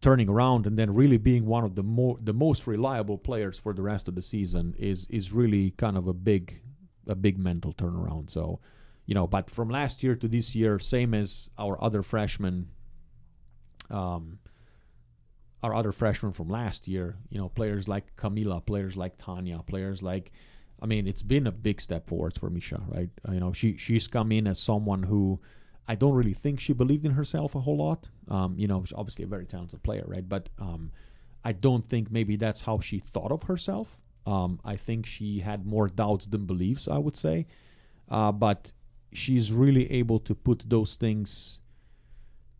turning 0.00 0.28
around 0.28 0.64
and 0.64 0.78
then 0.78 0.94
really 0.94 1.16
being 1.16 1.44
one 1.44 1.64
of 1.64 1.74
the 1.74 1.82
more 1.82 2.16
the 2.22 2.32
most 2.32 2.68
reliable 2.68 3.18
players 3.18 3.58
for 3.58 3.72
the 3.74 3.82
rest 3.82 4.06
of 4.06 4.14
the 4.14 4.22
season 4.22 4.76
is 4.78 5.08
is 5.10 5.32
really 5.32 5.72
kind 5.72 5.96
of 5.96 6.06
a 6.06 6.14
big 6.14 6.62
a 7.08 7.14
big 7.14 7.38
mental 7.38 7.72
turnaround. 7.72 8.30
So, 8.30 8.60
you 9.06 9.14
know, 9.14 9.26
but 9.26 9.50
from 9.50 9.68
last 9.68 10.02
year 10.02 10.14
to 10.16 10.28
this 10.28 10.54
year, 10.54 10.78
same 10.78 11.14
as 11.14 11.50
our 11.58 11.82
other 11.82 12.02
freshmen. 12.02 12.68
Um, 13.90 14.38
our 15.62 15.74
other 15.74 15.92
freshmen 15.92 16.32
from 16.32 16.48
last 16.48 16.86
year, 16.86 17.16
you 17.30 17.38
know, 17.40 17.48
players 17.48 17.88
like 17.88 18.14
Camila, 18.16 18.64
players 18.64 18.96
like 18.96 19.18
Tanya, 19.18 19.60
players 19.66 20.02
like, 20.02 20.30
I 20.80 20.86
mean, 20.86 21.08
it's 21.08 21.22
been 21.22 21.46
a 21.46 21.52
big 21.52 21.80
step 21.80 22.08
forwards 22.08 22.38
for 22.38 22.48
Misha, 22.48 22.80
right? 22.86 23.10
Uh, 23.28 23.32
you 23.32 23.40
know, 23.40 23.52
she 23.52 23.76
she's 23.76 24.06
come 24.06 24.30
in 24.30 24.46
as 24.46 24.60
someone 24.60 25.02
who 25.02 25.40
I 25.88 25.94
don't 25.94 26.14
really 26.14 26.34
think 26.34 26.60
she 26.60 26.72
believed 26.72 27.06
in 27.06 27.12
herself 27.12 27.54
a 27.54 27.60
whole 27.60 27.78
lot. 27.78 28.08
Um, 28.28 28.54
you 28.58 28.68
know, 28.68 28.84
she's 28.84 28.92
obviously 28.92 29.24
a 29.24 29.28
very 29.28 29.46
talented 29.46 29.82
player, 29.82 30.04
right? 30.06 30.28
But 30.28 30.50
um, 30.58 30.92
I 31.44 31.52
don't 31.52 31.88
think 31.88 32.12
maybe 32.12 32.36
that's 32.36 32.60
how 32.60 32.78
she 32.78 32.98
thought 32.98 33.32
of 33.32 33.44
herself. 33.44 33.98
Um, 34.28 34.60
I 34.64 34.76
think 34.76 35.06
she 35.06 35.40
had 35.40 35.64
more 35.64 35.88
doubts 35.88 36.26
than 36.26 36.44
beliefs, 36.44 36.86
I 36.86 36.98
would 36.98 37.16
say. 37.16 37.46
Uh, 38.10 38.32
but 38.32 38.72
she's 39.12 39.52
really 39.52 39.90
able 39.90 40.18
to 40.20 40.34
put 40.34 40.58
those 40.68 40.96
things 40.96 41.58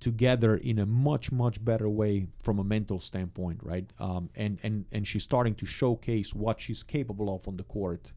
together 0.00 0.57
in 0.57 0.78
a 0.78 0.87
much 0.87 1.33
much 1.33 1.62
better 1.64 1.88
way 1.88 2.28
from 2.40 2.61
a 2.61 2.64
mental 2.64 3.00
standpoint 3.00 3.59
right 3.64 3.87
um, 3.98 4.31
and 4.37 4.59
and 4.62 4.85
and 4.92 5.07
she's 5.09 5.24
starting 5.24 5.57
to 5.57 5.66
showcase 5.66 6.33
what 6.33 6.61
she's 6.61 6.85
capable 6.85 7.35
of 7.35 7.48
on 7.48 7.57
the 7.57 7.64
court 7.64 8.12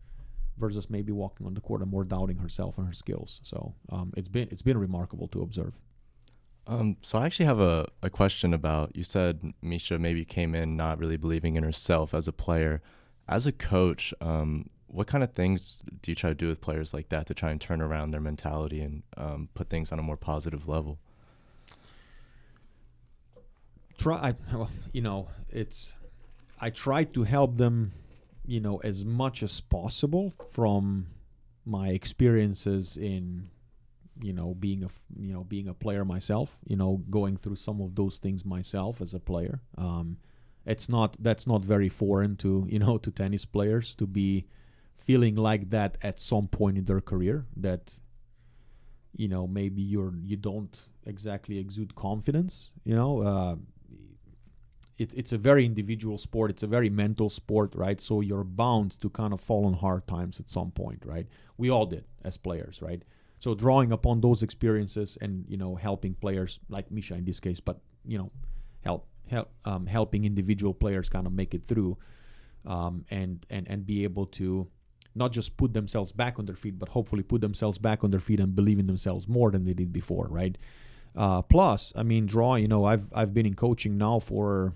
versus 0.60 0.92
maybe 0.92 1.12
walking 1.12 1.48
on 1.48 1.56
the 1.56 1.62
court 1.62 1.82
and 1.82 1.90
more 1.90 2.04
doubting 2.04 2.38
herself 2.38 2.78
and 2.78 2.86
her 2.86 2.94
skills 2.94 3.40
so 3.42 3.74
um, 3.92 4.14
it's 4.16 4.30
been 4.30 4.48
it's 4.52 4.62
been 4.62 4.78
remarkable 4.78 5.28
to 5.28 5.42
observe 5.42 5.74
um, 6.68 6.98
so 7.02 7.18
I 7.18 7.26
actually 7.26 7.48
have 7.48 7.60
a, 7.60 7.88
a 8.04 8.10
question 8.10 8.54
about 8.54 8.96
you 8.96 9.04
said 9.04 9.54
Misha 9.64 9.98
maybe 9.98 10.24
came 10.24 10.54
in 10.54 10.78
not 10.78 11.00
really 11.00 11.18
believing 11.18 11.56
in 11.56 11.64
herself 11.64 12.14
as 12.14 12.28
a 12.28 12.32
player. 12.32 12.82
As 13.32 13.48
a 13.48 13.52
coach, 13.52 14.14
um, 14.22 14.70
what 14.88 15.08
kind 15.08 15.24
of 15.24 15.32
things 15.34 15.82
do 16.02 16.12
you 16.12 16.16
try 16.16 16.30
to 16.30 16.36
do 16.36 16.50
with 16.50 16.62
players 16.62 16.94
like 16.94 17.10
that 17.10 17.26
to 17.28 17.34
try 17.34 17.50
and 17.50 17.60
turn 17.60 17.82
around 17.82 18.12
their 18.12 18.22
mentality 18.22 18.82
and 18.82 19.04
um, 19.18 19.50
put 19.56 19.70
things 19.70 19.92
on 19.92 19.98
a 19.98 20.04
more 20.04 20.18
positive 20.18 20.68
level? 20.68 21.00
try 24.02 24.34
well, 24.52 24.70
you 24.94 25.02
know 25.02 25.28
it's 25.50 25.96
i 26.60 26.70
try 26.70 27.04
to 27.04 27.24
help 27.24 27.58
them 27.58 27.92
you 28.46 28.60
know 28.60 28.78
as 28.84 29.06
much 29.06 29.44
as 29.44 29.62
possible 29.62 30.34
from 30.52 31.06
my 31.66 31.90
experiences 31.90 32.98
in 32.98 33.48
you 34.22 34.34
know 34.34 34.56
being 34.56 34.84
a 34.84 34.90
you 35.20 35.32
know 35.32 35.44
being 35.44 35.68
a 35.68 35.74
player 35.74 36.04
myself 36.04 36.58
you 36.66 36.76
know 36.76 37.04
going 37.10 37.38
through 37.38 37.56
some 37.56 37.80
of 37.80 37.94
those 37.94 38.18
things 38.18 38.44
myself 38.44 39.02
as 39.02 39.14
a 39.14 39.20
player 39.20 39.62
um, 39.78 40.18
it's 40.66 40.88
not 40.90 41.16
that's 41.20 41.48
not 41.48 41.62
very 41.62 41.90
foreign 41.90 42.36
to 42.36 42.66
you 42.70 42.80
know 42.80 42.98
to 42.98 43.12
tennis 43.12 43.46
players 43.46 43.96
to 43.96 44.06
be 44.06 44.46
feeling 44.98 45.36
like 45.36 45.70
that 45.70 45.98
at 46.02 46.20
some 46.20 46.48
point 46.48 46.78
in 46.78 46.86
their 46.86 47.02
career 47.02 47.46
that 47.56 47.98
you 49.16 49.28
know 49.28 49.48
maybe 49.48 49.82
you're 49.82 50.14
you 50.24 50.38
don't 50.38 50.82
exactly 51.06 51.58
exude 51.58 51.96
confidence 51.96 52.72
you 52.84 52.96
know 52.96 53.22
uh, 53.22 53.56
it, 55.02 55.14
it's 55.16 55.34
a 55.34 55.38
very 55.38 55.66
individual 55.66 56.20
sport. 56.20 56.52
It's 56.52 56.62
a 56.62 56.68
very 56.68 56.90
mental 56.90 57.28
sport, 57.30 57.74
right? 57.74 58.00
So 58.00 58.22
you're 58.22 58.44
bound 58.44 59.02
to 59.02 59.10
kind 59.10 59.34
of 59.34 59.42
fall 59.42 59.66
on 59.66 59.74
hard 59.74 60.06
times 60.06 60.40
at 60.40 60.48
some 60.48 60.70
point, 60.70 61.02
right? 61.06 61.28
We 61.58 61.72
all 61.72 61.88
did 61.88 62.06
as 62.24 62.38
players, 62.38 62.84
right? 62.84 63.02
So 63.40 63.56
drawing 63.56 63.92
upon 63.92 64.22
those 64.22 64.44
experiences 64.44 65.18
and 65.20 65.46
you 65.50 65.58
know 65.58 65.76
helping 65.76 66.14
players 66.14 66.60
like 66.70 66.92
Misha 66.92 67.16
in 67.16 67.26
this 67.26 67.40
case, 67.40 67.60
but 67.60 67.80
you 68.06 68.20
know 68.20 68.32
help 68.86 69.08
help 69.32 69.50
um, 69.66 69.86
helping 69.88 70.26
individual 70.26 70.74
players 70.74 71.10
kind 71.10 71.26
of 71.26 71.34
make 71.34 71.54
it 71.54 71.66
through 71.66 71.98
um, 72.66 73.06
and 73.10 73.46
and 73.50 73.68
and 73.68 73.86
be 73.86 74.04
able 74.04 74.26
to 74.28 74.68
not 75.16 75.32
just 75.32 75.58
put 75.58 75.74
themselves 75.74 76.12
back 76.12 76.40
on 76.40 76.46
their 76.46 76.56
feet, 76.56 76.80
but 76.80 76.88
hopefully 76.90 77.24
put 77.24 77.42
themselves 77.42 77.78
back 77.78 78.04
on 78.04 78.12
their 78.12 78.20
feet 78.20 78.40
and 78.40 78.56
believe 78.56 78.80
in 78.80 78.88
themselves 78.88 79.28
more 79.28 79.52
than 79.52 79.66
they 79.66 79.74
did 79.74 79.92
before, 79.92 80.28
right? 80.30 80.58
Uh, 81.16 81.42
plus, 81.42 81.92
I 81.98 82.04
mean, 82.04 82.26
draw. 82.26 82.56
You 82.56 82.68
know, 82.68 82.86
I've 82.86 83.06
I've 83.14 83.34
been 83.34 83.46
in 83.46 83.56
coaching 83.56 83.98
now 83.98 84.20
for 84.20 84.74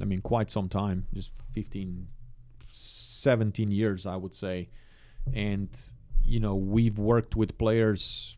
I 0.00 0.04
mean, 0.04 0.20
quite 0.20 0.50
some 0.50 0.68
time, 0.68 1.06
just 1.14 1.32
15, 1.52 2.08
17 2.70 3.70
years, 3.70 4.06
I 4.06 4.16
would 4.16 4.34
say. 4.34 4.68
And, 5.32 5.68
you 6.24 6.40
know, 6.40 6.54
we've 6.54 6.98
worked 6.98 7.34
with 7.36 7.58
players, 7.58 8.36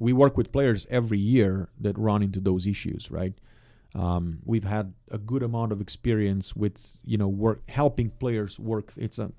we 0.00 0.12
work 0.12 0.36
with 0.36 0.52
players 0.52 0.86
every 0.90 1.18
year 1.18 1.68
that 1.80 1.98
run 1.98 2.22
into 2.22 2.40
those 2.40 2.66
issues, 2.66 3.10
right? 3.10 3.34
Um, 3.94 4.38
we've 4.44 4.64
had 4.64 4.94
a 5.10 5.18
good 5.18 5.42
amount 5.42 5.72
of 5.72 5.80
experience 5.80 6.56
with, 6.56 6.98
you 7.04 7.18
know, 7.18 7.28
work 7.28 7.68
helping 7.68 8.10
players 8.10 8.58
work. 8.58 8.92
It's 8.96 9.18
a, 9.18 9.32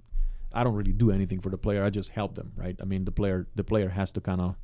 I 0.53 0.63
don't 0.63 0.75
really 0.75 0.91
do 0.91 1.11
anything 1.11 1.39
for 1.39 1.49
the 1.49 1.57
player. 1.57 1.83
I 1.83 1.89
just 1.89 2.11
help 2.11 2.35
them, 2.35 2.51
right? 2.55 2.75
I 2.79 2.85
mean, 2.85 3.05
the 3.05 3.11
player, 3.11 3.47
the 3.55 3.63
player 3.63 3.89
has 3.89 4.11
to 4.13 4.21
kind 4.21 4.41
of 4.41 4.55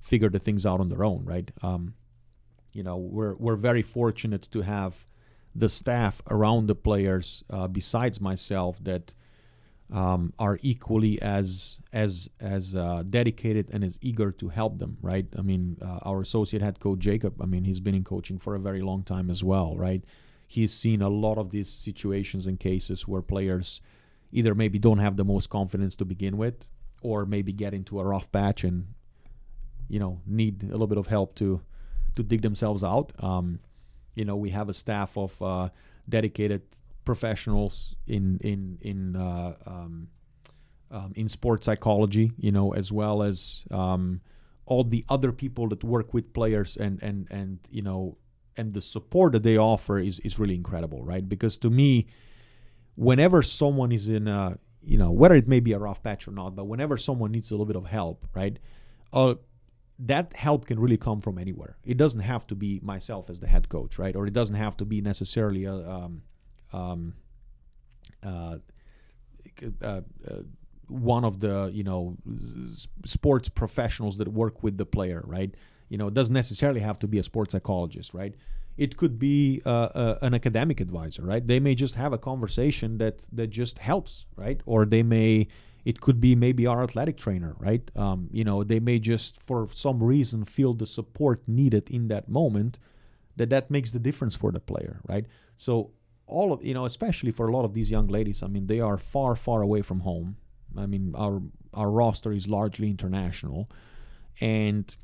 figure 0.00 0.28
the 0.28 0.38
things 0.38 0.66
out 0.66 0.80
on 0.80 0.88
their 0.88 1.04
own, 1.04 1.24
right? 1.24 1.50
Um, 1.62 1.94
you 2.72 2.82
know, 2.82 2.96
we're 2.96 3.34
we're 3.34 3.56
very 3.56 3.82
fortunate 3.82 4.48
to 4.52 4.60
have 4.62 5.06
the 5.54 5.68
staff 5.68 6.22
around 6.30 6.66
the 6.66 6.74
players 6.74 7.42
uh, 7.50 7.66
besides 7.66 8.20
myself 8.20 8.78
that 8.84 9.14
um, 9.92 10.32
are 10.38 10.58
equally 10.62 11.20
as 11.20 11.78
as 11.92 12.28
as 12.40 12.76
uh, 12.76 13.02
dedicated 13.08 13.68
and 13.72 13.82
as 13.84 13.98
eager 14.02 14.30
to 14.32 14.48
help 14.48 14.78
them 14.78 14.96
right? 15.02 15.26
I 15.36 15.42
mean 15.42 15.76
uh, 15.82 15.98
our 16.02 16.20
associate 16.20 16.62
head 16.62 16.80
coach 16.80 17.00
jacob 17.00 17.40
i 17.42 17.46
mean 17.46 17.64
he's 17.64 17.80
been 17.80 17.94
in 17.94 18.04
coaching 18.04 18.38
for 18.38 18.54
a 18.54 18.60
very 18.60 18.82
long 18.82 19.02
time 19.02 19.30
as 19.30 19.42
well 19.42 19.76
right? 19.76 20.02
He's 20.46 20.72
seen 20.72 21.00
a 21.00 21.08
lot 21.08 21.38
of 21.38 21.50
these 21.50 21.68
situations 21.68 22.46
and 22.46 22.58
cases 22.58 23.06
where 23.06 23.22
players 23.22 23.80
either 24.32 24.54
maybe 24.54 24.78
don't 24.78 24.98
have 24.98 25.16
the 25.16 25.24
most 25.24 25.48
confidence 25.48 25.94
to 25.96 26.04
begin 26.04 26.36
with 26.36 26.68
or 27.02 27.24
maybe 27.24 27.52
get 27.52 27.72
into 27.72 28.00
a 28.00 28.04
rough 28.04 28.30
patch 28.32 28.64
and 28.64 28.86
you 29.88 29.98
know 29.98 30.20
need 30.26 30.62
a 30.62 30.66
little 30.66 30.86
bit 30.86 30.98
of 30.98 31.06
help 31.06 31.34
to 31.36 31.60
to 32.16 32.22
dig 32.22 32.42
themselves 32.42 32.82
out. 32.82 33.12
Um, 33.22 33.60
you 34.14 34.24
know, 34.24 34.36
we 34.36 34.50
have 34.50 34.68
a 34.68 34.74
staff 34.74 35.16
of 35.16 35.40
uh, 35.42 35.68
dedicated 36.08 36.62
professionals 37.12 37.96
in 38.06 38.38
in 38.52 38.78
in 38.82 39.16
uh, 39.16 39.52
um, 39.66 40.08
um, 40.92 41.12
in 41.16 41.28
sports 41.28 41.66
psychology, 41.66 42.30
you 42.38 42.52
know, 42.52 42.72
as 42.72 42.92
well 42.92 43.22
as 43.30 43.64
um, 43.72 44.20
all 44.64 44.84
the 44.84 45.04
other 45.08 45.32
people 45.32 45.68
that 45.68 45.82
work 45.82 46.14
with 46.14 46.32
players 46.32 46.76
and 46.76 47.02
and 47.02 47.26
and 47.30 47.58
you 47.78 47.82
know 47.82 48.16
and 48.56 48.74
the 48.74 48.80
support 48.80 49.32
that 49.32 49.42
they 49.42 49.56
offer 49.56 49.98
is 49.98 50.20
is 50.20 50.38
really 50.38 50.54
incredible, 50.54 51.02
right? 51.12 51.26
Because 51.28 51.58
to 51.58 51.70
me, 51.80 52.06
whenever 52.94 53.42
someone 53.42 53.90
is 53.90 54.08
in 54.08 54.28
a 54.28 54.56
you 54.80 54.98
know 55.02 55.10
whether 55.10 55.34
it 55.34 55.48
may 55.48 55.60
be 55.68 55.72
a 55.72 55.80
rough 55.80 56.00
patch 56.04 56.28
or 56.28 56.32
not, 56.40 56.54
but 56.54 56.66
whenever 56.72 56.96
someone 56.96 57.32
needs 57.32 57.50
a 57.50 57.54
little 57.54 57.70
bit 57.72 57.76
of 57.82 57.86
help, 57.86 58.18
right? 58.34 58.56
Uh, 59.12 59.34
that 59.98 60.32
help 60.32 60.64
can 60.64 60.78
really 60.78 60.96
come 60.96 61.20
from 61.20 61.36
anywhere. 61.38 61.76
It 61.84 61.96
doesn't 61.96 62.24
have 62.32 62.46
to 62.46 62.54
be 62.54 62.80
myself 62.82 63.28
as 63.28 63.40
the 63.40 63.48
head 63.48 63.68
coach, 63.68 63.98
right? 63.98 64.14
Or 64.16 64.26
it 64.26 64.32
doesn't 64.32 64.54
have 64.54 64.76
to 64.78 64.84
be 64.84 65.00
necessarily 65.02 65.64
a 65.64 65.74
um, 65.74 66.22
um, 66.72 67.14
uh, 68.24 68.58
uh, 69.82 70.00
uh, 70.28 70.40
one 70.88 71.24
of 71.24 71.40
the 71.40 71.70
you 71.72 71.84
know 71.84 72.16
sports 73.04 73.48
professionals 73.48 74.18
that 74.18 74.28
work 74.28 74.62
with 74.62 74.76
the 74.76 74.86
player, 74.86 75.22
right? 75.24 75.54
You 75.88 75.98
know, 75.98 76.08
it 76.08 76.14
doesn't 76.14 76.34
necessarily 76.34 76.80
have 76.80 76.98
to 77.00 77.08
be 77.08 77.18
a 77.18 77.24
sports 77.24 77.52
psychologist, 77.52 78.14
right? 78.14 78.34
It 78.76 78.96
could 78.96 79.18
be 79.18 79.60
uh, 79.66 79.88
uh, 79.94 80.18
an 80.22 80.34
academic 80.34 80.80
advisor, 80.80 81.22
right? 81.22 81.46
They 81.46 81.60
may 81.60 81.74
just 81.74 81.94
have 81.96 82.12
a 82.12 82.18
conversation 82.18 82.98
that 82.98 83.26
that 83.32 83.48
just 83.48 83.78
helps, 83.78 84.26
right? 84.36 84.60
Or 84.66 84.84
they 84.84 85.02
may 85.02 85.48
it 85.84 86.00
could 86.00 86.20
be 86.20 86.34
maybe 86.34 86.66
our 86.66 86.82
athletic 86.82 87.16
trainer, 87.16 87.56
right? 87.58 87.90
Um, 87.96 88.28
you 88.32 88.44
know, 88.44 88.62
they 88.62 88.80
may 88.80 88.98
just 88.98 89.40
for 89.42 89.68
some 89.74 90.02
reason 90.02 90.44
feel 90.44 90.74
the 90.74 90.86
support 90.86 91.42
needed 91.46 91.90
in 91.90 92.08
that 92.08 92.28
moment 92.28 92.78
that 93.36 93.50
that 93.50 93.70
makes 93.70 93.90
the 93.90 93.98
difference 93.98 94.36
for 94.36 94.52
the 94.52 94.60
player, 94.60 95.00
right? 95.08 95.26
So 95.56 95.92
all 96.30 96.52
of 96.52 96.64
you 96.64 96.74
know, 96.74 96.84
especially 96.84 97.30
for 97.30 97.48
a 97.48 97.52
lot 97.52 97.64
of 97.64 97.74
these 97.74 97.90
young 97.90 98.06
ladies, 98.06 98.42
I 98.42 98.46
mean, 98.46 98.66
they 98.66 98.80
are 98.80 98.96
far, 98.96 99.36
far 99.36 99.62
away 99.62 99.82
from 99.82 100.00
home. 100.00 100.36
I 100.76 100.86
mean, 100.86 101.14
our 101.16 101.42
our 101.74 101.90
roster 101.90 102.32
is 102.32 102.48
largely 102.48 102.88
international, 102.90 103.68
and 104.40 104.94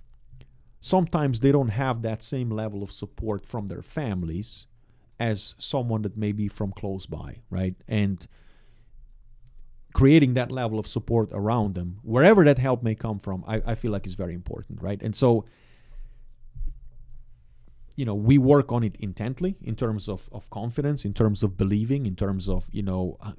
sometimes 0.81 1.41
they 1.41 1.53
don't 1.53 1.69
have 1.69 2.03
that 2.03 2.23
same 2.23 2.51
level 2.51 2.83
of 2.83 2.93
support 2.93 3.45
from 3.45 3.69
their 3.69 3.83
families 3.83 4.67
as 5.19 5.55
someone 5.59 6.03
that 6.03 6.17
may 6.17 6.33
be 6.33 6.49
from 6.49 6.73
close 6.73 7.07
by, 7.07 7.37
right? 7.51 7.75
And 7.89 8.27
creating 9.95 10.35
that 10.35 10.53
level 10.53 10.79
of 10.79 10.87
support 10.87 11.31
around 11.33 11.75
them, 11.75 11.99
wherever 12.03 12.45
that 12.45 12.59
help 12.59 12.83
may 12.83 12.95
come 12.95 13.19
from, 13.19 13.43
I, 13.47 13.63
I 13.67 13.75
feel 13.75 13.91
like 13.91 14.07
is 14.07 14.15
very 14.15 14.35
important, 14.35 14.83
right? 14.83 15.01
And 15.03 15.17
so 15.17 15.47
you 17.97 18.05
know 18.05 18.15
we 18.15 18.39
work 18.39 18.71
on 18.71 18.85
it 18.85 18.97
intently 19.01 19.57
in 19.63 19.75
terms 19.75 20.09
of, 20.09 20.29
of 20.31 20.49
confidence 20.51 21.05
in 21.05 21.13
terms 21.13 21.43
of 21.43 21.57
believing 21.57 22.07
in 22.07 22.15
terms 22.15 22.49
of 22.49 22.69
you 22.71 22.83
know 22.83 23.17
uh, 23.23 23.33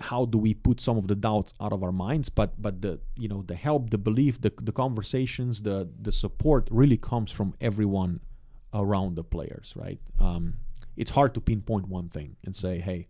how 0.00 0.24
do 0.24 0.36
we 0.36 0.52
put 0.52 0.80
some 0.80 0.98
of 0.98 1.06
the 1.06 1.14
doubts 1.14 1.54
out 1.60 1.72
of 1.72 1.82
our 1.82 1.92
minds 1.92 2.28
but 2.28 2.60
but 2.60 2.82
the 2.82 2.98
you 3.16 3.28
know 3.28 3.42
the 3.42 3.54
help 3.54 3.90
the 3.90 3.98
belief 3.98 4.40
the, 4.40 4.52
the 4.60 4.72
conversations 4.72 5.62
the 5.62 5.88
the 6.00 6.12
support 6.12 6.68
really 6.70 6.96
comes 6.96 7.30
from 7.30 7.54
everyone 7.60 8.20
around 8.74 9.14
the 9.14 9.24
players 9.24 9.72
right 9.76 10.00
um, 10.18 10.54
it's 10.96 11.12
hard 11.12 11.32
to 11.32 11.40
pinpoint 11.40 11.86
one 11.88 12.08
thing 12.08 12.36
and 12.44 12.54
say 12.54 12.78
hey 12.78 13.08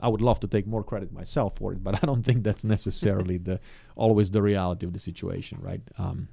I 0.00 0.08
would 0.08 0.20
love 0.20 0.40
to 0.40 0.48
take 0.48 0.66
more 0.66 0.84
credit 0.84 1.12
myself 1.12 1.56
for 1.56 1.72
it, 1.72 1.82
but 1.82 1.94
I 2.02 2.06
don't 2.06 2.22
think 2.22 2.44
that's 2.44 2.64
necessarily 2.64 3.38
the 3.38 3.60
always 3.96 4.30
the 4.30 4.42
reality 4.42 4.84
of 4.86 4.92
the 4.92 4.98
situation, 4.98 5.58
right? 5.60 5.80
Um, 5.96 6.28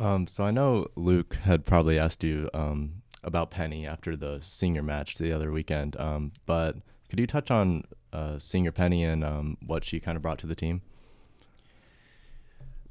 Um, 0.00 0.26
so 0.26 0.44
I 0.44 0.50
know 0.50 0.86
Luke 0.96 1.34
had 1.34 1.66
probably 1.66 1.98
asked 1.98 2.24
you 2.24 2.48
um, 2.54 3.02
about 3.22 3.50
Penny 3.50 3.86
after 3.86 4.16
the 4.16 4.40
senior 4.42 4.82
match 4.82 5.16
the 5.16 5.30
other 5.30 5.52
weekend, 5.52 5.94
um, 6.00 6.32
but 6.46 6.76
could 7.10 7.18
you 7.20 7.26
touch 7.26 7.50
on 7.50 7.84
uh, 8.14 8.38
senior 8.38 8.72
Penny 8.72 9.04
and 9.04 9.22
um, 9.22 9.58
what 9.66 9.84
she 9.84 10.00
kind 10.00 10.16
of 10.16 10.22
brought 10.22 10.38
to 10.38 10.46
the 10.46 10.54
team? 10.54 10.80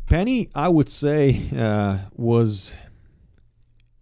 Penny, 0.05 0.49
I 0.53 0.69
would 0.69 0.87
say, 0.87 1.49
uh, 1.57 1.97
was 2.15 2.77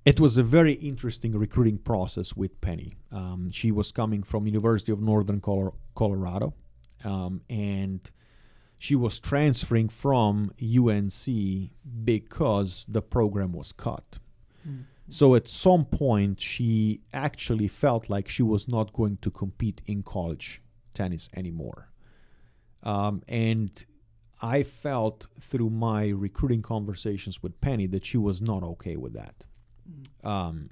it 0.04 0.20
was 0.20 0.38
a 0.38 0.44
very 0.44 0.74
interesting 0.74 1.32
recruiting 1.32 1.78
process 1.78 2.36
with 2.36 2.60
Penny. 2.60 2.94
Um, 3.14 3.52
she 3.52 3.72
was 3.72 3.92
coming 3.92 4.24
from 4.24 4.46
University 4.46 4.92
of 4.92 5.02
Northern 5.02 5.40
Color- 5.40 5.74
Colorado, 5.96 6.54
um, 7.06 7.42
and 7.50 8.10
she 8.78 8.96
was 8.96 9.20
transferring 9.20 9.90
from 9.90 10.52
UNC 10.62 11.72
because 12.04 12.86
the 12.88 13.02
program 13.02 13.54
was 13.54 13.72
cut. 13.72 14.20
So 15.10 15.36
at 15.36 15.48
some 15.48 15.86
point, 15.86 16.42
she 16.42 17.02
actually 17.14 17.70
felt 17.70 18.10
like 18.10 18.28
she 18.28 18.44
was 18.44 18.68
not 18.68 18.92
going 18.94 19.18
to 19.22 19.32
compete 19.32 19.82
in 19.86 20.04
college 20.04 20.62
tennis 20.94 21.30
anymore. 21.34 21.90
Um, 22.84 23.24
and 23.28 23.86
I 24.42 24.64
felt 24.64 25.28
through 25.40 25.70
my 25.70 26.10
recruiting 26.10 26.62
conversations 26.62 27.42
with 27.42 27.60
Penny 27.62 27.88
that 27.88 28.06
she 28.06 28.18
was 28.18 28.42
not 28.42 28.64
okay 28.64 28.98
with 28.98 29.14
that. 29.14 29.46
Um, 30.24 30.72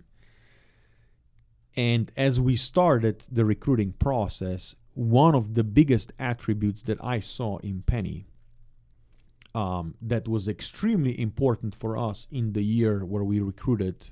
and 1.77 2.11
as 2.15 2.39
we 2.39 2.55
started 2.55 3.25
the 3.31 3.45
recruiting 3.45 3.93
process, 3.93 4.75
one 4.95 5.35
of 5.35 5.53
the 5.53 5.63
biggest 5.63 6.13
attributes 6.17 6.83
that 6.83 7.03
I 7.03 7.19
saw 7.19 7.57
in 7.57 7.83
Penny 7.83 8.27
um, 9.53 9.95
that 10.01 10.27
was 10.27 10.47
extremely 10.47 11.19
important 11.19 11.75
for 11.75 11.97
us 11.97 12.27
in 12.31 12.53
the 12.53 12.63
year 12.63 13.05
where 13.05 13.23
we 13.23 13.39
recruited 13.39 14.09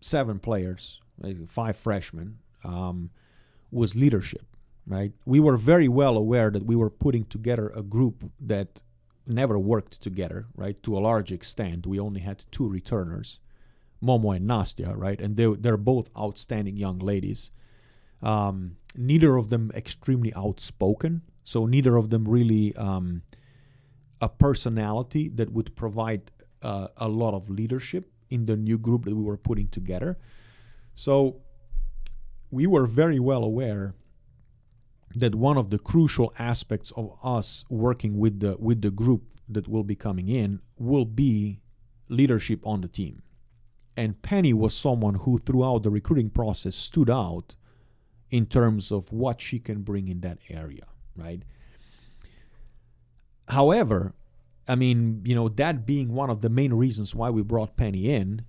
seven 0.00 0.38
players, 0.38 1.00
five 1.46 1.76
freshmen, 1.76 2.38
um, 2.64 3.10
was 3.70 3.94
leadership. 3.94 4.44
Right? 4.86 5.12
We 5.24 5.40
were 5.40 5.56
very 5.56 5.88
well 5.88 6.16
aware 6.16 6.50
that 6.50 6.66
we 6.66 6.74
were 6.74 6.90
putting 6.90 7.24
together 7.24 7.70
a 7.76 7.82
group 7.82 8.24
that 8.40 8.82
never 9.26 9.58
worked 9.58 10.00
together. 10.02 10.46
Right? 10.56 10.82
To 10.82 10.96
a 10.96 11.00
large 11.00 11.30
extent, 11.30 11.86
we 11.86 12.00
only 12.00 12.22
had 12.22 12.44
two 12.50 12.68
returners, 12.68 13.38
Momo 14.02 14.34
and 14.34 14.48
Nastya. 14.48 14.94
Right? 14.96 15.20
And 15.20 15.36
they 15.36 15.46
they're 15.54 15.76
both 15.76 16.10
outstanding 16.18 16.76
young 16.76 16.98
ladies. 16.98 17.52
Um, 18.22 18.76
neither 18.96 19.36
of 19.36 19.48
them 19.48 19.70
extremely 19.74 20.32
outspoken, 20.34 21.22
so 21.44 21.66
neither 21.66 21.96
of 21.96 22.10
them 22.10 22.26
really 22.26 22.74
um, 22.76 23.22
a 24.20 24.28
personality 24.28 25.28
that 25.28 25.50
would 25.52 25.74
provide 25.76 26.30
uh, 26.62 26.88
a 26.96 27.08
lot 27.08 27.34
of 27.34 27.48
leadership 27.48 28.10
in 28.28 28.46
the 28.46 28.56
new 28.56 28.78
group 28.78 29.04
that 29.04 29.14
we 29.14 29.22
were 29.22 29.36
putting 29.36 29.68
together. 29.68 30.18
So 30.94 31.40
we 32.50 32.66
were 32.66 32.86
very 32.86 33.18
well 33.18 33.44
aware 33.44 33.94
that 35.14 35.34
one 35.34 35.56
of 35.56 35.70
the 35.70 35.78
crucial 35.78 36.32
aspects 36.38 36.92
of 36.92 37.16
us 37.22 37.64
working 37.68 38.18
with 38.18 38.40
the 38.40 38.56
with 38.58 38.82
the 38.82 38.90
group 38.90 39.22
that 39.48 39.66
will 39.66 39.82
be 39.82 39.96
coming 39.96 40.28
in 40.28 40.60
will 40.78 41.04
be 41.04 41.60
leadership 42.08 42.60
on 42.64 42.80
the 42.80 42.88
team. 42.88 43.22
And 43.96 44.22
Penny 44.22 44.52
was 44.52 44.74
someone 44.74 45.14
who 45.14 45.38
throughout 45.38 45.82
the 45.82 45.90
recruiting 45.90 46.30
process 46.30 46.76
stood 46.76 47.10
out 47.10 47.56
in 48.30 48.46
terms 48.46 48.92
of 48.92 49.12
what 49.12 49.40
she 49.40 49.58
can 49.58 49.82
bring 49.82 50.08
in 50.08 50.20
that 50.20 50.38
area, 50.48 50.86
right? 51.16 51.42
However, 53.48 54.14
I 54.68 54.76
mean, 54.76 55.22
you 55.24 55.34
know, 55.34 55.48
that 55.48 55.84
being 55.84 56.14
one 56.14 56.30
of 56.30 56.40
the 56.40 56.48
main 56.48 56.72
reasons 56.72 57.14
why 57.14 57.30
we 57.30 57.42
brought 57.42 57.76
Penny 57.76 58.14
in, 58.14 58.44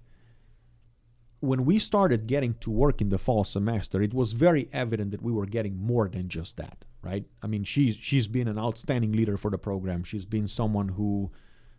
when 1.39 1.65
we 1.65 1.79
started 1.79 2.27
getting 2.27 2.53
to 2.59 2.69
work 2.69 3.01
in 3.01 3.09
the 3.09 3.17
fall 3.17 3.43
semester, 3.43 4.01
it 4.01 4.13
was 4.13 4.34
very 4.34 4.69
evident 4.71 5.09
that 5.09 5.23
we 5.23 5.32
were 5.32 5.47
getting 5.47 5.75
more 5.75 6.07
than 6.07 6.29
just 6.29 6.57
that, 6.57 6.86
right? 7.01 7.25
I 7.41 7.47
mean, 7.47 7.63
she's 7.63 7.95
she's 7.95 8.27
been 8.27 8.47
an 8.47 8.59
outstanding 8.59 9.13
leader 9.13 9.38
for 9.38 9.49
the 9.49 9.57
program. 9.57 10.03
She's 10.03 10.25
been 10.25 10.47
someone 10.47 10.89
who 10.89 11.32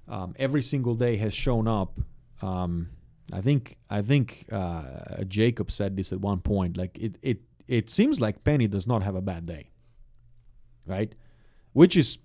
um, 0.08 0.34
every 0.36 0.62
single 0.62 0.96
day 0.96 1.16
has 1.16 1.32
shown 1.32 1.68
up. 1.68 2.00
Um, 2.42 2.88
I 3.32 3.40
think 3.40 3.76
I 3.88 4.02
think 4.02 4.46
uh, 4.50 5.22
Jacob 5.28 5.70
said 5.70 5.96
this 5.96 6.12
at 6.12 6.20
one 6.20 6.40
point. 6.40 6.76
Like 6.76 6.98
it 6.98 7.18
it 7.22 7.38
it 7.72 7.88
seems 7.88 8.20
like 8.20 8.44
Penny 8.44 8.68
does 8.68 8.86
not 8.86 9.02
have 9.02 9.14
a 9.14 9.22
bad 9.22 9.46
day, 9.46 9.70
right? 10.86 11.14
Which 11.72 11.96
is 11.96 12.18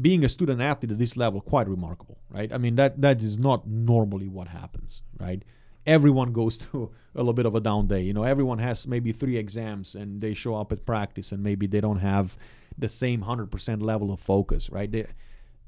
being 0.00 0.24
a 0.24 0.28
student 0.28 0.62
athlete 0.62 0.90
at 0.90 0.98
this 0.98 1.18
level 1.18 1.42
quite 1.42 1.68
remarkable, 1.68 2.18
right? 2.30 2.50
I 2.50 2.56
mean 2.56 2.76
that 2.76 2.98
that 3.02 3.20
is 3.20 3.38
not 3.38 3.66
normally 3.66 4.26
what 4.26 4.48
happens, 4.48 5.02
right? 5.20 5.42
Everyone 5.84 6.32
goes 6.32 6.56
through 6.60 6.90
a 7.14 7.18
little 7.18 7.34
bit 7.34 7.44
of 7.44 7.54
a 7.56 7.60
down 7.60 7.88
day. 7.88 8.00
You 8.00 8.14
know, 8.14 8.22
everyone 8.22 8.58
has 8.58 8.88
maybe 8.88 9.12
three 9.12 9.36
exams 9.36 9.94
and 9.94 10.22
they 10.22 10.32
show 10.32 10.54
up 10.54 10.72
at 10.72 10.86
practice 10.86 11.30
and 11.30 11.42
maybe 11.42 11.66
they 11.66 11.82
don't 11.82 11.98
have 11.98 12.38
the 12.78 12.88
same 12.88 13.24
100% 13.24 13.82
level 13.82 14.10
of 14.10 14.18
focus, 14.20 14.70
right? 14.70 14.90
They, 14.90 15.04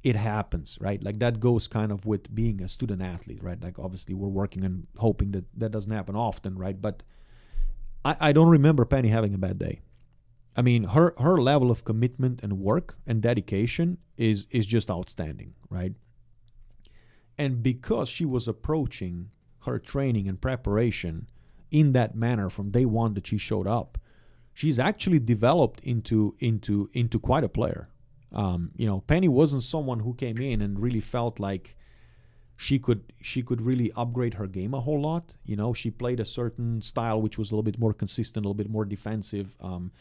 it 0.03 0.17
happens, 0.17 0.79
right? 0.81 1.03
Like 1.03 1.19
that 1.19 1.39
goes 1.39 1.69
kind 1.69 1.93
of 1.93 2.07
with 2.07 2.35
being 2.35 2.63
a 2.63 2.69
student 2.69 3.03
athlete, 3.03 3.43
right? 3.43 3.63
Like 3.63 3.79
obviously 3.79 4.15
we're 4.15 4.29
working 4.29 4.65
and 4.65 4.87
hoping 4.97 5.33
that 5.33 5.45
that 5.59 5.71
doesn't 5.71 5.93
happen 5.93 6.17
often, 6.17 6.57
right? 6.57 6.81
But 6.81 7.03
I, 8.05 8.17
I 8.21 8.33
don't 8.33 8.49
remember 8.49 8.85
Penny 8.85 9.09
having 9.09 9.35
a 9.35 9.39
bad 9.39 9.59
day. 9.59 9.81
I 10.57 10.63
mean, 10.63 10.85
her 10.85 11.15
her 11.19 11.39
level 11.39 11.71
of 11.71 11.85
commitment 11.85 12.43
and 12.43 12.59
work 12.59 12.99
and 13.07 13.23
dedication 13.23 13.99
is 14.17 14.47
is 14.51 14.67
just 14.67 14.91
outstanding, 14.91 15.55
right? 15.69 15.95
And 17.39 17.63
because 17.63 18.09
she 18.09 18.25
was 18.25 18.49
approaching 18.49 19.31
her 19.61 19.79
training 19.79 20.29
and 20.29 20.41
preparation 20.41 21.29
in 21.71 21.93
that 21.93 22.15
manner 22.15 22.51
from 22.51 22.71
day 22.71 22.85
one 22.85 23.15
that 23.15 23.27
she 23.27 23.39
showed 23.39 23.67
up, 23.67 23.99
she's 24.53 24.79
actually 24.79 25.21
developed 25.21 25.81
into 25.85 26.35
into 26.41 26.91
into 26.93 27.19
quite 27.19 27.45
a 27.45 27.49
player. 27.49 27.89
Um, 28.33 28.71
you 28.77 28.87
know, 28.87 29.01
Penny 29.01 29.29
wasn't 29.29 29.63
someone 29.63 30.01
who 30.01 30.15
came 30.15 30.39
in 30.39 30.61
and 30.61 30.79
really 30.79 31.01
felt 31.01 31.41
like 31.41 31.77
she 32.61 32.79
could 32.79 33.03
she 33.23 33.43
could 33.43 33.63
really 33.63 33.91
upgrade 33.97 34.35
her 34.35 34.47
game 34.47 34.75
a 34.75 34.81
whole 34.81 35.01
lot. 35.01 35.35
You 35.47 35.57
know, 35.57 35.73
she 35.73 35.91
played 35.91 36.21
a 36.21 36.27
certain 36.27 36.83
style 36.83 37.23
which 37.23 37.39
was 37.39 37.51
a 37.51 37.55
little 37.55 37.63
bit 37.63 37.79
more 37.79 37.95
consistent, 37.95 38.45
a 38.45 38.47
little 38.47 38.63
bit 38.63 38.69
more 38.69 38.85
defensive, 38.85 39.57
um, 39.63 39.93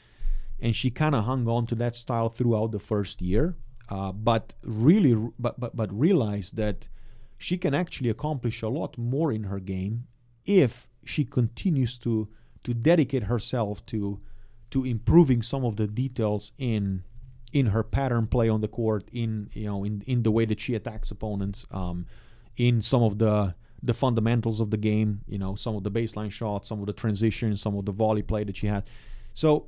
and 0.60 0.76
she 0.76 0.91
kind 0.91 1.16
of 1.16 1.24
hung 1.24 1.47
on 1.47 1.68
to 1.68 1.76
that 1.76 1.95
style 1.95 2.28
throughout 2.28 2.74
the 2.74 2.80
first 2.80 3.22
year. 3.22 3.55
Uh, 3.88 4.12
but 4.12 4.55
really, 4.66 5.16
but 5.39 5.57
but 5.57 5.74
but 5.74 5.89
realized 5.97 6.57
that 6.57 6.89
she 7.38 7.57
can 7.57 7.74
actually 7.74 8.10
accomplish 8.10 8.62
a 8.62 8.68
lot 8.68 8.97
more 8.97 9.32
in 9.32 9.45
her 9.45 9.62
game 9.62 10.07
if 10.43 10.86
she 11.05 11.24
continues 11.24 11.97
to 11.99 12.28
to 12.64 12.74
dedicate 12.74 13.24
herself 13.24 13.86
to 13.86 14.20
to 14.72 14.84
improving 14.84 15.41
some 15.41 15.64
of 15.64 15.78
the 15.78 15.88
details 15.88 16.51
in 16.57 17.03
in 17.53 17.68
her 17.68 17.84
pattern 17.84 18.28
play 18.28 18.49
on 18.49 18.60
the 18.60 18.68
court, 18.68 19.10
in 19.14 19.49
you 19.53 19.68
know 19.68 19.86
in 19.86 20.03
in 20.07 20.24
the 20.24 20.32
way 20.32 20.43
that 20.43 20.60
she 20.60 20.76
attacks 20.76 21.10
opponents, 21.10 21.66
um, 21.72 22.05
in 22.60 22.82
some 22.82 23.01
of 23.01 23.18
the 23.18 23.55
the 23.82 23.93
fundamentals 23.93 24.60
of 24.60 24.72
the 24.72 24.78
game, 24.78 25.22
you 25.26 25.38
know, 25.38 25.55
some 25.55 25.74
of 25.74 25.84
the 25.84 25.89
baseline 25.89 26.30
shots, 26.30 26.68
some 26.68 26.82
of 26.82 26.86
the 26.86 26.93
transitions, 26.93 27.62
some 27.62 27.78
of 27.78 27.86
the 27.86 27.93
volley 27.93 28.22
play 28.22 28.43
that 28.43 28.57
she 28.57 28.68
had. 28.68 28.84
So 29.34 29.68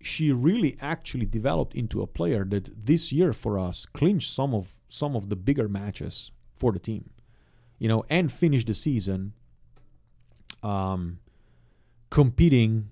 she 0.00 0.30
really 0.30 0.76
actually 0.80 1.26
developed 1.26 1.74
into 1.74 2.00
a 2.00 2.06
player 2.06 2.44
that 2.44 2.86
this 2.86 3.10
year 3.10 3.32
for 3.32 3.58
us 3.58 3.86
clinched 3.86 4.32
some 4.32 4.54
of 4.54 4.76
some 4.88 5.16
of 5.16 5.28
the 5.28 5.36
bigger 5.36 5.68
matches 5.68 6.30
for 6.56 6.70
the 6.70 6.78
team, 6.78 7.10
you 7.80 7.88
know, 7.88 8.04
and 8.08 8.30
finished 8.30 8.68
the 8.68 8.74
season 8.74 9.32
um, 10.62 11.18
competing. 12.10 12.88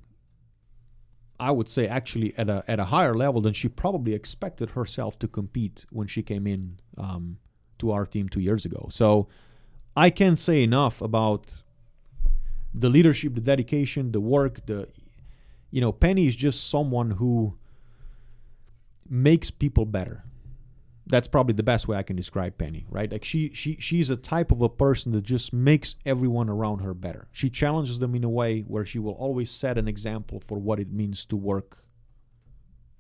I 1.39 1.53
would 1.53 1.69
say 1.69 1.87
actually 1.87 2.35
at 2.37 2.49
a 2.49 2.65
at 2.67 2.81
a 2.81 2.85
higher 2.87 3.15
level 3.15 3.41
than 3.41 3.53
she 3.53 3.69
probably 3.69 4.13
expected 4.13 4.71
herself 4.71 5.19
to 5.21 5.29
compete 5.29 5.87
when 5.91 6.09
she 6.09 6.23
came 6.23 6.49
in 6.49 6.79
um, 6.99 7.39
to 7.83 7.91
our 7.91 8.07
team 8.07 8.29
two 8.29 8.41
years 8.41 8.65
ago. 8.65 8.89
So 8.91 9.29
I 9.97 10.09
can't 10.09 10.39
say 10.39 10.63
enough 10.63 11.03
about 11.03 11.63
the 12.73 12.89
leadership, 12.89 13.35
the 13.35 13.41
dedication, 13.41 14.13
the 14.13 14.21
work, 14.21 14.65
the 14.67 14.89
you 15.71 15.81
know, 15.81 15.93
Penny 15.93 16.27
is 16.27 16.37
just 16.37 16.71
someone 16.71 17.11
who 17.11 17.57
makes 19.09 19.51
people 19.51 19.85
better. 19.85 20.25
That's 21.07 21.27
probably 21.27 21.55
the 21.55 21.65
best 21.65 21.89
way 21.89 21.97
I 21.97 22.05
can 22.05 22.15
describe 22.15 22.57
Penny, 22.57 22.87
right? 22.89 23.11
Like 23.11 23.25
she 23.25 23.53
she 23.53 23.77
she's 23.81 24.09
a 24.09 24.17
type 24.17 24.53
of 24.53 24.63
a 24.63 24.69
person 24.69 25.11
that 25.13 25.25
just 25.25 25.53
makes 25.53 25.97
everyone 26.07 26.49
around 26.49 26.79
her 26.79 26.95
better. 26.95 27.27
She 27.33 27.51
challenges 27.51 27.99
them 27.99 28.15
in 28.15 28.23
a 28.23 28.31
way 28.31 28.61
where 28.61 28.87
she 28.87 29.01
will 29.01 29.15
always 29.15 29.51
set 29.51 29.77
an 29.77 29.89
example 29.89 30.41
for 30.47 30.59
what 30.59 30.79
it 30.79 30.93
means 30.93 31.25
to 31.27 31.37
work 31.37 31.79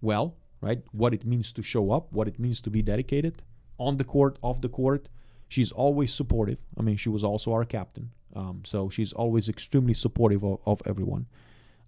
well, 0.01 0.35
right? 0.61 0.83
What 0.91 1.15
it 1.15 1.25
means 1.25 1.53
to 1.53 1.63
show 1.63 1.93
up, 1.93 2.13
what 2.13 2.27
it 2.27 2.41
means 2.41 2.61
to 2.63 2.71
be 2.71 2.83
dedicated 2.83 3.43
on 3.79 3.97
the 3.97 4.05
court, 4.05 4.39
off 4.43 4.61
the 4.61 4.69
court. 4.69 5.09
She's 5.49 5.73
always 5.73 6.13
supportive. 6.15 6.59
I 6.79 6.83
mean, 6.83 6.97
she 6.97 7.11
was 7.11 7.25
also 7.25 7.53
our 7.53 7.65
captain, 7.65 8.11
um, 8.35 8.63
so 8.65 8.89
she's 8.89 9.13
always 9.13 9.49
extremely 9.49 9.95
supportive 9.95 10.43
of, 10.45 10.61
of 10.65 10.81
everyone. 10.87 11.27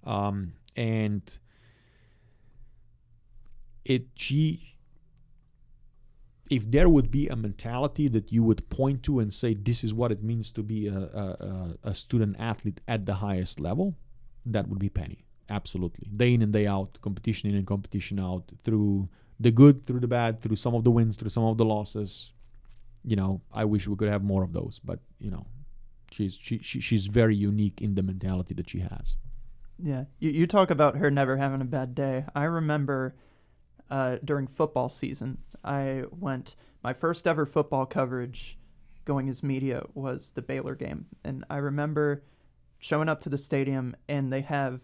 Um, 0.04 0.52
and 0.76 1.22
it 3.84 4.06
she 4.14 4.74
if 6.50 6.70
there 6.70 6.88
would 6.88 7.10
be 7.10 7.28
a 7.28 7.36
mentality 7.36 8.08
that 8.08 8.30
you 8.30 8.42
would 8.42 8.68
point 8.68 9.02
to 9.02 9.18
and 9.20 9.32
say 9.32 9.54
this 9.54 9.82
is 9.82 9.94
what 9.94 10.12
it 10.12 10.22
means 10.22 10.52
to 10.52 10.62
be 10.62 10.88
a, 10.88 10.98
a, 10.98 11.74
a 11.84 11.94
student 11.94 12.36
athlete 12.38 12.80
at 12.86 13.06
the 13.06 13.14
highest 13.14 13.60
level 13.60 13.96
that 14.44 14.68
would 14.68 14.78
be 14.78 14.88
penny 14.88 15.24
absolutely 15.48 16.06
day 16.16 16.34
in 16.34 16.42
and 16.42 16.52
day 16.52 16.66
out 16.66 16.98
competition 17.00 17.48
in 17.48 17.56
and 17.56 17.66
competition 17.66 18.18
out 18.18 18.44
through 18.62 19.08
the 19.40 19.50
good 19.50 19.86
through 19.86 20.00
the 20.00 20.08
bad 20.08 20.40
through 20.40 20.56
some 20.56 20.74
of 20.74 20.84
the 20.84 20.90
wins 20.90 21.16
through 21.16 21.30
some 21.30 21.44
of 21.44 21.56
the 21.58 21.64
losses 21.64 22.32
you 23.04 23.16
know 23.16 23.40
i 23.52 23.64
wish 23.64 23.86
we 23.88 23.96
could 23.96 24.08
have 24.08 24.22
more 24.22 24.42
of 24.42 24.52
those 24.52 24.80
but 24.84 25.00
you 25.18 25.30
know 25.30 25.46
she's 26.10 26.34
she, 26.34 26.58
she 26.58 26.80
she's 26.80 27.06
very 27.06 27.34
unique 27.34 27.80
in 27.82 27.94
the 27.94 28.02
mentality 28.02 28.54
that 28.54 28.68
she 28.68 28.80
has 28.80 29.16
yeah, 29.82 30.04
you, 30.18 30.30
you 30.30 30.46
talk 30.46 30.70
about 30.70 30.96
her 30.96 31.10
never 31.10 31.36
having 31.36 31.60
a 31.60 31.66
bad 31.66 31.94
day. 31.94 32.24
I 32.34 32.44
remember 32.44 33.16
uh, 33.90 34.16
during 34.24 34.46
football 34.46 34.88
season, 34.88 35.38
I 35.64 36.04
went, 36.10 36.56
my 36.82 36.92
first 36.92 37.26
ever 37.26 37.46
football 37.46 37.86
coverage 37.86 38.58
going 39.04 39.28
as 39.28 39.42
media 39.42 39.84
was 39.94 40.32
the 40.32 40.42
Baylor 40.42 40.74
game. 40.74 41.06
And 41.24 41.44
I 41.50 41.56
remember 41.56 42.22
showing 42.78 43.08
up 43.08 43.20
to 43.22 43.28
the 43.28 43.38
stadium 43.38 43.96
and 44.08 44.32
they 44.32 44.42
have 44.42 44.80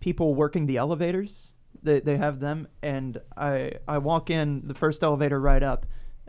people 0.00 0.34
working 0.34 0.66
the 0.66 0.76
elevators. 0.76 1.52
They, 1.82 2.00
they 2.00 2.16
have 2.16 2.40
them. 2.40 2.68
And 2.82 3.20
I, 3.36 3.72
I 3.86 3.98
walk 3.98 4.30
in, 4.30 4.62
the 4.66 4.74
first 4.74 5.02
elevator 5.02 5.40
right 5.40 5.62
up. 5.62 5.86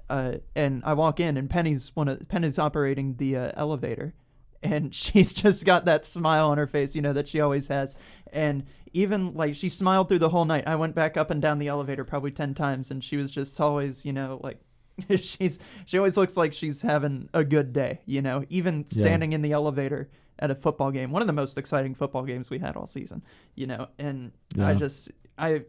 Uh, 0.10 0.40
and 0.56 0.84
I 0.86 0.94
walk 0.94 1.22
in, 1.22 1.38
and 1.38 1.50
Penny's 1.50 1.96
one 1.96 2.10
of 2.10 2.28
Penny's 2.28 2.60
operating 2.60 3.16
the 3.16 3.38
uh, 3.38 3.52
elevator, 3.56 4.14
and 4.62 4.94
she's 4.96 5.32
just 5.32 5.64
got 5.64 5.86
that 5.86 6.06
smile 6.06 6.50
on 6.50 6.58
her 6.58 6.68
face, 6.68 6.96
you 6.96 7.02
know, 7.02 7.14
that 7.14 7.30
she 7.30 7.40
always 7.40 7.68
has. 7.68 7.96
And 8.34 8.66
even 8.94 9.34
like 9.34 9.56
she 9.56 9.70
smiled 9.70 10.10
through 10.10 10.20
the 10.20 10.30
whole 10.30 10.46
night. 10.46 10.68
I 10.68 10.76
went 10.76 10.96
back 10.96 11.18
up 11.18 11.32
and 11.32 11.42
down 11.42 11.60
the 11.60 11.68
elevator 11.68 12.04
probably 12.04 12.32
10 12.32 12.54
times 12.54 12.92
and 12.92 13.04
she 13.04 13.18
was 13.18 13.32
just 13.32 13.60
always, 13.60 14.06
you 14.06 14.14
know, 14.14 14.40
like 14.44 14.60
she's 15.18 15.60
she 15.86 15.98
always 15.98 16.18
looks 16.18 16.38
like 16.38 16.54
she's 16.54 16.82
having 16.82 17.30
a 17.34 17.44
good 17.44 17.74
day, 17.74 18.02
you 18.06 18.22
know, 18.22 18.44
even 18.50 18.86
standing 18.88 19.32
yeah. 19.32 19.36
in 19.36 19.42
the 19.42 19.52
elevator 19.54 20.10
at 20.40 20.52
a 20.52 20.56
football 20.56 20.92
game. 20.92 21.12
One 21.12 21.22
of 21.22 21.28
the 21.28 21.34
most 21.34 21.58
exciting 21.58 21.96
football 21.96 22.24
games 22.24 22.50
we 22.50 22.60
had 22.60 22.76
all 22.76 22.88
season, 22.88 23.22
you 23.56 23.68
know. 23.68 23.88
And 24.00 24.32
yeah. 24.56 24.68
I 24.68 24.74
just 24.74 25.12
I 25.42 25.64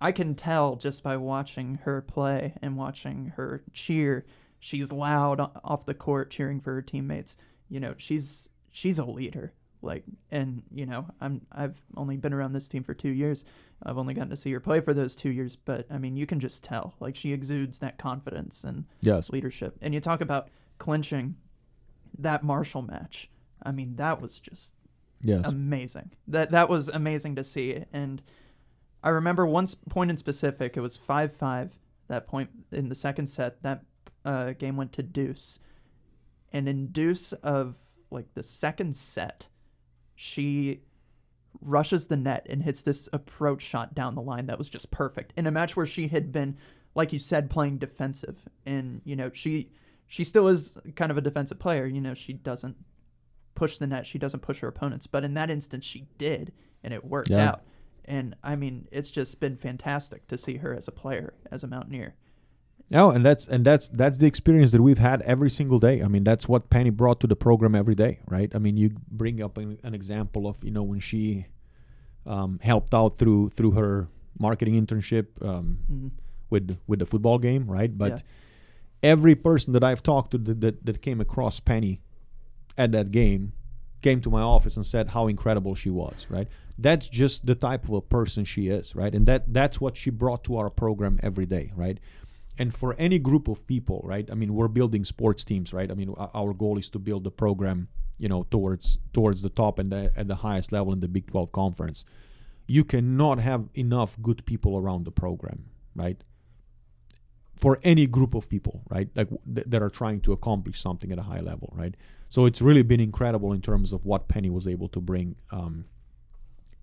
I 0.00 0.12
can 0.12 0.34
tell 0.34 0.76
just 0.76 1.02
by 1.02 1.16
watching 1.16 1.80
her 1.84 2.02
play 2.02 2.54
and 2.62 2.76
watching 2.76 3.32
her 3.36 3.62
cheer. 3.72 4.26
She's 4.58 4.92
loud 4.92 5.40
off 5.64 5.86
the 5.86 5.94
court 5.94 6.30
cheering 6.30 6.60
for 6.60 6.74
her 6.74 6.82
teammates 6.82 7.36
you 7.68 7.80
know, 7.80 7.94
she's 7.98 8.48
she's 8.70 8.98
a 8.98 9.04
leader. 9.04 9.52
Like, 9.82 10.04
and 10.30 10.62
you 10.72 10.86
know, 10.86 11.06
I'm 11.20 11.42
I've 11.52 11.80
only 11.96 12.16
been 12.16 12.32
around 12.32 12.52
this 12.52 12.68
team 12.68 12.82
for 12.82 12.94
two 12.94 13.10
years. 13.10 13.44
I've 13.82 13.98
only 13.98 14.14
gotten 14.14 14.30
to 14.30 14.36
see 14.36 14.52
her 14.52 14.60
play 14.60 14.80
for 14.80 14.94
those 14.94 15.14
two 15.14 15.30
years, 15.30 15.56
but 15.56 15.86
I 15.90 15.98
mean, 15.98 16.16
you 16.16 16.26
can 16.26 16.40
just 16.40 16.64
tell. 16.64 16.94
Like, 16.98 17.14
she 17.14 17.32
exudes 17.32 17.78
that 17.80 17.98
confidence 17.98 18.64
and 18.64 18.86
yes. 19.02 19.28
leadership. 19.30 19.76
And 19.82 19.92
you 19.92 20.00
talk 20.00 20.22
about 20.22 20.48
clinching 20.78 21.36
that 22.18 22.42
Marshall 22.42 22.82
match. 22.82 23.30
I 23.62 23.72
mean, 23.72 23.96
that 23.96 24.20
was 24.20 24.40
just 24.40 24.72
yes. 25.22 25.46
amazing. 25.46 26.10
That 26.26 26.50
that 26.52 26.68
was 26.68 26.88
amazing 26.88 27.36
to 27.36 27.44
see. 27.44 27.84
And 27.92 28.22
I 29.06 29.10
remember 29.10 29.46
one 29.46 29.66
point 29.88 30.10
in 30.10 30.16
specific. 30.16 30.76
It 30.76 30.80
was 30.80 30.96
five 30.96 31.32
five. 31.32 31.72
That 32.08 32.26
point 32.26 32.50
in 32.72 32.88
the 32.88 32.94
second 32.94 33.26
set, 33.26 33.62
that 33.62 33.82
uh, 34.24 34.52
game 34.52 34.76
went 34.76 34.92
to 34.94 35.02
deuce 35.02 35.58
and 36.52 36.68
in 36.68 36.86
deuce 36.86 37.32
of 37.34 37.76
like 38.10 38.32
the 38.34 38.42
second 38.42 38.96
set, 38.96 39.46
she 40.14 40.80
rushes 41.60 42.06
the 42.06 42.16
net 42.16 42.46
and 42.48 42.62
hits 42.62 42.82
this 42.82 43.08
approach 43.12 43.62
shot 43.62 43.94
down 43.94 44.14
the 44.14 44.22
line 44.22 44.46
that 44.46 44.58
was 44.58 44.68
just 44.68 44.90
perfect 44.90 45.32
in 45.36 45.46
a 45.46 45.50
match 45.50 45.74
where 45.74 45.86
she 45.86 46.08
had 46.08 46.30
been 46.30 46.54
like 46.94 47.14
you 47.14 47.18
said 47.18 47.48
playing 47.48 47.78
defensive 47.78 48.36
and 48.66 49.00
you 49.04 49.16
know 49.16 49.30
she 49.32 49.70
she 50.06 50.22
still 50.22 50.48
is 50.48 50.76
kind 50.96 51.10
of 51.10 51.16
a 51.16 51.22
defensive 51.22 51.58
player 51.58 51.86
you 51.86 52.00
know 52.00 52.12
she 52.12 52.34
doesn't 52.34 52.76
push 53.54 53.78
the 53.78 53.86
net 53.86 54.06
she 54.06 54.18
doesn't 54.18 54.40
push 54.40 54.60
her 54.60 54.68
opponents 54.68 55.06
but 55.06 55.24
in 55.24 55.32
that 55.32 55.48
instance 55.48 55.82
she 55.82 56.06
did 56.18 56.52
and 56.84 56.92
it 56.92 57.02
worked 57.02 57.30
yeah. 57.30 57.48
out 57.48 57.62
and 58.06 58.34
i 58.42 58.56
mean 58.56 58.86
it's 58.90 59.10
just 59.10 59.40
been 59.40 59.56
fantastic 59.56 60.26
to 60.26 60.38
see 60.38 60.56
her 60.56 60.74
as 60.74 60.88
a 60.88 60.92
player 60.92 61.34
as 61.50 61.62
a 61.62 61.66
mountaineer 61.66 62.14
no, 62.88 63.10
and 63.10 63.24
that's 63.24 63.48
and 63.48 63.64
that's 63.64 63.88
that's 63.88 64.18
the 64.18 64.26
experience 64.26 64.70
that 64.70 64.80
we've 64.80 64.98
had 64.98 65.20
every 65.22 65.50
single 65.50 65.80
day. 65.80 66.02
I 66.02 66.08
mean, 66.08 66.22
that's 66.22 66.48
what 66.48 66.70
Penny 66.70 66.90
brought 66.90 67.18
to 67.20 67.26
the 67.26 67.34
program 67.34 67.74
every 67.74 67.96
day, 67.96 68.20
right? 68.28 68.54
I 68.54 68.58
mean, 68.58 68.76
you 68.76 68.90
bring 69.10 69.42
up 69.42 69.58
an, 69.58 69.78
an 69.82 69.92
example 69.92 70.46
of 70.46 70.62
you 70.62 70.70
know 70.70 70.84
when 70.84 71.00
she 71.00 71.46
um, 72.26 72.60
helped 72.62 72.94
out 72.94 73.18
through 73.18 73.50
through 73.50 73.72
her 73.72 74.08
marketing 74.38 74.74
internship 74.74 75.26
um, 75.42 75.78
mm-hmm. 75.90 76.08
with 76.50 76.78
with 76.86 77.00
the 77.00 77.06
football 77.06 77.38
game, 77.38 77.66
right? 77.66 77.96
But 77.96 78.12
yeah. 79.02 79.10
every 79.10 79.34
person 79.34 79.72
that 79.72 79.82
I've 79.82 80.02
talked 80.02 80.30
to 80.32 80.38
that, 80.38 80.60
that 80.60 80.86
that 80.86 81.02
came 81.02 81.20
across 81.20 81.58
Penny 81.58 82.02
at 82.78 82.92
that 82.92 83.10
game 83.10 83.52
came 84.06 84.20
to 84.22 84.30
my 84.30 84.42
office 84.56 84.76
and 84.76 84.86
said 84.86 85.08
how 85.08 85.24
incredible 85.34 85.74
she 85.82 85.90
was, 85.90 86.26
right? 86.36 86.48
That's 86.78 87.08
just 87.08 87.46
the 87.50 87.54
type 87.54 87.84
of 87.88 87.94
a 88.02 88.04
person 88.16 88.44
she 88.44 88.68
is, 88.78 88.94
right? 88.94 89.14
And 89.16 89.24
that 89.26 89.42
that's 89.58 89.80
what 89.80 89.96
she 89.96 90.10
brought 90.10 90.42
to 90.44 90.52
our 90.60 90.70
program 90.70 91.14
every 91.22 91.46
day, 91.46 91.72
right? 91.74 91.98
and 92.58 92.74
for 92.74 92.94
any 92.98 93.18
group 93.18 93.48
of 93.48 93.66
people 93.66 94.00
right 94.04 94.28
i 94.30 94.34
mean 94.34 94.54
we're 94.54 94.68
building 94.68 95.04
sports 95.04 95.44
teams 95.44 95.72
right 95.72 95.90
i 95.90 95.94
mean 95.94 96.14
our 96.34 96.52
goal 96.54 96.78
is 96.78 96.88
to 96.88 96.98
build 96.98 97.24
the 97.24 97.30
program 97.30 97.88
you 98.18 98.28
know 98.28 98.42
towards 98.44 98.98
towards 99.12 99.42
the 99.42 99.50
top 99.50 99.78
and 99.78 99.92
the, 99.92 100.10
at 100.16 100.26
the 100.28 100.36
highest 100.36 100.72
level 100.72 100.92
in 100.92 101.00
the 101.00 101.08
big 101.08 101.26
12 101.26 101.52
conference 101.52 102.04
you 102.66 102.84
cannot 102.84 103.38
have 103.38 103.68
enough 103.74 104.16
good 104.22 104.44
people 104.46 104.76
around 104.76 105.04
the 105.04 105.10
program 105.10 105.66
right 105.94 106.22
for 107.54 107.78
any 107.82 108.06
group 108.06 108.34
of 108.34 108.48
people 108.48 108.82
right 108.90 109.08
like 109.14 109.28
th- 109.54 109.66
that 109.66 109.82
are 109.82 109.90
trying 109.90 110.20
to 110.20 110.32
accomplish 110.32 110.80
something 110.80 111.12
at 111.12 111.18
a 111.18 111.22
high 111.22 111.40
level 111.40 111.72
right 111.76 111.94
so 112.28 112.46
it's 112.46 112.62
really 112.62 112.82
been 112.82 113.00
incredible 113.00 113.52
in 113.52 113.60
terms 113.60 113.92
of 113.92 114.04
what 114.04 114.28
penny 114.28 114.50
was 114.50 114.66
able 114.66 114.88
to 114.88 115.00
bring 115.00 115.36
um, 115.50 115.84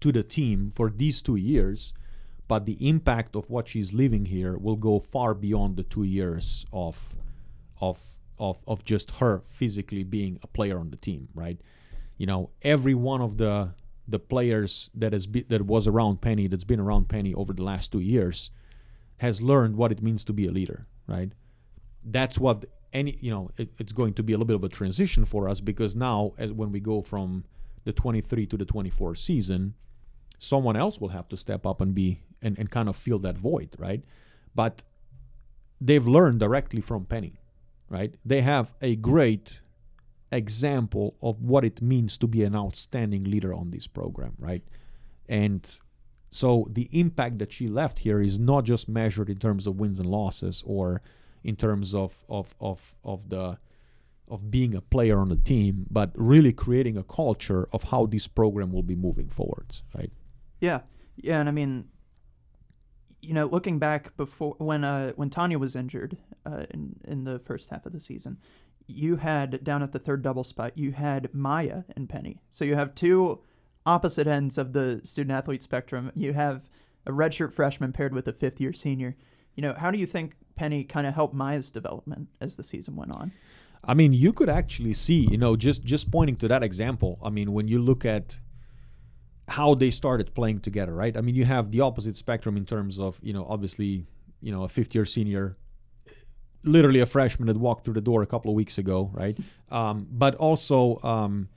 to 0.04 0.12
the 0.12 0.24
team 0.24 0.70
for 0.76 0.90
these 0.90 1.22
two 1.22 1.38
years, 1.38 1.94
but 2.50 2.66
the 2.66 2.78
impact 2.88 3.38
of 3.38 3.50
what 3.50 3.70
she's 3.70 3.94
leaving 3.94 4.26
here 4.26 4.58
will 4.58 4.76
go 4.76 5.00
far 5.00 5.34
beyond 5.34 5.78
the 5.78 5.84
two 5.84 6.04
years 6.04 6.66
of 6.74 7.16
of 7.80 8.04
of 8.38 8.58
of 8.68 8.84
just 8.84 9.12
her 9.12 9.42
physically 9.46 10.04
being 10.04 10.38
a 10.44 10.48
player 10.48 10.78
on 10.78 10.90
the 10.90 10.98
team, 10.98 11.30
right? 11.34 11.60
You 12.18 12.26
know, 12.26 12.50
every 12.62 12.94
one 12.94 13.22
of 13.22 13.38
the 13.38 13.74
the 14.08 14.20
players 14.20 14.90
that 14.96 15.14
has 15.14 15.26
be, 15.26 15.44
that 15.44 15.62
was 15.62 15.88
around 15.88 16.20
Penny, 16.20 16.48
that's 16.48 16.66
been 16.66 16.82
around 16.82 17.08
Penny 17.08 17.34
over 17.34 17.54
the 17.54 17.64
last 17.64 17.94
two 17.94 18.02
years, 18.02 18.52
has 19.18 19.42
learned 19.42 19.78
what 19.78 19.94
it 19.94 20.02
means 20.02 20.26
to 20.26 20.34
be 20.34 20.48
a 20.48 20.52
leader, 20.52 20.86
right? 21.08 21.32
That's 22.04 22.38
what 22.38 22.66
any 22.94 23.18
you 23.20 23.32
know 23.32 23.50
it, 23.58 23.70
it's 23.80 23.92
going 23.92 24.14
to 24.14 24.24
be 24.24 24.34
a 24.34 24.38
little 24.38 24.46
bit 24.46 24.56
of 24.56 24.64
a 24.64 24.70
transition 24.70 25.26
for 25.26 25.50
us 25.50 25.60
because 25.60 25.96
now 25.96 26.34
as 26.38 26.52
when 26.52 26.72
we 26.72 26.80
go 26.80 27.02
from 27.02 27.44
the 27.84 27.92
23 27.92 28.46
to 28.46 28.58
the 28.58 28.66
24 28.66 29.16
season 29.16 29.74
someone 30.40 30.76
else 30.76 31.00
will 31.00 31.10
have 31.10 31.28
to 31.30 31.38
step 31.38 31.66
up 31.66 31.82
and 31.82 31.96
be 31.96 32.22
and, 32.42 32.58
and 32.60 32.70
kind 32.70 32.90
of 32.90 32.96
fill 32.96 33.20
that 33.20 33.38
void 33.38 33.70
right? 33.78 34.04
But 34.56 34.84
they've 35.82 36.06
learned 36.06 36.40
directly 36.40 36.82
from 36.82 37.06
penny 37.06 37.40
right? 37.90 38.14
They 38.26 38.42
have 38.42 38.74
a 38.82 38.96
great 38.96 39.62
example 40.32 41.16
of 41.22 41.42
what 41.42 41.64
it 41.64 41.82
means 41.82 42.18
to 42.18 42.28
be 42.28 42.44
an 42.44 42.56
outstanding 42.56 43.24
leader 43.26 43.54
on 43.54 43.72
this 43.72 43.88
program 43.88 44.34
right? 44.38 44.64
And 45.28 45.70
so 46.32 46.68
the 46.72 46.90
impact 46.92 47.38
that 47.40 47.52
she 47.52 47.68
left 47.68 48.00
here 48.00 48.20
is 48.22 48.40
not 48.40 48.66
just 48.66 48.90
measured 48.90 49.30
in 49.30 49.38
terms 49.38 49.68
of 49.68 49.80
wins 49.80 50.00
and 50.00 50.10
losses 50.10 50.64
or 50.66 51.02
in 51.44 51.56
terms 51.56 51.94
of 51.94 52.24
of 52.30 52.56
of 52.60 52.96
of 53.04 53.30
the 53.30 53.58
of 54.28 54.50
being 54.50 54.74
a 54.74 54.82
player 54.82 55.20
on 55.20 55.30
the 55.30 55.36
team, 55.36 55.86
but 55.90 56.12
really 56.16 56.54
creating 56.54 56.98
a 56.98 57.04
culture 57.04 57.68
of 57.74 57.84
how 57.84 58.06
this 58.06 58.28
program 58.28 58.72
will 58.72 58.84
be 58.84 58.96
moving 58.96 59.30
forwards, 59.30 59.84
right? 59.96 60.12
Yeah, 60.60 60.82
yeah, 61.18 61.40
and 61.40 61.50
I 61.50 61.52
mean, 61.52 61.90
you 63.22 63.34
know, 63.34 63.46
looking 63.46 63.80
back 63.80 64.16
before 64.18 64.56
when 64.58 64.84
uh 64.84 65.12
when 65.16 65.30
Tanya 65.30 65.60
was 65.60 65.76
injured 65.76 66.18
uh, 66.46 66.66
in 66.72 66.96
in 67.06 67.24
the 67.24 67.40
first 67.40 67.70
half 67.70 67.86
of 67.86 67.94
the 67.94 68.00
season, 68.00 68.38
you 68.88 69.18
had 69.18 69.64
down 69.64 69.84
at 69.84 69.92
the 69.92 70.00
third 70.00 70.22
double 70.22 70.44
spot, 70.44 70.78
you 70.78 70.92
had 70.92 71.34
Maya 71.34 71.84
and 71.96 72.10
Penny. 72.10 72.42
So 72.50 72.66
you 72.66 72.76
have 72.76 72.96
two 72.96 73.42
opposite 73.86 74.28
ends 74.28 74.58
of 74.58 74.74
the 74.74 75.02
student 75.04 75.36
athlete 75.38 75.64
spectrum. 75.64 76.12
You 76.16 76.34
have 76.34 76.70
a 77.06 77.12
redshirt 77.12 77.52
freshman 77.52 77.92
paired 77.92 78.14
with 78.14 78.28
a 78.28 78.34
fifth 78.34 78.62
year 78.62 78.74
senior. 78.74 79.16
You 79.56 79.62
know, 79.62 79.74
how 79.78 79.92
do 79.92 79.98
you 79.98 80.06
think 80.06 80.36
Penny 80.56 80.84
kind 80.84 81.08
of 81.08 81.14
helped 81.14 81.34
Maya's 81.34 81.72
development 81.72 82.28
as 82.42 82.56
the 82.56 82.64
season 82.64 82.96
went 82.96 83.12
on? 83.12 83.32
I 83.86 83.94
mean, 83.94 84.14
you 84.14 84.32
could 84.32 84.50
actually 84.50 84.94
see, 84.94 85.28
you 85.30 85.38
know, 85.38 85.56
just 85.56 85.84
just 85.84 86.12
pointing 86.12 86.38
to 86.38 86.48
that 86.48 86.64
example. 86.64 87.20
I 87.24 87.30
mean, 87.30 87.52
when 87.52 87.68
you 87.68 87.80
look 87.80 88.06
at 88.06 88.40
how 89.48 89.76
they 89.76 89.92
started 89.92 90.34
playing 90.34 90.62
together, 90.62 90.94
right? 90.94 91.18
I 91.18 91.22
mean, 91.22 91.36
you 91.36 91.46
have 91.46 91.72
the 91.72 91.82
opposite 91.82 92.16
spectrum 92.16 92.56
in 92.56 92.66
terms 92.66 92.98
of, 92.98 93.20
you 93.22 93.34
know, 93.34 93.46
obviously, 93.48 94.06
you 94.42 94.52
know, 94.52 94.64
a 94.64 94.70
fifth 94.70 94.96
year 94.96 95.06
senior, 95.06 95.58
literally 96.64 97.02
a 97.02 97.06
freshman 97.06 97.48
that 97.48 97.58
walked 97.58 97.84
through 97.84 97.96
the 97.96 98.02
door 98.02 98.24
a 98.24 98.26
couple 98.26 98.52
of 98.52 98.56
weeks 98.56 98.78
ago, 98.78 99.12
right? 99.14 99.38
Um, 99.70 100.06
but 100.12 100.36
also 100.36 101.00
um, 101.02 101.50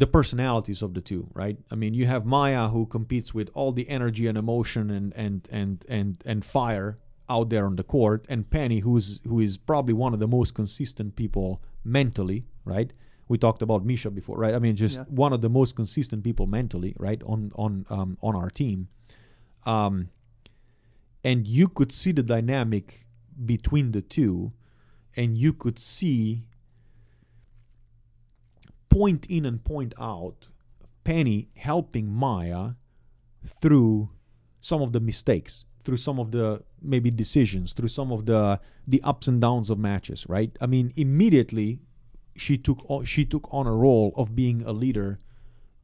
the 0.00 0.06
personalities 0.06 0.80
of 0.80 0.94
the 0.94 1.02
two, 1.02 1.28
right? 1.34 1.58
I 1.70 1.74
mean, 1.74 1.92
you 1.92 2.06
have 2.06 2.24
Maya 2.24 2.68
who 2.68 2.86
competes 2.86 3.34
with 3.34 3.50
all 3.52 3.70
the 3.70 3.86
energy 3.90 4.26
and 4.26 4.38
emotion 4.38 4.90
and 4.90 5.12
and 5.14 5.46
and 5.52 5.84
and 5.90 6.22
and 6.24 6.42
fire 6.42 6.98
out 7.28 7.50
there 7.50 7.66
on 7.66 7.76
the 7.76 7.84
court, 7.84 8.24
and 8.30 8.48
Penny, 8.48 8.78
who's 8.78 9.20
who 9.28 9.40
is 9.40 9.58
probably 9.58 9.92
one 9.92 10.14
of 10.14 10.18
the 10.18 10.26
most 10.26 10.54
consistent 10.54 11.16
people 11.16 11.60
mentally, 11.84 12.46
right? 12.64 12.94
We 13.28 13.36
talked 13.36 13.60
about 13.60 13.84
Misha 13.84 14.10
before, 14.10 14.38
right? 14.38 14.54
I 14.54 14.58
mean, 14.58 14.74
just 14.74 14.96
yeah. 14.96 15.04
one 15.08 15.34
of 15.34 15.42
the 15.42 15.50
most 15.50 15.76
consistent 15.76 16.24
people 16.24 16.46
mentally, 16.46 16.96
right, 16.98 17.22
on 17.26 17.52
on 17.54 17.84
um, 17.90 18.16
on 18.22 18.34
our 18.34 18.48
team. 18.48 18.88
Um, 19.66 20.08
and 21.22 21.46
you 21.46 21.68
could 21.68 21.92
see 21.92 22.12
the 22.12 22.22
dynamic 22.22 23.04
between 23.44 23.92
the 23.92 24.00
two, 24.00 24.52
and 25.14 25.36
you 25.36 25.52
could 25.52 25.78
see 25.78 26.46
point 28.90 29.26
in 29.26 29.46
and 29.46 29.64
point 29.64 29.94
out 29.98 30.48
Penny 31.04 31.48
helping 31.56 32.12
Maya 32.12 32.72
through 33.62 34.10
some 34.60 34.82
of 34.82 34.92
the 34.92 35.00
mistakes 35.00 35.64
through 35.84 35.96
some 35.96 36.18
of 36.18 36.30
the 36.30 36.62
maybe 36.82 37.10
decisions, 37.10 37.72
through 37.72 37.88
some 37.88 38.12
of 38.12 38.26
the 38.26 38.60
the 38.86 39.02
ups 39.02 39.28
and 39.28 39.40
downs 39.40 39.70
of 39.70 39.78
matches, 39.78 40.26
right? 40.28 40.56
I 40.60 40.66
mean, 40.66 40.92
immediately 40.96 41.80
she 42.36 42.58
took 42.58 42.84
she 43.04 43.24
took 43.24 43.48
on 43.52 43.66
a 43.66 43.74
role 43.74 44.12
of 44.16 44.34
being 44.34 44.62
a 44.62 44.72
leader 44.72 45.18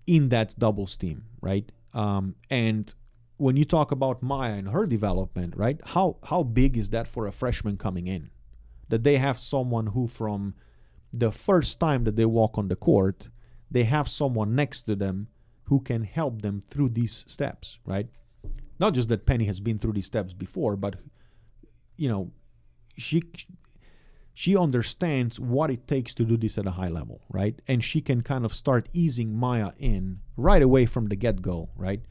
in 0.06 0.28
that 0.30 0.58
doubles 0.58 0.96
team, 0.96 1.24
right? 1.40 1.70
Um, 1.92 2.36
and 2.50 2.92
when 3.38 3.56
you 3.56 3.64
talk 3.64 3.90
about 3.90 4.22
Maya 4.22 4.54
and 4.54 4.68
her 4.68 4.86
development, 4.86 5.56
right? 5.56 5.80
How 5.84 6.16
how 6.24 6.42
big 6.42 6.76
is 6.76 6.90
that 6.90 7.08
for 7.08 7.26
a 7.26 7.32
freshman 7.32 7.76
coming 7.76 8.06
in? 8.06 8.30
That 8.88 9.02
they 9.02 9.16
have 9.16 9.38
someone 9.38 9.88
who 9.88 10.06
from 10.06 10.54
the 11.18 11.32
first 11.32 11.80
time 11.80 12.04
that 12.04 12.16
they 12.16 12.26
walk 12.26 12.58
on 12.58 12.68
the 12.68 12.76
court, 12.76 13.28
they 13.70 13.84
have 13.84 14.08
someone 14.08 14.54
next 14.54 14.82
to 14.82 14.94
them 14.94 15.28
who 15.64 15.80
can 15.80 16.04
help 16.04 16.42
them 16.42 16.62
through 16.70 16.90
these 16.90 17.24
steps, 17.26 17.78
right? 17.84 18.08
not 18.78 18.94
just 18.94 19.08
that 19.08 19.26
Penny 19.26 19.44
has 19.44 19.60
been 19.60 19.78
through 19.78 19.92
these 19.92 20.06
steps 20.06 20.32
before, 20.32 20.76
but 20.76 20.96
you 21.96 22.08
know, 22.08 22.30
she 22.96 23.22
she 24.34 24.56
understands 24.56 25.40
what 25.40 25.70
it 25.70 25.88
takes 25.88 26.12
to 26.14 26.24
do 26.24 26.36
this 26.36 26.58
at 26.58 26.66
a 26.66 26.70
high 26.70 26.88
level, 26.88 27.22
right? 27.30 27.60
And 27.68 27.82
she 27.82 28.02
can 28.02 28.20
kind 28.20 28.44
of 28.44 28.54
start 28.54 28.88
easing 28.92 29.34
Maya 29.34 29.70
in 29.78 30.20
right 30.36 30.60
away 30.60 30.84
from 30.84 31.06
the 31.06 31.16
get 31.16 31.40
go, 31.40 31.70
right? 31.74 32.02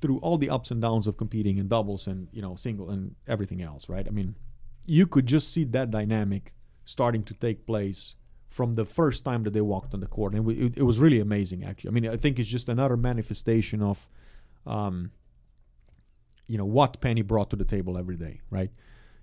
Through 0.00 0.18
all 0.18 0.38
the 0.38 0.50
ups 0.50 0.72
and 0.72 0.82
downs 0.82 1.06
of 1.06 1.16
competing 1.16 1.58
in 1.58 1.68
doubles 1.68 2.06
and 2.06 2.28
you 2.32 2.42
know 2.42 2.56
single 2.56 2.90
and 2.90 3.14
everything 3.26 3.62
else, 3.62 3.88
right? 3.88 4.06
I 4.06 4.10
mean, 4.10 4.34
you 4.86 5.06
could 5.06 5.26
just 5.26 5.52
see 5.52 5.64
that 5.64 5.90
dynamic 5.90 6.52
starting 6.88 7.22
to 7.22 7.34
take 7.34 7.66
place 7.66 8.14
from 8.46 8.72
the 8.72 8.86
first 8.86 9.22
time 9.22 9.42
that 9.42 9.52
they 9.52 9.60
walked 9.60 9.92
on 9.92 10.00
the 10.00 10.06
court, 10.06 10.32
and 10.32 10.50
it, 10.50 10.78
it 10.78 10.82
was 10.82 10.98
really 10.98 11.20
amazing. 11.20 11.62
Actually, 11.62 11.90
I 11.90 11.92
mean, 11.92 12.08
I 12.08 12.16
think 12.16 12.38
it's 12.38 12.48
just 12.48 12.70
another 12.70 12.96
manifestation 12.96 13.82
of 13.82 14.08
um, 14.66 15.10
you 16.46 16.56
know 16.56 16.64
what 16.64 16.98
Penny 17.02 17.20
brought 17.20 17.50
to 17.50 17.56
the 17.56 17.64
table 17.66 17.98
every 17.98 18.16
day, 18.16 18.40
right? 18.50 18.70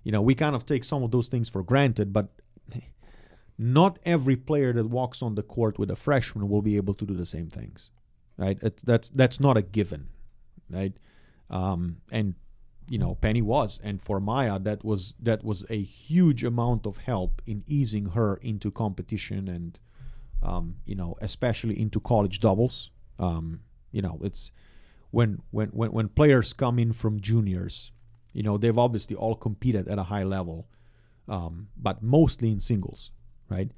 You 0.04 0.12
know, 0.12 0.22
we 0.22 0.36
kind 0.36 0.54
of 0.54 0.64
take 0.64 0.84
some 0.84 1.02
of 1.02 1.10
those 1.10 1.26
things 1.28 1.48
for 1.48 1.64
granted, 1.64 2.12
but 2.12 2.28
not 3.58 3.98
every 4.06 4.36
player 4.36 4.72
that 4.72 4.86
walks 4.86 5.20
on 5.20 5.34
the 5.34 5.42
court 5.42 5.76
with 5.76 5.90
a 5.90 5.96
freshman 5.96 6.48
will 6.48 6.62
be 6.62 6.76
able 6.76 6.94
to 6.94 7.04
do 7.04 7.14
the 7.14 7.26
same 7.26 7.48
things, 7.48 7.90
right? 8.36 8.58
It's, 8.62 8.82
that's 8.84 9.10
that's 9.10 9.40
not 9.40 9.56
a 9.56 9.62
given, 9.62 10.06
right? 10.70 10.92
Um, 11.50 11.96
and 12.12 12.36
you 12.88 12.98
know, 12.98 13.16
Penny 13.16 13.42
was, 13.42 13.80
and 13.82 14.00
for 14.00 14.20
Maya, 14.20 14.58
that 14.60 14.84
was 14.84 15.14
that 15.20 15.42
was 15.44 15.64
a 15.70 15.80
huge 15.82 16.44
amount 16.44 16.86
of 16.86 16.98
help 16.98 17.42
in 17.46 17.64
easing 17.66 18.06
her 18.06 18.36
into 18.36 18.70
competition 18.70 19.48
and, 19.48 19.78
um, 20.42 20.76
you 20.84 20.94
know, 20.94 21.16
especially 21.20 21.80
into 21.80 21.98
college 22.00 22.38
doubles. 22.40 22.90
Um, 23.18 23.60
you 23.90 24.02
know, 24.02 24.20
it's 24.22 24.52
when 25.10 25.42
when 25.50 25.68
when 25.68 25.90
when 25.90 26.08
players 26.08 26.52
come 26.52 26.78
in 26.78 26.92
from 26.92 27.20
juniors, 27.20 27.90
you 28.32 28.42
know 28.42 28.56
they've 28.56 28.78
obviously 28.78 29.16
all 29.16 29.34
competed 29.34 29.88
at 29.88 29.98
a 29.98 30.04
high 30.04 30.24
level, 30.24 30.68
um, 31.28 31.68
but 31.76 32.02
mostly 32.02 32.50
in 32.50 32.60
singles, 32.60 33.10
right? 33.48 33.70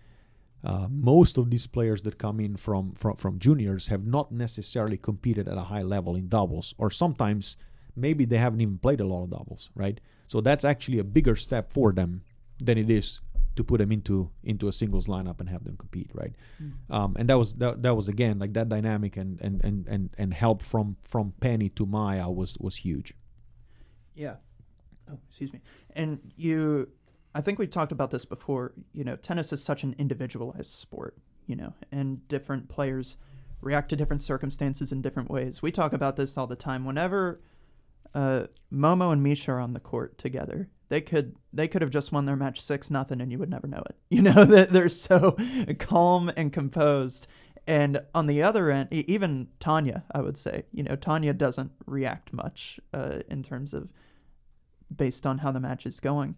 Uh, 0.65 0.89
most 0.91 1.39
of 1.39 1.51
these 1.51 1.69
players 1.69 2.03
that 2.03 2.19
come 2.19 2.41
in 2.41 2.57
from, 2.57 2.93
from 2.93 3.15
from 3.15 3.39
juniors 3.39 3.87
have 3.87 4.05
not 4.05 4.33
necessarily 4.33 4.97
competed 4.97 5.49
at 5.49 5.57
a 5.57 5.63
high 5.63 5.83
level 5.83 6.17
in 6.17 6.29
doubles, 6.29 6.75
or 6.79 6.91
sometimes 6.91 7.57
maybe 7.99 8.25
they 8.25 8.39
haven't 8.39 8.61
even 8.61 8.79
played 8.79 9.01
a 9.01 9.07
lot 9.07 9.25
of 9.25 9.31
doubles, 9.31 9.71
right? 9.75 10.01
So 10.27 10.41
that's 10.41 10.65
actually 10.65 10.99
a 10.99 11.05
bigger 11.05 11.37
step 11.37 11.73
for 11.73 11.93
them 11.93 12.23
than 12.59 12.79
it 12.79 12.91
is 12.91 13.21
to 13.57 13.65
put 13.65 13.79
them 13.79 13.91
into 13.91 14.31
into 14.45 14.69
a 14.69 14.73
singles 14.73 15.07
lineup 15.07 15.41
and 15.41 15.49
have 15.49 15.65
them 15.65 15.77
compete, 15.77 16.11
right? 16.15 16.33
Mm. 16.63 16.73
Um, 16.91 17.17
and 17.19 17.29
that 17.29 17.39
was 17.39 17.55
that, 17.55 17.83
that 17.83 17.97
was 17.97 18.07
again 18.07 18.39
like 18.39 18.53
that 18.53 18.69
dynamic 18.69 19.17
and 19.17 19.41
and 19.41 19.63
and 19.65 19.87
and 19.89 20.11
and 20.17 20.33
help 20.33 20.63
from 20.63 20.97
from 21.03 21.33
Penny 21.41 21.69
to 21.71 21.85
Maya 21.85 22.31
was 22.31 22.57
was 22.61 22.77
huge. 22.77 23.15
Yeah. 24.15 24.37
Oh, 25.11 25.19
excuse 25.29 25.53
me. 25.53 25.61
And 25.97 26.19
you, 26.37 26.89
I 27.35 27.41
think 27.41 27.59
we 27.59 27.67
talked 27.67 27.93
about 27.93 28.11
this 28.11 28.25
before. 28.25 28.75
You 28.93 29.05
know, 29.05 29.17
tennis 29.17 29.53
is 29.53 29.63
such 29.63 29.83
an 29.83 29.95
individualized 29.99 30.73
sport. 30.73 31.17
You 31.47 31.57
know, 31.57 31.73
and 31.91 32.27
different 32.29 32.69
players 32.69 33.17
react 33.61 33.89
to 33.89 33.97
different 33.97 34.23
circumstances 34.23 34.93
in 34.93 35.03
different 35.03 35.31
ways. 35.31 35.63
We 35.63 35.73
talk 35.73 35.93
about 35.93 36.15
this 36.15 36.37
all 36.39 36.47
the 36.47 36.55
time. 36.55 36.85
Whenever 36.85 37.41
uh, 38.15 38.45
Momo 38.73 39.13
and 39.13 39.23
Misha 39.23 39.53
are 39.53 39.61
on 39.61 39.73
the 39.73 39.81
court 39.81 40.19
together, 40.19 40.69
they 40.89 41.01
could 41.01 41.37
they 41.53 41.69
could 41.69 41.83
have 41.83 41.91
just 41.91 42.13
won 42.13 42.25
their 42.25 42.37
match 42.37 42.61
six 42.61 42.91
nothing 42.91 43.21
and 43.21 43.31
you 43.31 43.39
would 43.39 43.51
never 43.51 43.67
know 43.67 43.83
it. 43.89 43.97
You 44.11 44.23
know 44.23 44.45
that 44.45 44.73
they're 44.73 44.89
so 44.89 45.37
calm 45.79 46.31
and 46.37 46.53
composed. 46.53 47.27
And 47.67 48.01
on 48.15 48.27
the 48.27 48.43
other 48.43 48.71
end, 48.71 48.91
even 48.91 49.49
Tanya, 49.61 50.03
I 50.13 50.23
would 50.23 50.39
say, 50.39 50.65
you 50.73 50.83
know, 50.83 50.97
Tanya 50.97 51.35
doesn't 51.35 51.71
react 51.85 52.33
much 52.33 52.81
uh, 52.95 53.19
in 53.29 53.43
terms 53.43 53.75
of 53.75 53.91
based 54.95 55.27
on 55.27 55.37
how 55.39 55.53
the 55.53 55.61
match 55.61 55.85
is 55.85 56.01
going. 56.01 56.35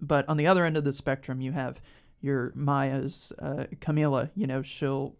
But 0.00 0.28
on 0.28 0.36
the 0.36 0.46
other 0.46 0.64
end 0.64 0.76
of 0.76 0.84
the 0.84 0.92
spectrum, 0.92 1.40
you 1.40 1.50
have 1.50 1.80
your 2.20 2.52
Maya's 2.54 3.32
uh, 3.40 3.64
Camila. 3.80 4.30
You 4.36 4.46
know, 4.46 4.62
she'll 4.62 5.16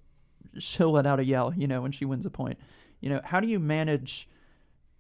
she'll 0.59 0.93
let 0.93 1.07
out 1.07 1.19
a 1.19 1.25
yell. 1.25 1.53
You 1.57 1.67
know, 1.67 1.83
when 1.83 1.93
she 1.93 2.05
wins 2.05 2.27
a 2.27 2.31
point. 2.31 2.59
You 3.01 3.11
know, 3.11 3.21
how 3.25 3.41
do 3.41 3.49
you 3.49 3.59
manage 3.59 4.29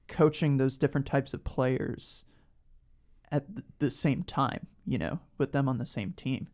coaching 0.09 0.57
those 0.57 0.79
different 0.79 1.07
types 1.07 1.35
of 1.35 1.45
players 1.45 2.25
at 3.31 3.45
the 3.79 3.91
same 3.91 4.23
time? 4.23 4.67
You 4.87 4.99
know, 4.99 5.21
with 5.39 5.53
them 5.53 5.69
on 5.69 5.79
the 5.79 5.87
same 5.87 6.13
team. 6.13 6.49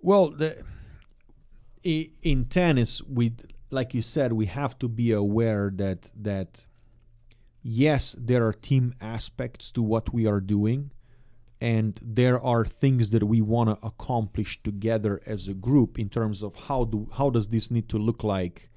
Well, 0.00 0.30
the, 0.30 0.62
in 1.82 2.44
tennis, 2.46 3.02
we 3.02 3.32
like 3.70 3.94
you 3.94 4.02
said, 4.02 4.32
we 4.32 4.46
have 4.46 4.78
to 4.78 4.88
be 4.88 5.12
aware 5.12 5.72
that 5.76 6.12
that 6.20 6.66
yes, 7.62 8.14
there 8.18 8.46
are 8.46 8.52
team 8.52 8.94
aspects 9.00 9.72
to 9.72 9.82
what 9.82 10.12
we 10.12 10.26
are 10.26 10.40
doing, 10.40 10.92
and 11.60 11.98
there 12.02 12.40
are 12.40 12.64
things 12.64 13.10
that 13.10 13.24
we 13.24 13.40
want 13.40 13.68
to 13.70 13.86
accomplish 13.86 14.62
together 14.62 15.20
as 15.26 15.48
a 15.48 15.54
group 15.54 15.98
in 15.98 16.08
terms 16.08 16.42
of 16.42 16.54
how 16.54 16.84
do 16.84 17.08
how 17.12 17.30
does 17.30 17.48
this 17.48 17.70
need 17.70 17.88
to 17.88 17.98
look 17.98 18.22
like 18.22 18.70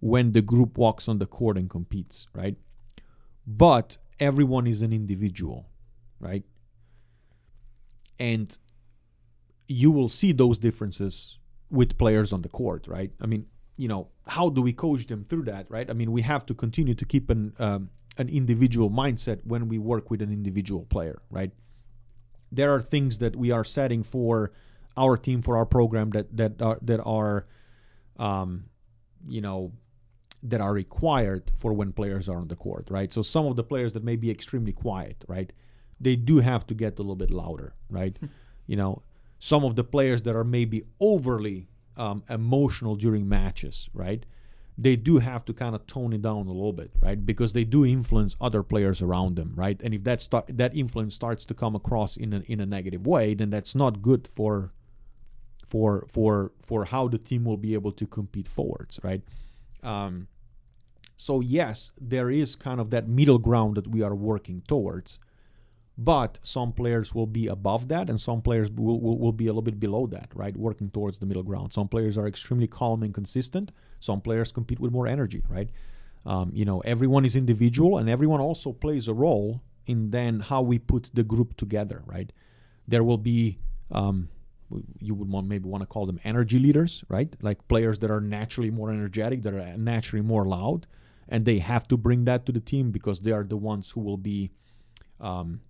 when 0.00 0.32
the 0.32 0.42
group 0.42 0.78
walks 0.78 1.08
on 1.08 1.18
the 1.18 1.26
court 1.26 1.56
and 1.56 1.68
competes, 1.68 2.26
right? 2.34 2.56
But 3.46 3.98
everyone 4.18 4.66
is 4.66 4.82
an 4.82 4.92
individual, 4.92 5.66
right? 6.18 6.44
And 8.18 8.56
you 9.68 9.90
will 9.90 10.08
see 10.08 10.32
those 10.32 10.58
differences 10.58 11.38
with 11.70 11.96
players 11.96 12.32
on 12.32 12.42
the 12.42 12.48
court, 12.48 12.86
right? 12.88 13.10
I 13.20 13.26
mean, 13.26 13.46
you 13.76 13.88
know, 13.88 14.08
how 14.26 14.48
do 14.48 14.62
we 14.62 14.72
coach 14.72 15.06
them 15.06 15.24
through 15.28 15.44
that, 15.44 15.66
right? 15.70 15.88
I 15.88 15.94
mean, 15.94 16.12
we 16.12 16.22
have 16.22 16.44
to 16.46 16.54
continue 16.54 16.94
to 16.94 17.04
keep 17.04 17.30
an 17.30 17.54
um, 17.58 17.90
an 18.18 18.28
individual 18.28 18.90
mindset 18.90 19.40
when 19.44 19.68
we 19.68 19.78
work 19.78 20.10
with 20.10 20.20
an 20.20 20.30
individual 20.30 20.84
player, 20.84 21.22
right? 21.30 21.52
There 22.52 22.74
are 22.74 22.82
things 22.82 23.18
that 23.18 23.36
we 23.36 23.50
are 23.50 23.64
setting 23.64 24.02
for 24.02 24.52
our 24.96 25.16
team 25.16 25.40
for 25.40 25.56
our 25.56 25.64
program 25.64 26.10
that 26.10 26.36
that 26.36 26.60
are 26.60 26.78
that 26.82 27.00
are, 27.04 27.46
um, 28.18 28.64
you 29.28 29.40
know, 29.40 29.72
that 30.42 30.60
are 30.60 30.72
required 30.72 31.50
for 31.56 31.72
when 31.72 31.92
players 31.92 32.28
are 32.28 32.38
on 32.38 32.48
the 32.48 32.56
court, 32.56 32.88
right? 32.90 33.12
So 33.12 33.22
some 33.22 33.46
of 33.46 33.56
the 33.56 33.64
players 33.64 33.92
that 33.92 34.04
may 34.04 34.16
be 34.16 34.30
extremely 34.30 34.72
quiet, 34.72 35.24
right? 35.28 35.52
They 36.00 36.16
do 36.16 36.38
have 36.38 36.66
to 36.68 36.74
get 36.74 36.98
a 36.98 37.02
little 37.02 37.16
bit 37.16 37.30
louder, 37.30 37.74
right? 37.90 38.16
you 38.66 38.76
know, 38.76 39.02
some 39.40 39.64
of 39.64 39.74
the 39.74 39.82
players 39.82 40.22
that 40.22 40.36
are 40.36 40.44
maybe 40.44 40.84
overly 41.00 41.66
um, 41.96 42.22
emotional 42.30 42.94
during 42.94 43.28
matches, 43.28 43.88
right? 43.92 44.24
They 44.78 44.94
do 44.96 45.18
have 45.18 45.44
to 45.46 45.52
kind 45.52 45.74
of 45.74 45.86
tone 45.86 46.12
it 46.12 46.22
down 46.22 46.46
a 46.46 46.52
little 46.52 46.72
bit, 46.72 46.92
right? 47.02 47.26
Because 47.26 47.52
they 47.52 47.64
do 47.64 47.84
influence 47.84 48.36
other 48.40 48.62
players 48.62 49.02
around 49.02 49.34
them, 49.34 49.52
right? 49.56 49.80
And 49.82 49.92
if 49.92 50.04
that 50.04 50.22
start 50.22 50.46
that 50.48 50.74
influence 50.76 51.14
starts 51.14 51.44
to 51.46 51.54
come 51.54 51.74
across 51.74 52.16
in 52.16 52.32
a, 52.32 52.40
in 52.46 52.60
a 52.60 52.66
negative 52.66 53.06
way, 53.06 53.34
then 53.34 53.50
that's 53.50 53.74
not 53.74 54.02
good 54.02 54.28
for 54.36 54.72
for 55.68 56.06
for 56.12 56.52
for 56.62 56.84
how 56.84 57.08
the 57.08 57.18
team 57.18 57.44
will 57.44 57.56
be 57.56 57.74
able 57.74 57.92
to 57.92 58.06
compete 58.06 58.48
forwards, 58.48 59.00
right? 59.02 59.22
Um, 59.82 60.28
so 61.16 61.40
yes, 61.40 61.92
there 62.00 62.30
is 62.30 62.56
kind 62.56 62.80
of 62.80 62.90
that 62.90 63.08
middle 63.08 63.38
ground 63.38 63.76
that 63.76 63.88
we 63.88 64.02
are 64.02 64.14
working 64.14 64.62
towards, 64.66 65.18
but 65.98 66.38
some 66.42 66.72
players 66.72 67.14
will 67.14 67.26
be 67.26 67.46
above 67.46 67.88
that, 67.88 68.08
and 68.08 68.18
some 68.18 68.40
players 68.40 68.70
will, 68.70 69.00
will, 69.00 69.18
will 69.18 69.32
be 69.32 69.46
a 69.46 69.50
little 69.50 69.62
bit 69.62 69.78
below 69.78 70.06
that, 70.06 70.30
right? 70.34 70.56
Working 70.56 70.88
towards 70.90 71.18
the 71.18 71.26
middle 71.26 71.42
ground. 71.42 71.74
Some 71.74 71.88
players 71.88 72.16
are 72.16 72.26
extremely 72.26 72.66
calm 72.66 73.02
and 73.02 73.12
consistent. 73.12 73.70
Some 74.00 74.22
players 74.22 74.50
compete 74.50 74.80
with 74.80 74.92
more 74.92 75.06
energy, 75.06 75.42
right? 75.48 75.68
Um, 76.24 76.50
you 76.54 76.64
know, 76.64 76.80
everyone 76.80 77.26
is 77.26 77.36
individual, 77.36 77.98
and 77.98 78.08
everyone 78.08 78.40
also 78.40 78.72
plays 78.72 79.08
a 79.08 79.14
role 79.14 79.60
in 79.86 80.10
then 80.10 80.40
how 80.40 80.62
we 80.62 80.78
put 80.78 81.10
the 81.12 81.22
group 81.22 81.56
together, 81.56 82.02
right? 82.06 82.32
There 82.88 83.04
will 83.04 83.18
be 83.18 83.58
um, 83.90 84.28
you 85.00 85.14
would 85.14 85.28
want, 85.28 85.46
maybe 85.46 85.68
want 85.68 85.82
to 85.82 85.86
call 85.86 86.06
them 86.06 86.20
energy 86.24 86.58
leaders, 86.58 87.04
right? 87.08 87.34
Like 87.42 87.66
players 87.68 87.98
that 88.00 88.10
are 88.10 88.20
naturally 88.20 88.70
more 88.70 88.90
energetic, 88.90 89.42
that 89.42 89.54
are 89.54 89.76
naturally 89.76 90.22
more 90.22 90.46
loud, 90.46 90.86
and 91.28 91.44
they 91.44 91.58
have 91.58 91.86
to 91.88 91.96
bring 91.96 92.24
that 92.24 92.46
to 92.46 92.52
the 92.52 92.60
team 92.60 92.90
because 92.90 93.20
they 93.20 93.32
are 93.32 93.44
the 93.44 93.56
ones 93.56 93.90
who 93.90 94.00
will 94.00 94.16
be 94.16 94.50
um, 95.20 95.60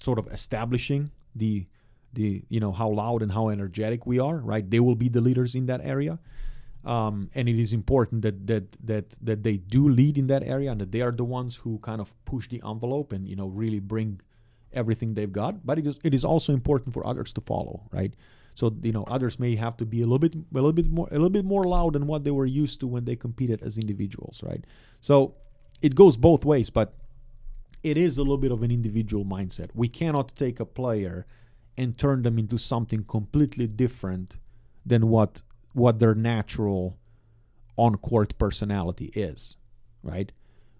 sort 0.00 0.18
of 0.18 0.26
establishing 0.28 1.10
the 1.34 1.66
the 2.12 2.42
you 2.48 2.58
know 2.58 2.72
how 2.72 2.88
loud 2.88 3.22
and 3.22 3.32
how 3.32 3.48
energetic 3.48 4.06
we 4.06 4.18
are, 4.18 4.38
right? 4.38 4.68
They 4.68 4.80
will 4.80 4.96
be 4.96 5.08
the 5.08 5.20
leaders 5.20 5.54
in 5.54 5.66
that 5.66 5.80
area, 5.82 6.18
um, 6.84 7.30
and 7.34 7.48
it 7.48 7.58
is 7.60 7.72
important 7.72 8.22
that 8.22 8.46
that 8.46 8.64
that 8.84 9.10
that 9.22 9.42
they 9.42 9.58
do 9.58 9.88
lead 9.88 10.18
in 10.18 10.26
that 10.26 10.42
area 10.42 10.72
and 10.72 10.80
that 10.80 10.92
they 10.92 11.02
are 11.02 11.12
the 11.12 11.24
ones 11.24 11.56
who 11.56 11.78
kind 11.78 12.00
of 12.00 12.14
push 12.24 12.48
the 12.48 12.62
envelope 12.66 13.12
and 13.12 13.28
you 13.28 13.36
know 13.36 13.46
really 13.46 13.78
bring 13.78 14.20
everything 14.72 15.14
they've 15.14 15.32
got. 15.32 15.64
But 15.64 15.78
it 15.78 15.86
is 15.86 16.00
it 16.02 16.14
is 16.14 16.24
also 16.24 16.52
important 16.52 16.94
for 16.94 17.06
others 17.06 17.32
to 17.34 17.40
follow, 17.40 17.82
right? 17.92 18.14
So 18.60 18.76
you 18.82 18.92
know 18.92 19.04
others 19.04 19.40
may 19.40 19.56
have 19.56 19.78
to 19.78 19.86
be 19.86 20.02
a 20.02 20.04
little 20.04 20.18
bit 20.18 20.34
a 20.34 20.44
little 20.52 20.74
bit 20.74 20.90
more 20.90 21.08
a 21.10 21.14
little 21.14 21.30
bit 21.30 21.46
more 21.46 21.64
loud 21.64 21.94
than 21.94 22.06
what 22.06 22.24
they 22.24 22.30
were 22.30 22.44
used 22.44 22.78
to 22.80 22.86
when 22.86 23.06
they 23.06 23.16
competed 23.16 23.62
as 23.62 23.78
individuals, 23.78 24.42
right? 24.42 24.62
So 25.00 25.34
it 25.80 25.94
goes 25.94 26.18
both 26.18 26.44
ways, 26.44 26.68
but 26.68 26.92
it 27.82 27.96
is 27.96 28.18
a 28.18 28.20
little 28.20 28.36
bit 28.36 28.52
of 28.52 28.62
an 28.62 28.70
individual 28.70 29.24
mindset. 29.24 29.70
We 29.74 29.88
cannot 29.88 30.36
take 30.36 30.60
a 30.60 30.66
player 30.66 31.26
and 31.78 31.96
turn 31.96 32.22
them 32.22 32.38
into 32.38 32.58
something 32.58 33.04
completely 33.04 33.66
different 33.66 34.36
than 34.84 35.08
what 35.08 35.40
what 35.72 35.98
their 35.98 36.14
natural 36.14 36.98
on 37.76 37.94
court 37.94 38.36
personality 38.36 39.06
is, 39.14 39.56
right? 40.02 40.32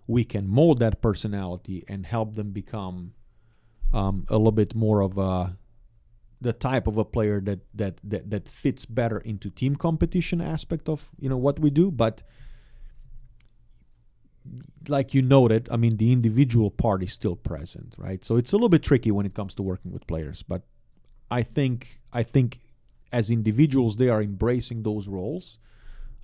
We 0.06 0.24
can 0.24 0.46
mold 0.46 0.80
that 0.80 1.00
personality 1.00 1.82
and 1.88 2.04
help 2.04 2.34
them 2.34 2.50
become 2.50 3.14
um, 3.94 4.26
a 4.28 4.36
little 4.36 4.52
bit 4.52 4.74
more 4.74 5.00
of 5.00 5.16
a 5.16 5.56
the 6.40 6.52
type 6.52 6.86
of 6.86 6.96
a 6.96 7.04
player 7.04 7.40
that, 7.40 7.60
that 7.74 7.98
that 8.02 8.30
that 8.30 8.48
fits 8.48 8.86
better 8.86 9.18
into 9.18 9.50
team 9.50 9.76
competition 9.76 10.40
aspect 10.40 10.88
of 10.88 11.10
you 11.18 11.28
know 11.28 11.36
what 11.36 11.58
we 11.58 11.70
do, 11.70 11.90
but 11.90 12.22
like 14.88 15.14
you 15.14 15.22
noted, 15.22 15.68
I 15.70 15.76
mean, 15.76 15.96
the 15.96 16.12
individual 16.12 16.70
part 16.70 17.02
is 17.02 17.12
still 17.12 17.36
present, 17.36 17.94
right? 17.98 18.24
So 18.24 18.36
it's 18.36 18.52
a 18.52 18.56
little 18.56 18.68
bit 18.68 18.82
tricky 18.82 19.10
when 19.10 19.26
it 19.26 19.34
comes 19.34 19.54
to 19.54 19.62
working 19.62 19.92
with 19.92 20.06
players, 20.06 20.42
but 20.42 20.62
I 21.30 21.42
think 21.42 22.00
I 22.12 22.22
think 22.22 22.58
as 23.12 23.30
individuals 23.30 23.96
they 23.96 24.08
are 24.08 24.22
embracing 24.22 24.82
those 24.82 25.08
roles, 25.08 25.58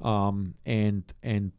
um, 0.01 0.55
and 0.65 1.05
and 1.23 1.53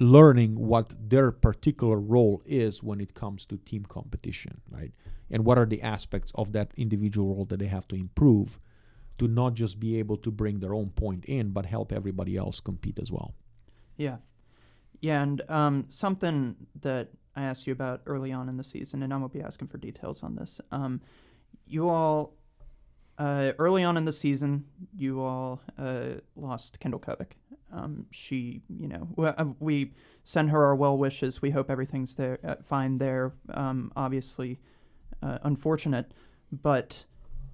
learning 0.00 0.58
what 0.58 0.92
their 1.08 1.30
particular 1.30 1.98
role 1.98 2.42
is 2.44 2.82
when 2.82 3.00
it 3.00 3.14
comes 3.14 3.46
to 3.46 3.56
team 3.58 3.84
competition, 3.84 4.60
right? 4.68 4.92
And 5.30 5.44
what 5.44 5.58
are 5.58 5.66
the 5.66 5.82
aspects 5.82 6.32
of 6.34 6.52
that 6.52 6.72
individual 6.76 7.34
role 7.34 7.44
that 7.46 7.58
they 7.58 7.66
have 7.66 7.86
to 7.88 7.96
improve 7.96 8.58
to 9.18 9.28
not 9.28 9.54
just 9.54 9.78
be 9.78 9.98
able 9.98 10.16
to 10.18 10.30
bring 10.30 10.58
their 10.58 10.74
own 10.74 10.90
point 10.90 11.24
in, 11.26 11.50
but 11.50 11.66
help 11.66 11.92
everybody 11.92 12.36
else 12.36 12.58
compete 12.60 12.98
as 13.00 13.12
well. 13.12 13.34
Yeah. 13.96 14.16
Yeah, 15.00 15.22
and 15.22 15.42
um, 15.50 15.84
something 15.88 16.56
that 16.80 17.08
I 17.36 17.42
asked 17.42 17.66
you 17.66 17.72
about 17.72 18.02
early 18.06 18.32
on 18.32 18.48
in 18.48 18.56
the 18.56 18.64
season, 18.64 19.02
and 19.02 19.12
I 19.12 19.16
won't 19.16 19.32
be 19.32 19.42
asking 19.42 19.68
for 19.68 19.78
details 19.78 20.22
on 20.22 20.34
this. 20.34 20.60
Um, 20.72 21.00
you 21.66 21.88
all, 21.88 22.34
uh, 23.18 23.52
early 23.58 23.84
on 23.84 23.96
in 23.96 24.04
the 24.04 24.12
season, 24.12 24.64
you 24.96 25.20
all 25.20 25.60
uh, 25.78 26.20
lost 26.36 26.80
Kendall 26.80 27.00
Kovic. 27.00 27.32
Um, 27.74 28.06
she, 28.10 28.62
you 28.68 28.88
know, 28.88 29.08
uh, 29.18 29.44
we 29.58 29.92
send 30.22 30.50
her 30.50 30.64
our 30.64 30.76
well 30.76 30.96
wishes. 30.96 31.42
We 31.42 31.50
hope 31.50 31.70
everything's 31.70 32.14
there, 32.14 32.38
uh, 32.46 32.54
fine 32.62 32.98
there. 32.98 33.32
Um, 33.52 33.90
obviously, 33.96 34.60
uh, 35.22 35.38
unfortunate, 35.42 36.12
but 36.52 37.04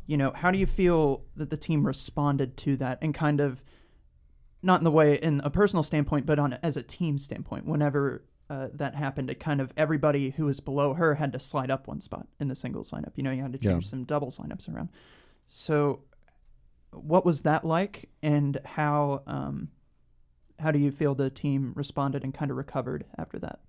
you 0.07 0.17
know, 0.17 0.33
how 0.35 0.51
do 0.51 0.59
you 0.59 0.67
feel 0.67 1.25
that 1.37 1.51
the 1.51 1.57
team 1.57 1.87
responded 1.87 2.57
to 2.59 2.77
that 2.79 2.99
and 3.01 3.15
kind 3.15 3.41
of 3.41 3.63
not 4.63 4.81
in 4.81 4.85
the 4.85 4.91
way 4.91 5.15
in 5.15 5.41
a 5.41 5.51
personal 5.51 5.83
standpoint, 5.83 6.27
but 6.27 6.39
on 6.39 6.59
as 6.63 6.77
a 6.77 6.83
team 6.83 7.17
standpoint. 7.17 7.65
Whenever 7.65 8.25
uh, 8.51 8.69
that 8.75 8.95
happened, 8.95 9.31
it 9.31 9.41
kind 9.41 9.61
of 9.61 9.73
everybody 9.77 10.31
who 10.31 10.45
was 10.47 10.61
below 10.61 10.93
her 10.95 11.15
had 11.15 11.33
to 11.33 11.39
slide 11.39 11.71
up 11.71 11.87
one 11.87 12.01
spot 12.01 12.27
in 12.41 12.49
the 12.49 12.55
singles 12.55 12.91
lineup. 12.91 13.13
You 13.17 13.23
know, 13.23 13.31
you 13.31 13.41
had 13.43 13.53
to 13.53 13.59
change 13.59 13.85
Yeah. 13.85 13.91
some 13.91 14.05
doubles 14.05 14.37
lineups 14.39 14.69
around. 14.69 14.91
So, 15.49 16.01
what 16.93 17.25
was 17.25 17.43
that 17.43 17.65
like, 17.65 18.09
and 18.23 18.59
how 18.65 19.23
um, 19.27 19.69
how 20.61 20.71
do 20.71 20.79
you 20.79 20.91
feel 20.91 21.15
the 21.15 21.31
team 21.31 21.73
responded 21.75 22.25
and 22.25 22.33
kind 22.33 22.51
of 22.51 22.57
recovered 22.57 23.05
after 23.19 23.39
that? 23.39 23.61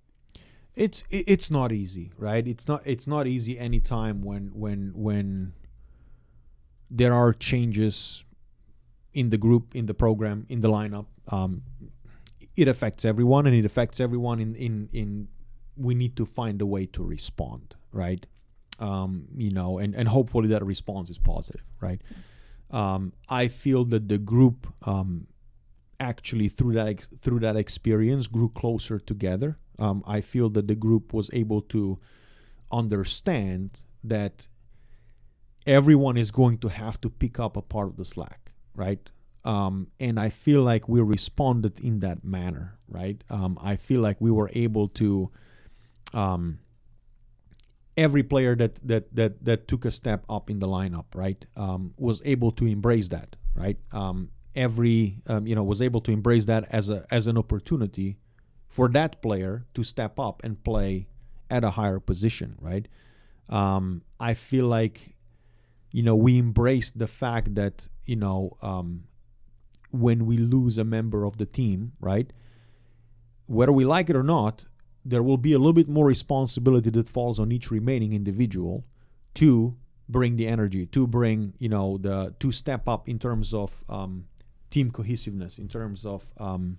it's 0.74 1.04
it's 1.10 1.50
not 1.50 1.70
easy 1.70 2.12
right? 2.16 2.46
It's 2.46 2.66
not 2.66 2.82
it's 2.84 3.06
not 3.06 3.26
easy 3.26 3.58
anytime 3.58 4.22
when 4.22 4.50
when 4.54 4.92
when 4.94 5.52
there 6.90 7.14
are 7.14 7.32
changes 7.32 8.24
in 9.12 9.30
the 9.30 9.38
group 9.38 9.74
in 9.74 9.86
the 9.86 9.94
program 9.94 10.46
in 10.48 10.60
the 10.60 10.68
lineup. 10.68 11.06
Um, 11.28 11.62
it 12.56 12.68
affects 12.68 13.04
everyone 13.04 13.46
and 13.46 13.54
it 13.54 13.64
affects 13.64 14.00
everyone 14.00 14.40
in 14.40 14.54
in 14.54 14.88
in 14.92 15.28
we 15.76 15.94
need 15.94 16.16
to 16.16 16.26
find 16.26 16.60
a 16.62 16.66
way 16.66 16.86
to 16.86 17.02
respond 17.02 17.74
right? 17.92 18.24
Um, 18.78 19.28
you 19.36 19.50
know 19.50 19.78
and 19.78 19.94
and 19.94 20.08
hopefully 20.08 20.48
that 20.48 20.64
response 20.64 21.10
is 21.10 21.18
positive 21.18 21.62
right? 21.80 22.00
Um, 22.70 23.12
i 23.28 23.48
feel 23.48 23.84
that 23.84 24.08
the 24.08 24.16
group 24.16 24.66
um, 24.84 25.26
actually 26.10 26.48
through 26.48 26.74
that 26.74 27.00
through 27.22 27.40
that 27.40 27.56
experience 27.56 28.26
grew 28.26 28.50
closer 28.50 28.98
together. 28.98 29.50
Um, 29.78 30.02
I 30.06 30.20
feel 30.20 30.48
that 30.50 30.66
the 30.68 30.74
group 30.74 31.12
was 31.12 31.30
able 31.32 31.62
to 31.74 31.98
understand 32.70 33.82
that 34.04 34.48
everyone 35.66 36.16
is 36.16 36.30
going 36.30 36.58
to 36.58 36.68
have 36.68 37.00
to 37.00 37.08
pick 37.08 37.38
up 37.38 37.56
a 37.56 37.62
part 37.62 37.88
of 37.88 37.96
the 37.96 38.04
slack, 38.04 38.52
right? 38.74 39.08
um, 39.44 39.88
and 39.98 40.20
I 40.20 40.30
feel 40.30 40.62
like 40.62 40.88
we 40.88 41.00
responded 41.00 41.80
in 41.80 42.00
that 42.00 42.24
manner, 42.24 42.78
right? 42.88 43.22
Um, 43.28 43.58
I 43.60 43.76
feel 43.76 44.00
like 44.00 44.20
we 44.20 44.30
were 44.30 44.50
able 44.54 44.88
to. 44.88 45.30
Um, 46.14 46.58
every 47.96 48.22
player 48.22 48.54
that 48.56 48.76
that 48.86 49.14
that 49.14 49.44
that 49.44 49.68
took 49.68 49.84
a 49.84 49.90
step 49.90 50.24
up 50.28 50.50
in 50.50 50.58
the 50.60 50.68
lineup, 50.68 51.06
right, 51.14 51.44
um, 51.56 51.94
was 51.96 52.22
able 52.24 52.52
to 52.52 52.66
embrace 52.66 53.08
that, 53.08 53.36
right. 53.54 53.78
Every 54.54 55.22
um, 55.26 55.46
you 55.46 55.54
know 55.54 55.64
was 55.64 55.80
able 55.80 56.00
to 56.02 56.12
embrace 56.12 56.46
that 56.46 56.66
as 56.70 56.88
a 56.88 57.06
as 57.10 57.26
an 57.26 57.38
opportunity 57.38 58.18
for 58.68 58.88
that 58.88 59.20
player 59.22 59.66
to 59.74 59.82
step 59.82 60.18
up 60.18 60.42
and 60.44 60.62
play 60.64 61.06
at 61.50 61.64
a 61.64 61.70
higher 61.70 62.00
position, 62.00 62.56
right. 62.60 62.88
Um, 63.48 64.02
I 64.18 64.34
feel 64.34 64.66
like 64.66 65.16
you 65.90 66.02
know 66.02 66.16
we 66.16 66.38
embrace 66.38 66.90
the 66.90 67.06
fact 67.06 67.54
that 67.54 67.88
you 68.04 68.16
know 68.16 68.56
um, 68.62 69.04
when 69.90 70.26
we 70.26 70.36
lose 70.36 70.78
a 70.78 70.84
member 70.84 71.24
of 71.24 71.36
the 71.36 71.46
team, 71.46 71.92
right, 72.00 72.32
whether 73.46 73.72
we 73.72 73.84
like 73.84 74.08
it 74.08 74.16
or 74.16 74.22
not, 74.22 74.64
there 75.04 75.22
will 75.22 75.36
be 75.36 75.52
a 75.52 75.58
little 75.58 75.72
bit 75.72 75.88
more 75.88 76.06
responsibility 76.06 76.90
that 76.90 77.08
falls 77.08 77.38
on 77.38 77.52
each 77.52 77.70
remaining 77.70 78.12
individual 78.12 78.84
to 79.34 79.76
bring 80.08 80.36
the 80.36 80.46
energy, 80.46 80.86
to 80.86 81.06
bring 81.06 81.54
you 81.58 81.68
know 81.68 81.98
the 81.98 82.34
to 82.38 82.52
step 82.52 82.88
up 82.88 83.08
in 83.08 83.18
terms 83.18 83.52
of 83.52 83.84
um, 83.88 84.26
team 84.72 84.90
cohesiveness, 84.90 85.58
in 85.58 85.68
terms 85.68 86.04
of 86.04 86.28
um, 86.38 86.78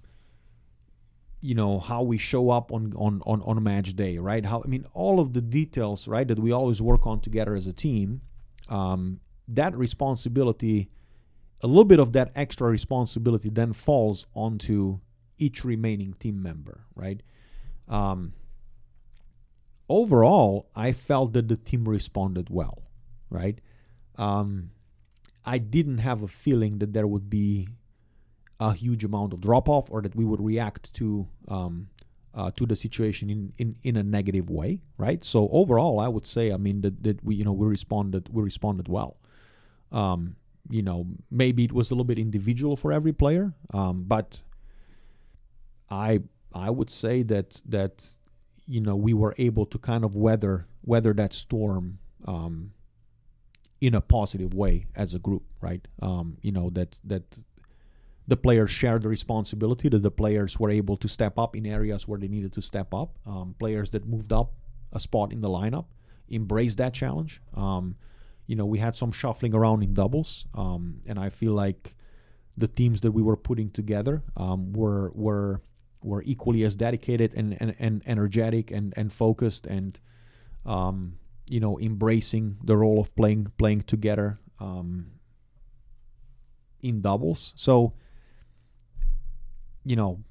you 1.40 1.56
know 1.56 1.80
how 1.80 2.02
we 2.04 2.18
show 2.18 2.50
up 2.50 2.72
on 2.72 2.94
on 2.96 3.22
on 3.26 3.42
on 3.44 3.62
match 3.64 3.96
day, 3.96 4.18
right? 4.18 4.44
How 4.46 4.62
I 4.64 4.68
mean 4.68 4.86
all 4.94 5.20
of 5.20 5.34
the 5.34 5.42
details, 5.42 6.08
right, 6.08 6.28
that 6.28 6.40
we 6.40 6.52
always 6.52 6.82
work 6.82 7.08
on 7.08 7.22
together 7.22 7.56
as 7.56 7.68
a 7.68 7.74
team. 7.74 8.22
Um, 8.70 9.20
that 9.50 9.76
responsibility, 9.76 10.90
a 11.62 11.68
little 11.68 11.86
bit 11.86 12.00
of 12.00 12.14
that 12.14 12.32
extra 12.36 12.70
responsibility, 12.70 13.50
then 13.50 13.74
falls 13.74 14.26
onto 14.34 15.00
each 15.38 15.66
remaining 15.66 16.14
team 16.14 16.42
member, 16.42 16.86
right? 16.96 17.22
Um, 17.90 18.34
overall, 19.90 20.70
I 20.76 20.94
felt 20.94 21.34
that 21.34 21.50
the 21.50 21.58
team 21.58 21.88
responded 21.88 22.50
well, 22.50 22.84
right? 23.30 23.60
Um, 24.16 24.72
I 25.46 25.58
didn't 25.58 25.98
have 25.98 26.24
a 26.24 26.28
feeling 26.28 26.80
that 26.80 26.94
there 26.94 27.08
would 27.08 27.30
be 27.30 27.68
a 28.64 28.74
huge 28.74 29.04
amount 29.04 29.34
of 29.34 29.42
drop 29.42 29.68
off 29.68 29.92
or 29.92 30.02
that 30.02 30.16
we 30.16 30.24
would 30.24 30.42
react 30.42 30.94
to 30.94 31.28
um, 31.50 31.90
uh, 32.34 32.50
to 32.52 32.66
the 32.66 32.76
situation 32.76 33.30
in, 33.30 33.54
in, 33.58 33.76
in 33.84 33.96
a 33.98 34.04
negative 34.04 34.50
way, 34.50 34.82
right? 34.98 35.24
So 35.24 35.50
overall, 35.52 36.00
I 36.00 36.08
would 36.08 36.26
say, 36.26 36.52
I 36.52 36.58
mean 36.58 36.82
that, 36.82 37.04
that 37.04 37.24
we 37.24 37.36
you 37.36 37.44
know 37.44 37.52
we 37.52 37.68
responded 37.68 38.30
we 38.32 38.42
responded 38.42 38.88
well. 38.88 39.18
Um, 39.92 40.38
you 40.70 40.82
know, 40.82 41.06
maybe 41.30 41.66
it 41.66 41.74
was 41.74 41.92
a 41.92 41.94
little 41.94 42.06
bit 42.06 42.18
individual 42.18 42.76
for 42.78 42.92
every 42.94 43.12
player, 43.12 43.54
um, 43.74 44.06
but 44.08 44.42
I 45.90 46.22
I 46.54 46.70
would 46.70 46.90
say 46.90 47.22
that 47.24 47.62
that 47.68 47.94
you 48.66 48.80
know 48.80 48.96
we 48.96 49.14
were 49.14 49.36
able 49.38 49.66
to 49.66 49.78
kind 49.78 50.06
of 50.06 50.16
weather 50.16 50.68
weather 50.86 51.14
that 51.14 51.34
storm 51.34 52.00
um, 52.26 52.72
in 53.82 53.94
a 53.94 54.02
positive 54.02 54.54
way 54.54 54.86
as 54.96 55.14
a 55.14 55.20
group, 55.20 55.44
right? 55.60 55.86
Um, 56.02 56.38
you 56.42 56.54
know 56.54 56.70
that 56.70 56.98
that 57.04 57.24
the 58.28 58.38
players 58.38 58.72
shared 58.72 59.04
the 59.04 59.10
responsibility 59.10 59.90
that 59.90 60.02
the 60.02 60.12
players 60.12 60.60
were 60.60 60.70
able 60.70 60.96
to 60.98 61.08
step 61.08 61.38
up 61.38 61.56
in 61.56 61.66
areas 61.66 62.08
where 62.08 62.20
they 62.20 62.28
needed 62.28 62.54
to 62.54 62.62
step 62.62 62.94
up. 62.94 63.18
Um, 63.26 63.56
players 63.60 63.92
that 63.92 64.06
moved 64.06 64.32
up 64.32 64.54
a 64.94 65.00
spot 65.00 65.34
in 65.34 65.42
the 65.42 65.50
lineup 65.50 65.86
embraced 66.32 66.78
that 66.78 66.94
challenge. 66.94 67.42
Um, 67.54 67.96
you 68.48 68.56
know, 68.56 68.66
we 68.66 68.80
had 68.80 68.96
some 68.96 69.12
shuffling 69.12 69.54
around 69.54 69.84
in 69.84 69.94
doubles, 69.94 70.46
um, 70.54 71.02
and 71.08 71.20
I 71.20 71.30
feel 71.30 71.54
like 71.54 71.96
the 72.58 72.68
teams 72.68 73.02
that 73.02 73.12
we 73.12 73.22
were 73.22 73.38
putting 73.38 73.70
together 73.70 74.22
um, 74.38 74.74
were 74.74 75.12
were 75.14 75.62
were 76.04 76.22
equally 76.26 76.64
as 76.64 76.76
dedicated 76.76 77.34
and, 77.34 77.58
and, 77.62 77.76
and 77.80 78.04
energetic 78.06 78.72
and, 78.72 78.94
and 78.98 79.12
focused 79.12 79.66
and 79.66 80.00
um, 80.66 81.14
you 81.50 81.60
know 81.60 81.80
embracing 81.80 82.58
the 82.64 82.76
role 82.76 83.00
of 83.00 83.16
playing 83.16 83.52
playing 83.58 83.82
together 83.82 84.40
um, 84.60 85.08
in 86.82 87.02
doubles. 87.02 87.54
So 87.56 87.94
you 89.86 89.96
know, 89.96 90.24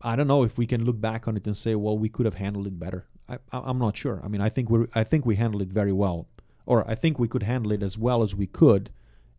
I 0.00 0.16
don't 0.16 0.28
know 0.28 0.42
if 0.42 0.58
we 0.58 0.66
can 0.66 0.84
look 0.84 1.00
back 1.00 1.26
on 1.26 1.36
it 1.36 1.46
and 1.46 1.56
say, 1.56 1.74
well, 1.74 1.98
we 1.98 2.08
could 2.08 2.26
have 2.26 2.34
handled 2.34 2.66
it 2.66 2.78
better. 2.78 3.06
I, 3.28 3.38
am 3.52 3.78
not 3.78 3.96
sure. 3.96 4.20
I 4.24 4.28
mean, 4.28 4.40
I 4.40 4.48
think 4.48 4.70
we 4.70 4.86
I 4.94 5.04
think 5.04 5.26
we 5.26 5.36
handled 5.36 5.62
it 5.62 5.68
very 5.68 5.92
well, 5.92 6.28
or 6.64 6.88
I 6.88 6.94
think 6.94 7.18
we 7.18 7.28
could 7.28 7.42
handle 7.42 7.72
it 7.72 7.82
as 7.82 7.98
well 7.98 8.22
as 8.22 8.34
we 8.34 8.46
could 8.46 8.90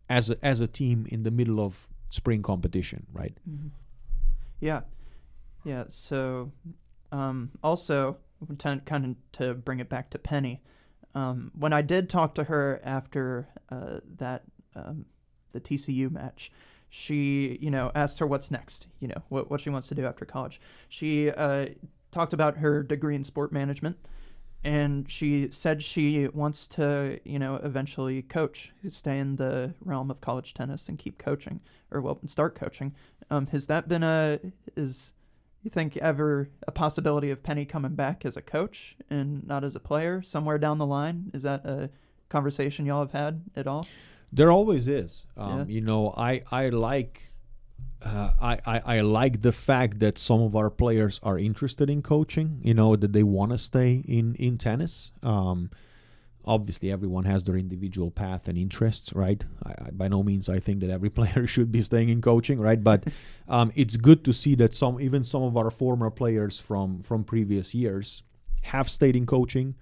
as 0.08 0.30
a, 0.30 0.36
as 0.44 0.60
a 0.60 0.66
team 0.66 1.06
in 1.08 1.22
the 1.22 1.30
middle 1.30 1.60
of 1.60 1.88
spring 2.10 2.42
competition, 2.42 3.06
right? 3.12 3.36
Mm-hmm. 3.48 3.68
Yeah. 4.60 4.82
Yeah. 5.64 5.84
So, 5.88 6.52
um, 7.10 7.50
also, 7.62 8.18
to, 8.58 8.80
kind 8.84 9.04
of 9.04 9.16
to 9.32 9.54
bring 9.54 9.80
it 9.80 9.88
back 9.88 10.10
to 10.10 10.18
Penny, 10.18 10.62
um, 11.14 11.50
when 11.58 11.72
I 11.72 11.82
did 11.82 12.08
talk 12.08 12.34
to 12.36 12.44
her 12.44 12.80
after 12.84 13.48
uh, 13.70 14.00
that 14.18 14.42
um, 14.76 15.06
the 15.52 15.60
TCU 15.60 16.10
match, 16.10 16.52
she 16.90 17.56
you 17.60 17.70
know 17.70 17.90
asked 17.94 18.18
her 18.18 18.26
what's 18.26 18.50
next, 18.50 18.88
you 18.98 19.08
know 19.08 19.22
what 19.28 19.50
what 19.50 19.60
she 19.60 19.70
wants 19.70 19.88
to 19.88 19.94
do 19.94 20.04
after 20.04 20.24
college. 20.24 20.60
She 20.88 21.30
uh, 21.30 21.66
talked 22.10 22.32
about 22.32 22.58
her 22.58 22.82
degree 22.82 23.14
in 23.14 23.24
sport 23.24 23.52
management, 23.52 23.96
and 24.64 25.10
she 25.10 25.48
said 25.52 25.82
she 25.82 26.28
wants 26.28 26.68
to 26.68 27.20
you 27.24 27.38
know 27.38 27.56
eventually 27.56 28.22
coach, 28.22 28.72
stay 28.88 29.18
in 29.18 29.36
the 29.36 29.72
realm 29.84 30.10
of 30.10 30.20
college 30.20 30.52
tennis 30.52 30.88
and 30.88 30.98
keep 30.98 31.16
coaching, 31.16 31.60
or 31.90 32.00
well 32.00 32.18
start 32.26 32.54
coaching. 32.54 32.94
Um, 33.30 33.46
has 33.46 33.68
that 33.68 33.88
been 33.88 34.02
a 34.02 34.40
is 34.76 35.12
you 35.62 35.70
think 35.70 35.96
ever 35.98 36.48
a 36.66 36.72
possibility 36.72 37.30
of 37.30 37.42
Penny 37.42 37.64
coming 37.64 37.94
back 37.94 38.24
as 38.24 38.36
a 38.36 38.42
coach 38.42 38.96
and 39.10 39.46
not 39.46 39.62
as 39.62 39.76
a 39.76 39.80
player 39.80 40.22
somewhere 40.22 40.58
down 40.58 40.78
the 40.78 40.86
line? 40.86 41.30
Is 41.34 41.42
that 41.42 41.64
a 41.64 41.90
conversation 42.28 42.86
y'all 42.86 43.00
have 43.00 43.12
had 43.12 43.42
at 43.54 43.66
all? 43.66 43.86
There 44.32 44.50
always 44.50 44.88
is. 44.88 45.24
Um, 45.36 45.58
yeah. 45.58 45.64
You 45.74 45.80
know, 45.80 46.14
I 46.16 46.42
I 46.50 46.68
like. 46.68 47.22
Uh, 48.02 48.32
I, 48.40 48.58
I, 48.64 48.80
I 48.96 49.00
like 49.02 49.42
the 49.42 49.52
fact 49.52 49.98
that 49.98 50.16
some 50.16 50.40
of 50.40 50.56
our 50.56 50.70
players 50.70 51.20
are 51.22 51.38
interested 51.38 51.90
in 51.90 52.00
coaching. 52.00 52.58
You 52.62 52.72
know 52.72 52.96
that 52.96 53.12
they 53.12 53.22
want 53.22 53.52
to 53.52 53.58
stay 53.58 54.02
in 54.06 54.34
in 54.36 54.56
tennis. 54.56 55.12
Um, 55.22 55.70
obviously 56.44 56.90
everyone 56.90 57.24
has 57.24 57.44
their 57.44 57.56
individual 57.56 58.10
path 58.10 58.48
and 58.48 58.56
interests 58.56 59.12
right 59.12 59.44
I, 59.64 59.70
I, 59.70 59.90
by 59.90 60.08
no 60.08 60.22
means 60.22 60.48
i 60.48 60.58
think 60.58 60.80
that 60.80 60.90
every 60.90 61.10
player 61.18 61.46
should 61.46 61.70
be 61.70 61.82
staying 61.82 62.08
in 62.08 62.20
coaching 62.22 62.58
right 62.58 62.82
but 62.82 63.04
um, 63.48 63.72
it's 63.74 63.96
good 63.96 64.24
to 64.24 64.32
see 64.32 64.54
that 64.56 64.74
some 64.74 65.00
even 65.00 65.24
some 65.24 65.42
of 65.42 65.56
our 65.56 65.70
former 65.70 66.10
players 66.10 66.58
from 66.58 67.02
from 67.02 67.24
previous 67.24 67.74
years 67.74 68.22
have 68.62 68.88
stayed 68.88 69.16
in 69.16 69.26
coaching 69.26 69.74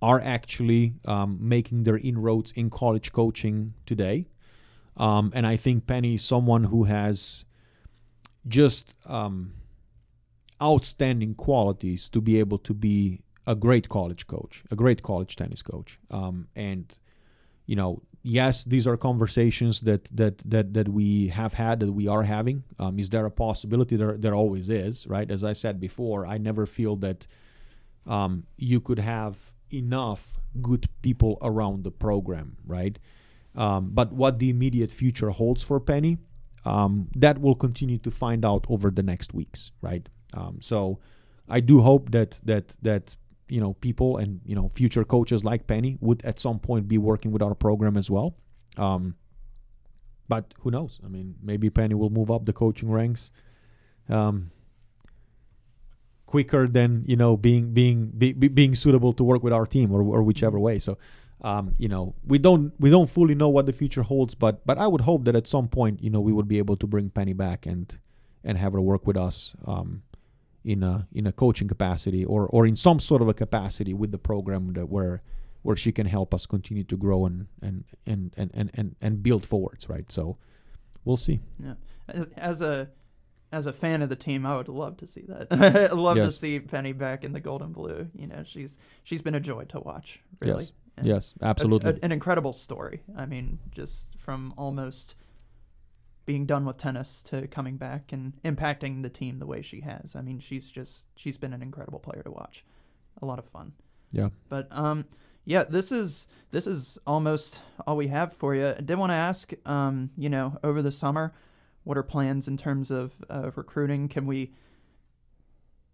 are 0.00 0.20
actually 0.20 0.94
um, 1.06 1.36
making 1.40 1.82
their 1.82 1.98
inroads 1.98 2.52
in 2.52 2.70
college 2.70 3.12
coaching 3.12 3.74
today 3.86 4.26
um, 4.96 5.32
and 5.34 5.46
i 5.46 5.56
think 5.56 5.86
penny 5.86 6.14
is 6.14 6.24
someone 6.24 6.64
who 6.64 6.84
has 6.84 7.44
just 8.46 8.94
um, 9.06 9.52
outstanding 10.62 11.34
qualities 11.34 12.08
to 12.10 12.20
be 12.20 12.38
able 12.38 12.58
to 12.58 12.74
be 12.74 13.20
a 13.46 13.54
great 13.54 13.88
college 13.88 14.26
coach, 14.26 14.62
a 14.70 14.76
great 14.76 15.02
college 15.02 15.36
tennis 15.36 15.62
coach. 15.62 15.98
Um, 16.10 16.48
and 16.54 16.98
you 17.66 17.76
know, 17.76 18.02
yes, 18.22 18.64
these 18.64 18.86
are 18.86 18.96
conversations 18.96 19.80
that 19.82 20.04
that 20.16 20.38
that 20.44 20.74
that 20.74 20.88
we 20.88 21.28
have 21.28 21.54
had, 21.54 21.80
that 21.80 21.92
we 21.92 22.08
are 22.08 22.22
having. 22.22 22.64
Um, 22.78 22.98
is 22.98 23.08
there 23.08 23.26
a 23.26 23.30
possibility? 23.30 23.96
There, 23.96 24.16
there 24.16 24.34
always 24.34 24.68
is, 24.68 25.06
right? 25.06 25.30
As 25.30 25.44
I 25.44 25.54
said 25.54 25.80
before, 25.80 26.26
I 26.26 26.38
never 26.38 26.66
feel 26.66 26.96
that 26.96 27.26
um, 28.06 28.44
you 28.56 28.80
could 28.80 28.98
have 28.98 29.36
enough 29.72 30.40
good 30.60 30.86
people 31.02 31.38
around 31.42 31.84
the 31.84 31.90
program, 31.90 32.56
right? 32.66 32.98
Um, 33.54 33.90
but 33.92 34.12
what 34.12 34.38
the 34.38 34.50
immediate 34.50 34.90
future 34.90 35.30
holds 35.30 35.62
for 35.62 35.80
Penny, 35.80 36.18
um, 36.64 37.08
that 37.16 37.38
we'll 37.38 37.54
continue 37.54 37.98
to 37.98 38.10
find 38.10 38.44
out 38.44 38.66
over 38.68 38.90
the 38.90 39.02
next 39.02 39.34
weeks, 39.34 39.72
right? 39.80 40.08
Um, 40.34 40.58
so 40.60 40.98
I 41.48 41.60
do 41.60 41.80
hope 41.80 42.10
that 42.10 42.40
that 42.44 42.76
that 42.82 43.16
you 43.48 43.60
know 43.60 43.72
people 43.74 44.18
and 44.18 44.40
you 44.44 44.54
know 44.54 44.70
future 44.74 45.04
coaches 45.04 45.44
like 45.44 45.66
Penny 45.66 45.96
would 46.00 46.24
at 46.24 46.38
some 46.38 46.58
point 46.58 46.88
be 46.88 46.98
working 46.98 47.32
with 47.32 47.42
our 47.42 47.54
program 47.54 47.96
as 47.96 48.10
well. 48.10 48.36
Um, 48.76 49.16
but 50.28 50.52
who 50.60 50.70
knows? 50.70 51.00
I 51.04 51.08
mean, 51.08 51.36
maybe 51.42 51.70
Penny 51.70 51.94
will 51.94 52.10
move 52.10 52.30
up 52.30 52.44
the 52.44 52.52
coaching 52.52 52.90
ranks 52.90 53.30
um, 54.08 54.50
quicker 56.32 56.62
than 56.78 56.90
you 57.06 57.16
know 57.22 57.36
being 57.36 57.64
being 57.72 57.98
be, 58.20 58.32
being 58.32 58.74
suitable 58.74 59.12
to 59.14 59.24
work 59.24 59.42
with 59.42 59.52
our 59.58 59.66
team 59.66 59.88
or, 59.92 60.02
or 60.02 60.22
whichever 60.22 60.58
way. 60.68 60.78
So. 60.78 60.92
Um, 61.40 61.72
you 61.78 61.86
know, 61.86 62.04
we 62.26 62.38
don't 62.46 62.72
we 62.80 62.90
don't 62.90 63.08
fully 63.08 63.36
know 63.36 63.48
what 63.56 63.64
the 63.66 63.72
future 63.72 64.02
holds, 64.02 64.34
but 64.34 64.54
but 64.66 64.76
I 64.76 64.88
would 64.88 65.02
hope 65.02 65.24
that 65.26 65.36
at 65.36 65.46
some 65.46 65.68
point, 65.68 66.02
you 66.02 66.10
know, 66.10 66.20
we 66.20 66.32
would 66.32 66.48
be 66.48 66.58
able 66.58 66.76
to 66.82 66.86
bring 66.88 67.10
Penny 67.10 67.32
back 67.32 67.64
and 67.64 67.86
and 68.42 68.58
have 68.58 68.72
her 68.72 68.80
work 68.80 69.06
with 69.06 69.16
us. 69.16 69.54
Um, 69.64 70.02
in 70.64 70.82
a 70.82 71.06
in 71.12 71.28
a 71.28 71.32
coaching 71.32 71.68
capacity 71.68 72.24
or 72.24 72.48
or 72.48 72.66
in 72.66 72.74
some 72.74 72.98
sort 72.98 73.22
of 73.22 73.28
a 73.28 73.34
capacity 73.34 73.94
with 73.94 74.10
the 74.10 74.18
program 74.18 74.72
that 74.72 74.88
where 74.88 75.22
where 75.62 75.76
she 75.76 75.92
can 75.92 76.06
help 76.06 76.34
us 76.34 76.44
continue 76.44 76.82
to 76.84 76.96
grow 76.96 77.24
and 77.26 77.46
and 77.62 77.84
and 78.04 78.32
and 78.36 78.50
and, 78.54 78.70
and, 78.74 78.96
and 79.00 79.22
build 79.22 79.46
forwards 79.46 79.88
right 79.88 80.10
so 80.10 80.36
we'll 81.04 81.16
see. 81.16 81.38
Yeah. 81.62 81.74
As- 82.08 82.26
As 82.36 82.62
a 82.62 82.88
as 83.52 83.66
a 83.66 83.72
fan 83.72 84.02
of 84.02 84.08
the 84.08 84.16
team, 84.16 84.44
I 84.44 84.56
would 84.56 84.68
love 84.68 84.96
to 84.98 85.06
see 85.06 85.24
that. 85.28 85.46
I'd 85.50 85.92
love 85.92 86.16
Yes. 86.16 86.34
to 86.34 86.38
see 86.40 86.58
Penny 86.60 86.92
back 86.92 87.24
in 87.24 87.32
the 87.32 87.40
gold 87.40 87.62
and 87.62 87.72
blue. 87.74 88.08
You 88.14 88.26
know, 88.26 88.42
she's 88.46 88.76
she's 89.04 89.22
been 89.22 89.34
a 89.34 89.40
joy 89.40 89.64
to 89.66 89.80
watch. 89.80 90.20
Really. 90.40 90.64
Yes. 90.64 90.72
And 90.96 91.06
Yes, 91.06 91.34
a- 91.40 91.44
absolutely. 91.46 91.90
a- 91.92 91.98
an 92.04 92.12
incredible 92.12 92.52
story. 92.52 93.02
I 93.16 93.24
mean, 93.26 93.58
just 93.70 94.08
from 94.18 94.52
almost 94.58 95.14
being 96.26 96.44
done 96.44 96.64
with 96.66 96.76
tennis 96.76 97.22
to 97.22 97.46
coming 97.48 97.76
back 97.78 98.12
and 98.12 98.34
impacting 98.44 99.02
the 99.02 99.08
team 99.08 99.38
the 99.38 99.46
way 99.46 99.62
she 99.62 99.80
has. 99.80 100.14
I 100.14 100.20
mean, 100.20 100.40
she's 100.40 100.70
just 100.70 101.06
she's 101.16 101.38
been 101.38 101.52
an 101.54 101.62
incredible 101.62 102.00
player 102.00 102.22
to 102.22 102.30
watch. 102.30 102.64
A 103.22 103.26
lot 103.26 103.38
of 103.38 103.46
fun. 103.46 103.72
yeah. 104.12 104.28
But 104.48 104.68
um, 104.70 105.06
yeah, 105.46 105.64
this 105.64 105.90
is 105.90 106.28
this 106.50 106.66
is 106.66 106.98
almost 107.06 107.62
all 107.86 107.96
we 107.96 108.08
have 108.08 108.34
for 108.34 108.54
you. 108.54 108.68
I 108.76 108.80
did 108.82 108.98
want 108.98 109.10
to 109.10 109.14
ask, 109.14 109.52
um, 109.66 110.10
you 110.18 110.28
know, 110.28 110.58
over 110.62 110.82
the 110.82 110.92
summer, 110.92 111.32
what 111.84 111.96
are 111.96 112.02
plans 112.02 112.48
in 112.48 112.56
terms 112.56 112.90
of 112.90 113.12
uh, 113.30 113.50
recruiting? 113.54 114.08
Can 114.08 114.26
we, 114.26 114.52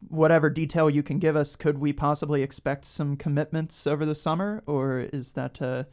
whatever 0.09 0.51
detail 0.51 0.91
you 0.91 1.03
can 1.03 1.19
give 1.19 1.37
us, 1.37 1.57
could 1.57 1.79
we 1.79 1.93
possibly 1.93 2.43
expect 2.43 2.85
some 2.85 3.17
commitments 3.17 3.87
over 3.87 4.05
the 4.05 4.15
summer, 4.15 4.63
or 4.67 5.01
is 5.13 5.33
that 5.35 5.63
uh, 5.63 5.85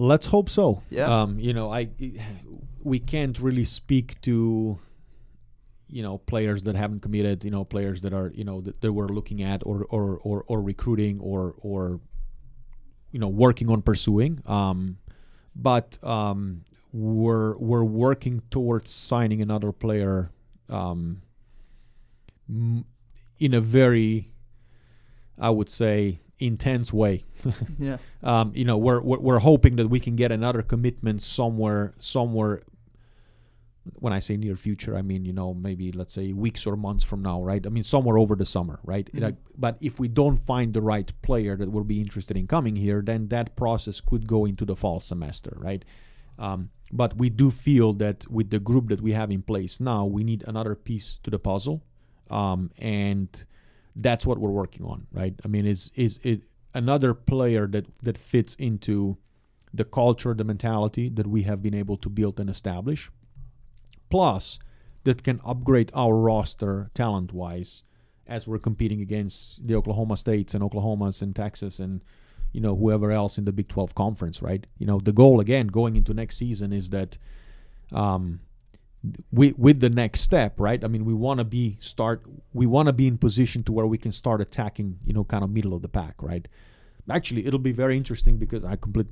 Let's 0.00 0.26
hope 0.26 0.48
so. 0.48 0.82
Yeah. 0.88 1.04
Um, 1.04 1.38
you 1.38 1.52
know, 1.52 1.70
I 1.70 1.90
we 2.82 2.98
can't 2.98 3.38
really 3.38 3.66
speak 3.66 4.18
to 4.22 4.78
you 5.90 6.02
know 6.02 6.16
players 6.16 6.62
that 6.62 6.74
haven't 6.74 7.00
committed. 7.00 7.44
You 7.44 7.50
know, 7.50 7.64
players 7.66 8.00
that 8.00 8.14
are 8.14 8.32
you 8.34 8.44
know 8.44 8.62
that, 8.62 8.80
that 8.80 8.94
we're 8.94 9.08
looking 9.08 9.42
at 9.42 9.62
or 9.66 9.84
or 9.90 10.18
or, 10.22 10.44
or 10.48 10.62
recruiting 10.62 11.20
or 11.20 11.54
or 11.58 12.00
you 13.12 13.18
know 13.20 13.28
working 13.28 13.68
on 13.68 13.82
pursuing. 13.82 14.42
Um, 14.46 14.96
but 15.54 16.02
um, 16.02 16.62
we're 16.92 17.56
we're 17.58 17.84
working 17.84 18.42
towards 18.50 18.90
signing 18.90 19.40
another 19.42 19.72
player 19.72 20.30
um, 20.68 21.22
m- 22.48 22.84
in 23.38 23.54
a 23.54 23.60
very, 23.60 24.30
I 25.38 25.50
would 25.50 25.68
say, 25.68 26.20
intense 26.38 26.92
way. 26.92 27.24
yeah, 27.78 27.98
um, 28.22 28.52
you 28.54 28.64
know, 28.64 28.76
we're, 28.78 29.00
we're 29.00 29.20
we're 29.20 29.38
hoping 29.38 29.76
that 29.76 29.88
we 29.88 30.00
can 30.00 30.16
get 30.16 30.32
another 30.32 30.62
commitment 30.62 31.22
somewhere 31.22 31.94
somewhere. 32.00 32.60
When 33.94 34.12
I 34.12 34.18
say 34.18 34.36
near 34.36 34.56
future, 34.56 34.94
I 34.96 35.02
mean 35.02 35.24
you 35.24 35.32
know 35.32 35.54
maybe 35.54 35.90
let's 35.92 36.12
say 36.12 36.32
weeks 36.32 36.66
or 36.66 36.76
months 36.76 37.02
from 37.02 37.22
now, 37.22 37.42
right? 37.42 37.64
I 37.64 37.70
mean 37.70 37.82
somewhere 37.82 38.18
over 38.18 38.36
the 38.36 38.44
summer, 38.44 38.78
right? 38.84 39.10
Mhm. 39.12 39.22
Like, 39.22 39.36
but 39.56 39.78
if 39.80 39.98
we 39.98 40.06
don't 40.06 40.36
find 40.36 40.74
the 40.74 40.82
right 40.82 41.10
player 41.22 41.56
that 41.56 41.70
will 41.72 41.84
be 41.84 42.00
interested 42.00 42.36
in 42.36 42.46
coming 42.46 42.76
here, 42.76 43.00
then 43.00 43.28
that 43.28 43.56
process 43.56 44.00
could 44.00 44.26
go 44.26 44.44
into 44.44 44.64
the 44.66 44.76
fall 44.76 45.00
semester, 45.00 45.56
right? 45.56 45.82
Um, 46.40 46.70
but 46.92 47.16
we 47.16 47.30
do 47.30 47.50
feel 47.50 47.92
that 47.94 48.28
with 48.28 48.50
the 48.50 48.58
group 48.58 48.88
that 48.88 49.00
we 49.00 49.12
have 49.12 49.30
in 49.30 49.42
place 49.42 49.78
now, 49.78 50.04
we 50.06 50.24
need 50.24 50.42
another 50.48 50.74
piece 50.74 51.18
to 51.22 51.30
the 51.30 51.38
puzzle, 51.38 51.84
um, 52.30 52.70
and 52.78 53.44
that's 53.94 54.26
what 54.26 54.38
we're 54.38 54.50
working 54.50 54.84
on, 54.84 55.06
right? 55.12 55.34
I 55.44 55.48
mean, 55.48 55.66
is 55.66 55.92
is 55.94 56.18
it 56.24 56.42
another 56.74 57.14
player 57.14 57.66
that 57.68 57.86
that 58.02 58.18
fits 58.18 58.56
into 58.56 59.18
the 59.72 59.84
culture, 59.84 60.34
the 60.34 60.42
mentality 60.42 61.08
that 61.10 61.26
we 61.26 61.42
have 61.42 61.62
been 61.62 61.74
able 61.74 61.96
to 61.98 62.08
build 62.08 62.40
and 62.40 62.50
establish, 62.50 63.10
plus 64.08 64.58
that 65.04 65.22
can 65.22 65.40
upgrade 65.44 65.92
our 65.94 66.16
roster 66.16 66.90
talent 66.94 67.32
wise 67.32 67.82
as 68.26 68.46
we're 68.46 68.58
competing 68.58 69.00
against 69.00 69.66
the 69.66 69.74
Oklahoma 69.74 70.16
States 70.16 70.54
and 70.54 70.62
Oklahomas 70.62 71.22
and 71.22 71.34
Texas 71.34 71.78
and 71.78 72.00
you 72.52 72.60
know 72.60 72.74
whoever 72.76 73.10
else 73.12 73.38
in 73.38 73.44
the 73.44 73.52
Big 73.52 73.68
12 73.68 73.94
conference, 73.94 74.42
right? 74.42 74.66
You 74.78 74.86
know 74.86 74.98
the 75.00 75.12
goal 75.12 75.40
again 75.40 75.66
going 75.68 75.96
into 75.96 76.12
next 76.14 76.36
season 76.36 76.72
is 76.72 76.90
that 76.90 77.16
um, 77.92 78.40
we 79.32 79.52
with 79.56 79.80
the 79.80 79.90
next 79.90 80.20
step, 80.20 80.58
right? 80.60 80.82
I 80.84 80.88
mean, 80.88 81.04
we 81.04 81.14
want 81.14 81.38
to 81.38 81.44
be 81.44 81.76
start 81.80 82.22
we 82.52 82.66
want 82.66 82.86
to 82.88 82.92
be 82.92 83.06
in 83.06 83.16
position 83.18 83.62
to 83.64 83.72
where 83.72 83.86
we 83.86 83.98
can 83.98 84.12
start 84.12 84.40
attacking, 84.40 84.98
you 85.06 85.12
know, 85.12 85.24
kind 85.24 85.42
of 85.44 85.50
middle 85.50 85.74
of 85.74 85.82
the 85.82 85.88
pack, 85.88 86.16
right? 86.22 86.46
Actually, 87.08 87.46
it'll 87.46 87.58
be 87.58 87.72
very 87.72 87.96
interesting 87.96 88.36
because 88.36 88.62
I 88.64 88.76
complete 88.76 89.06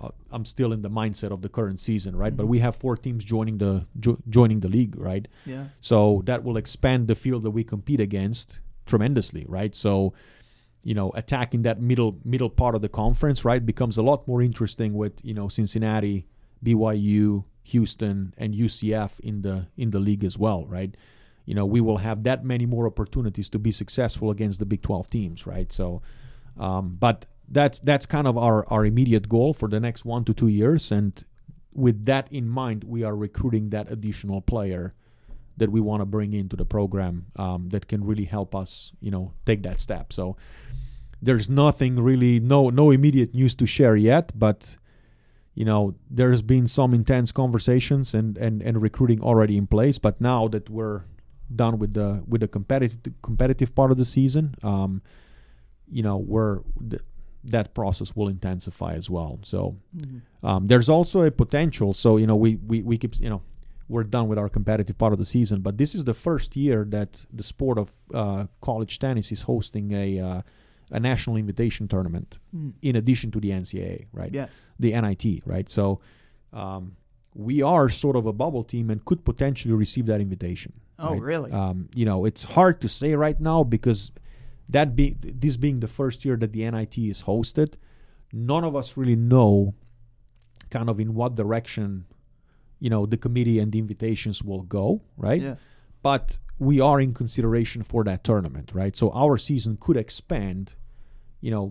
uh, 0.00 0.08
I'm 0.30 0.44
still 0.46 0.72
in 0.72 0.80
the 0.82 0.88
mindset 0.88 1.30
of 1.30 1.42
the 1.42 1.48
current 1.48 1.78
season, 1.80 2.16
right? 2.16 2.34
But 2.34 2.46
Mhm. 2.46 2.50
we 2.50 2.58
have 2.60 2.76
four 2.76 2.96
teams 2.96 3.22
joining 3.24 3.58
the 3.58 3.86
jo- 4.00 4.18
joining 4.30 4.60
the 4.60 4.68
league, 4.68 4.96
right? 4.96 5.26
yeah, 5.44 5.66
So 5.80 6.22
that 6.24 6.42
will 6.44 6.56
expand 6.56 7.08
the 7.08 7.14
field 7.14 7.42
that 7.42 7.50
we 7.50 7.64
compete 7.64 8.00
against 8.00 8.60
tremendously, 8.86 9.44
right? 9.48 9.74
So, 9.74 10.14
you 10.84 10.94
know, 10.94 11.10
attacking 11.14 11.62
that 11.62 11.80
middle 11.80 12.20
middle 12.24 12.50
part 12.50 12.74
of 12.74 12.82
the 12.82 12.88
conference, 12.88 13.44
right, 13.44 13.64
becomes 13.64 13.96
a 13.96 14.02
lot 14.02 14.28
more 14.28 14.42
interesting 14.42 14.92
with 14.92 15.14
you 15.24 15.34
know 15.34 15.48
Cincinnati, 15.48 16.26
BYU, 16.64 17.44
Houston, 17.64 18.34
and 18.36 18.54
UCF 18.54 19.18
in 19.20 19.42
the 19.42 19.66
in 19.76 19.90
the 19.90 19.98
league 19.98 20.24
as 20.24 20.38
well, 20.38 20.66
right? 20.66 20.94
You 21.46 21.54
know, 21.54 21.66
we 21.66 21.80
will 21.80 21.98
have 21.98 22.22
that 22.24 22.44
many 22.44 22.66
more 22.66 22.86
opportunities 22.86 23.48
to 23.50 23.58
be 23.58 23.72
successful 23.72 24.30
against 24.30 24.60
the 24.60 24.66
Big 24.66 24.82
12 24.82 25.10
teams, 25.10 25.46
right? 25.46 25.70
So, 25.72 26.02
um, 26.58 26.96
but 26.98 27.26
that's 27.48 27.80
that's 27.80 28.04
kind 28.06 28.26
of 28.26 28.36
our 28.36 28.66
our 28.68 28.84
immediate 28.84 29.28
goal 29.28 29.54
for 29.54 29.68
the 29.68 29.80
next 29.80 30.04
one 30.04 30.24
to 30.24 30.34
two 30.34 30.48
years, 30.48 30.92
and 30.92 31.24
with 31.72 32.04
that 32.04 32.30
in 32.30 32.48
mind, 32.48 32.84
we 32.84 33.02
are 33.04 33.16
recruiting 33.16 33.70
that 33.70 33.90
additional 33.90 34.42
player 34.42 34.94
that 35.56 35.70
we 35.70 35.80
want 35.80 36.00
to 36.00 36.06
bring 36.06 36.32
into 36.32 36.56
the 36.56 36.64
program 36.64 37.26
um, 37.36 37.68
that 37.70 37.86
can 37.88 38.04
really 38.04 38.24
help 38.24 38.54
us, 38.54 38.92
you 39.00 39.10
know, 39.10 39.32
take 39.46 39.62
that 39.62 39.80
step. 39.80 40.12
So 40.12 40.36
there's 41.22 41.48
nothing 41.48 41.96
really, 42.00 42.40
no 42.40 42.70
no 42.70 42.90
immediate 42.90 43.34
news 43.34 43.54
to 43.56 43.66
share 43.66 43.96
yet, 43.96 44.32
but 44.38 44.76
you 45.54 45.64
know, 45.64 45.94
there's 46.10 46.42
been 46.42 46.66
some 46.66 46.92
intense 46.94 47.30
conversations 47.32 48.14
and 48.14 48.36
and 48.38 48.62
and 48.62 48.82
recruiting 48.82 49.20
already 49.22 49.56
in 49.56 49.66
place. 49.66 49.98
But 50.00 50.20
now 50.20 50.48
that 50.48 50.68
we're 50.68 51.02
done 51.54 51.78
with 51.78 51.94
the 51.94 52.22
with 52.26 52.40
the 52.40 52.48
competitive 52.48 52.98
competitive 53.22 53.74
part 53.74 53.90
of 53.92 53.96
the 53.96 54.04
season, 54.04 54.54
um, 54.62 55.00
you 55.88 56.02
know, 56.02 56.16
we're 56.16 56.60
th- 56.90 57.02
that 57.44 57.74
process 57.74 58.16
will 58.16 58.28
intensify 58.28 58.94
as 58.94 59.08
well. 59.10 59.38
So 59.44 59.76
Mhm. 59.96 60.20
um, 60.42 60.66
there's 60.66 60.88
also 60.88 61.20
a 61.22 61.30
potential. 61.30 61.92
So 61.94 62.16
you 62.16 62.26
know, 62.26 62.36
we, 62.36 62.56
we 62.56 62.82
we 62.82 62.98
keep 62.98 63.20
you 63.20 63.30
know 63.30 63.42
we're 63.88 64.04
done 64.04 64.28
with 64.28 64.38
our 64.38 64.48
competitive 64.48 64.96
part 64.96 65.12
of 65.12 65.18
the 65.18 65.24
season, 65.24 65.60
but 65.60 65.76
this 65.78 65.94
is 65.94 66.04
the 66.04 66.14
first 66.14 66.56
year 66.56 66.84
that 66.88 67.24
the 67.32 67.42
sport 67.42 67.78
of 67.78 67.92
uh, 68.14 68.46
college 68.62 68.98
tennis 68.98 69.30
is 69.32 69.42
hosting 69.42 69.92
a 69.92 70.20
uh, 70.20 70.42
a 70.90 71.00
national 71.00 71.36
invitation 71.36 71.88
tournament 71.88 72.38
Mm. 72.54 72.72
in 72.82 72.96
addition 72.96 73.30
to 73.32 73.40
the 73.40 73.50
NCAA, 73.50 74.06
right? 74.12 74.32
yes, 74.32 74.50
The 74.78 74.92
NIT, 75.00 75.42
right? 75.46 75.68
So 75.70 76.00
um, 76.52 76.96
we 77.34 77.62
are 77.62 77.88
sort 77.88 78.16
of 78.16 78.26
a 78.26 78.32
bubble 78.32 78.62
team 78.64 78.90
and 78.90 79.04
could 79.04 79.24
potentially 79.24 79.74
receive 79.74 80.06
that 80.06 80.20
invitation. 80.20 80.72
oh 80.98 81.12
right? 81.12 81.22
really? 81.22 81.50
Um, 81.52 81.88
you 81.94 82.04
know, 82.04 82.24
it's 82.26 82.44
hard 82.44 82.80
to 82.82 82.88
say 82.88 83.14
right 83.14 83.40
now 83.40 83.64
because 83.64 84.12
that 84.68 84.94
be 84.94 85.16
this 85.20 85.56
being 85.56 85.80
the 85.80 85.88
first 85.88 86.24
year 86.24 86.36
that 86.36 86.52
the 86.52 86.70
NIT 86.70 86.96
is 86.98 87.22
hosted, 87.24 87.74
none 88.32 88.62
of 88.64 88.76
us 88.76 88.96
really 88.96 89.16
know 89.16 89.74
kind 90.70 90.88
of 90.88 91.00
in 91.00 91.14
what 91.14 91.34
direction, 91.34 92.04
you 92.84 92.90
know, 92.90 93.02
the 93.06 93.16
committee 93.26 93.58
and 93.62 93.72
the 93.72 93.78
invitations 93.78 94.36
will 94.48 94.64
go, 94.80 94.86
right? 95.16 95.40
yeah, 95.48 95.56
But 96.02 96.26
we 96.58 96.76
are 96.88 97.00
in 97.06 97.14
consideration 97.22 97.82
for 97.82 98.04
that 98.04 98.20
tournament, 98.30 98.68
right? 98.74 98.94
So 99.00 99.06
our 99.24 99.36
season 99.38 99.72
could 99.84 99.96
expand. 100.04 100.74
You 101.40 101.50
know, 101.54 101.64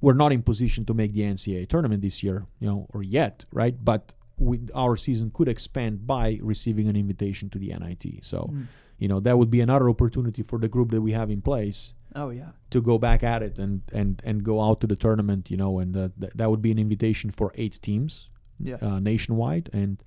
we're 0.00 0.20
not 0.24 0.32
in 0.32 0.42
position 0.42 0.84
to 0.86 0.94
make 1.00 1.12
the 1.14 1.22
NCAA 1.34 1.68
tournament 1.68 2.00
this 2.02 2.18
year, 2.26 2.38
you 2.62 2.68
know, 2.70 2.80
or 2.94 3.02
yet, 3.04 3.44
right? 3.52 3.76
But 3.90 4.02
we, 4.38 4.54
our 4.74 4.96
season 4.96 5.30
could 5.36 5.48
expand 5.48 5.94
by 6.04 6.26
receiving 6.42 6.88
an 6.88 6.96
invitation 6.96 7.48
to 7.50 7.58
the 7.62 7.68
NIT. 7.82 8.04
So, 8.24 8.38
Mm. 8.52 8.66
you 9.02 9.08
know, 9.10 9.20
that 9.26 9.36
would 9.38 9.50
be 9.50 9.60
another 9.60 9.88
opportunity 9.94 10.42
for 10.50 10.58
the 10.58 10.68
group 10.74 10.88
that 10.90 11.00
we 11.08 11.12
have 11.12 11.30
in 11.36 11.40
place 11.42 11.94
oh 12.22 12.30
yeah, 12.40 12.50
to 12.70 12.78
go 12.90 12.98
back 12.98 13.22
at 13.34 13.40
it 13.48 13.54
and 13.64 13.82
and 14.00 14.12
and 14.28 14.36
go 14.50 14.56
out 14.66 14.80
to 14.82 14.86
the 14.92 14.96
tournament, 15.06 15.42
you 15.52 15.58
know, 15.62 15.72
and 15.82 15.96
uh, 15.96 16.08
th- 16.20 16.32
that 16.38 16.48
would 16.50 16.62
be 16.68 16.72
an 16.76 16.78
invitation 16.86 17.30
for 17.30 17.48
eight 17.62 17.76
teams 17.88 18.12
yeah. 18.70 18.78
uh, 18.86 18.98
nationwide, 19.12 19.66
and 19.72 20.02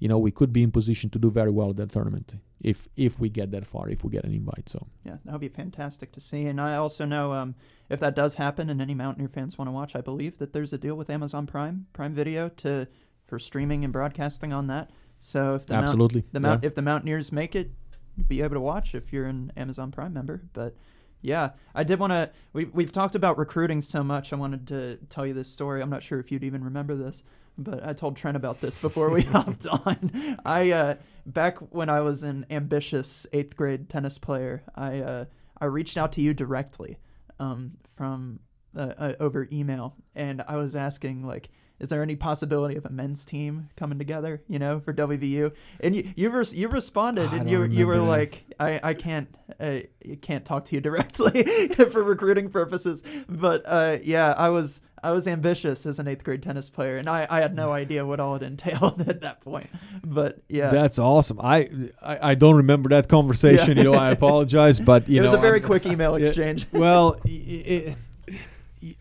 you 0.00 0.08
know, 0.08 0.18
we 0.18 0.30
could 0.30 0.52
be 0.52 0.62
in 0.62 0.72
position 0.72 1.10
to 1.10 1.18
do 1.18 1.30
very 1.30 1.50
well 1.50 1.70
at 1.70 1.76
that 1.76 1.92
tournament 1.92 2.34
if 2.60 2.88
if 2.96 3.20
we 3.20 3.28
get 3.28 3.50
that 3.52 3.66
far, 3.66 3.88
if 3.88 4.02
we 4.02 4.10
get 4.10 4.24
an 4.24 4.32
invite. 4.32 4.68
So 4.68 4.86
Yeah, 5.04 5.16
that 5.24 5.32
would 5.32 5.40
be 5.40 5.48
fantastic 5.48 6.10
to 6.12 6.20
see. 6.20 6.46
And 6.46 6.60
I 6.60 6.76
also 6.76 7.04
know 7.04 7.32
um, 7.32 7.54
if 7.88 8.00
that 8.00 8.16
does 8.16 8.34
happen 8.34 8.70
and 8.70 8.80
any 8.80 8.94
Mountaineer 8.94 9.28
fans 9.28 9.58
want 9.58 9.68
to 9.68 9.72
watch, 9.72 9.94
I 9.94 10.00
believe 10.00 10.38
that 10.38 10.52
there's 10.52 10.72
a 10.72 10.78
deal 10.78 10.96
with 10.96 11.10
Amazon 11.10 11.46
Prime, 11.46 11.86
Prime 11.92 12.14
Video, 12.14 12.48
to 12.48 12.88
for 13.26 13.38
streaming 13.38 13.84
and 13.84 13.92
broadcasting 13.92 14.52
on 14.52 14.66
that. 14.68 14.90
So 15.20 15.54
if 15.54 15.66
the 15.66 15.74
Mount, 15.74 15.84
absolutely, 15.84 16.24
the 16.32 16.40
Mount, 16.40 16.64
if 16.64 16.74
the 16.74 16.82
Mountaineers 16.82 17.30
make 17.30 17.54
it, 17.54 17.70
you'll 18.16 18.26
be 18.26 18.40
able 18.40 18.54
to 18.54 18.60
watch 18.60 18.94
if 18.94 19.12
you're 19.12 19.26
an 19.26 19.52
Amazon 19.54 19.90
Prime 19.92 20.14
member. 20.14 20.42
But 20.54 20.74
yeah, 21.20 21.50
I 21.74 21.84
did 21.84 21.98
want 21.98 22.12
to. 22.12 22.30
We 22.54 22.64
we've 22.64 22.92
talked 22.92 23.14
about 23.14 23.36
recruiting 23.36 23.82
so 23.82 24.02
much. 24.02 24.32
I 24.32 24.36
wanted 24.36 24.66
to 24.68 24.96
tell 25.10 25.26
you 25.26 25.34
this 25.34 25.52
story. 25.52 25.82
I'm 25.82 25.90
not 25.90 26.02
sure 26.02 26.18
if 26.18 26.32
you'd 26.32 26.44
even 26.44 26.64
remember 26.64 26.96
this, 26.96 27.22
but 27.64 27.86
I 27.86 27.92
told 27.92 28.16
Trent 28.16 28.36
about 28.36 28.60
this 28.60 28.78
before 28.78 29.10
we 29.10 29.22
hopped 29.36 29.66
on. 29.66 30.38
I 30.44 30.70
uh, 30.70 30.94
back 31.26 31.58
when 31.72 31.88
I 31.88 32.00
was 32.00 32.22
an 32.22 32.46
ambitious 32.50 33.26
eighth 33.32 33.56
grade 33.56 33.88
tennis 33.88 34.18
player, 34.18 34.62
I 34.74 35.00
uh, 35.00 35.24
I 35.60 35.66
reached 35.66 35.96
out 35.96 36.12
to 36.12 36.20
you 36.20 36.34
directly 36.34 36.98
um, 37.38 37.72
from 37.96 38.40
uh, 38.76 38.92
uh, 38.98 39.12
over 39.20 39.48
email, 39.52 39.96
and 40.14 40.42
I 40.46 40.56
was 40.56 40.76
asking 40.76 41.26
like, 41.26 41.50
is 41.80 41.88
there 41.88 42.02
any 42.02 42.14
possibility 42.14 42.76
of 42.76 42.84
a 42.84 42.90
men's 42.90 43.24
team 43.24 43.68
coming 43.76 43.98
together? 43.98 44.42
You 44.48 44.58
know, 44.58 44.80
for 44.80 44.92
WVU, 44.92 45.52
and 45.80 45.96
you 45.96 46.12
you, 46.14 46.30
res- 46.30 46.54
you 46.54 46.68
responded, 46.68 47.32
and 47.32 47.48
you 47.50 47.64
you 47.64 47.86
were 47.86 47.96
that. 47.96 48.02
like, 48.04 48.44
I 48.60 48.80
I 48.82 48.94
can't 48.94 49.28
I 49.58 49.86
can't 50.22 50.44
talk 50.44 50.66
to 50.66 50.74
you 50.74 50.80
directly 50.88 51.68
for 51.90 52.02
recruiting 52.02 52.50
purposes, 52.50 53.02
but 53.28 53.62
uh, 53.66 53.98
yeah, 54.02 54.34
I 54.36 54.48
was. 54.50 54.80
I 55.02 55.12
was 55.12 55.26
ambitious 55.26 55.86
as 55.86 55.98
an 55.98 56.06
eighth 56.08 56.22
grade 56.24 56.42
tennis 56.42 56.68
player, 56.68 56.98
and 56.98 57.08
I, 57.08 57.26
I 57.30 57.40
had 57.40 57.56
no 57.56 57.70
idea 57.82 58.04
what 58.04 58.20
all 58.20 58.36
it 58.36 58.42
entailed 58.42 59.08
at 59.08 59.22
that 59.22 59.40
point. 59.40 59.66
But 60.04 60.42
yeah, 60.46 60.68
That's 60.68 60.98
awesome. 60.98 61.40
I, 61.42 61.70
I 62.02 62.32
I 62.32 62.34
don't 62.34 62.56
remember 62.56 62.90
that 62.90 63.08
conversation. 63.08 63.78
Yeah. 63.78 63.82
You 63.84 63.92
know, 63.92 63.94
I 63.98 64.10
apologize, 64.10 64.78
but 64.78 65.08
you 65.08 65.20
it 65.20 65.22
was 65.24 65.32
know, 65.32 65.38
a 65.38 65.40
very 65.40 65.60
I'm- 65.60 65.66
quick 65.66 65.86
email 65.86 66.16
exchange. 66.16 66.66
well, 66.70 67.16
i 67.24 67.30
i 67.30 67.90
i 67.92 67.96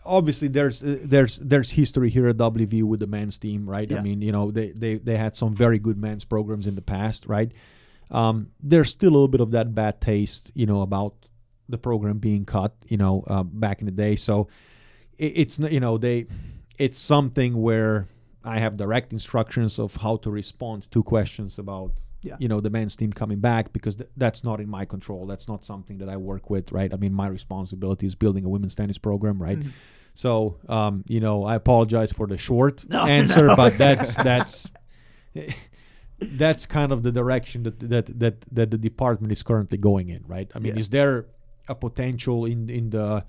obviously 0.05 0.47
there's 0.47 0.83
uh, 0.83 0.97
there's 1.01 1.37
there's 1.37 1.71
history 1.71 2.09
here 2.09 2.27
at 2.27 2.37
WVU 2.37 2.83
with 2.83 2.99
the 2.99 3.07
men's 3.07 3.37
team, 3.37 3.69
right? 3.69 3.89
Yeah. 3.89 3.99
I 3.99 4.01
mean, 4.01 4.21
you 4.21 4.31
know, 4.31 4.51
they, 4.51 4.71
they 4.71 4.95
they 4.95 5.17
had 5.17 5.35
some 5.35 5.55
very 5.55 5.79
good 5.79 5.97
men's 5.97 6.25
programs 6.25 6.67
in 6.67 6.75
the 6.75 6.81
past, 6.81 7.25
right? 7.25 7.51
Um, 8.11 8.51
there's 8.61 8.89
still 8.89 9.09
a 9.09 9.13
little 9.13 9.27
bit 9.27 9.41
of 9.41 9.51
that 9.51 9.73
bad 9.75 10.01
taste, 10.01 10.51
you 10.55 10.65
know, 10.65 10.81
about 10.81 11.13
the 11.67 11.77
program 11.77 12.17
being 12.17 12.45
cut, 12.45 12.75
you 12.87 12.97
know, 12.97 13.23
uh, 13.27 13.43
back 13.43 13.79
in 13.79 13.85
the 13.85 13.91
day. 13.91 14.15
So 14.15 14.47
it, 15.17 15.33
it's 15.35 15.59
you 15.59 15.79
know 15.79 15.97
they 15.97 16.27
it's 16.77 16.99
something 16.99 17.61
where 17.61 18.07
I 18.43 18.59
have 18.59 18.77
direct 18.77 19.13
instructions 19.13 19.79
of 19.79 19.95
how 19.95 20.17
to 20.17 20.31
respond 20.31 20.89
to 20.91 21.03
questions 21.03 21.59
about 21.59 21.91
Yeah. 22.21 22.35
you 22.39 22.47
know 22.49 22.59
the 22.59 22.69
men's 22.69 22.95
team 22.97 23.11
coming 23.13 23.39
back 23.39 23.71
because 23.71 23.95
th- 23.95 24.09
that's 24.17 24.43
not 24.43 24.59
in 24.59 24.69
my 24.69 24.83
control. 24.85 25.25
That's 25.25 25.47
not 25.47 25.63
something 25.63 25.99
that 25.99 26.09
I 26.09 26.17
work 26.17 26.49
with, 26.49 26.71
right? 26.71 26.93
I 26.93 26.97
mean, 26.97 27.13
my 27.13 27.27
responsibility 27.27 28.05
is 28.07 28.15
building 28.15 28.43
a 28.45 28.49
women's 28.49 28.75
tennis 28.75 28.97
program, 28.97 29.41
right? 29.41 29.59
Mhm. 29.59 29.71
So, 30.15 30.57
um, 30.67 31.03
you 31.07 31.21
know, 31.21 31.45
I 31.45 31.55
apologize 31.55 32.11
for 32.11 32.27
the 32.27 32.37
short 32.37 32.83
No, 32.89 33.05
answer, 33.05 33.47
no. 33.47 33.55
but 33.55 33.77
that's 33.77 34.15
that's 34.15 34.69
that's 36.19 36.65
kind 36.65 36.91
of 36.91 37.03
the 37.03 37.11
direction 37.11 37.63
that 37.63 37.79
that 37.79 38.19
that 38.19 38.35
that 38.51 38.71
the 38.71 38.77
department 38.77 39.31
is 39.31 39.41
currently 39.43 39.77
going 39.77 40.09
in, 40.09 40.23
right? 40.27 40.51
I 40.55 40.59
mean, 40.59 40.73
Yeah. 40.75 40.81
is 40.81 40.89
there 40.89 41.27
a 41.67 41.75
potential 41.75 42.45
in 42.45 42.69
in 42.69 42.89
the 42.89 43.23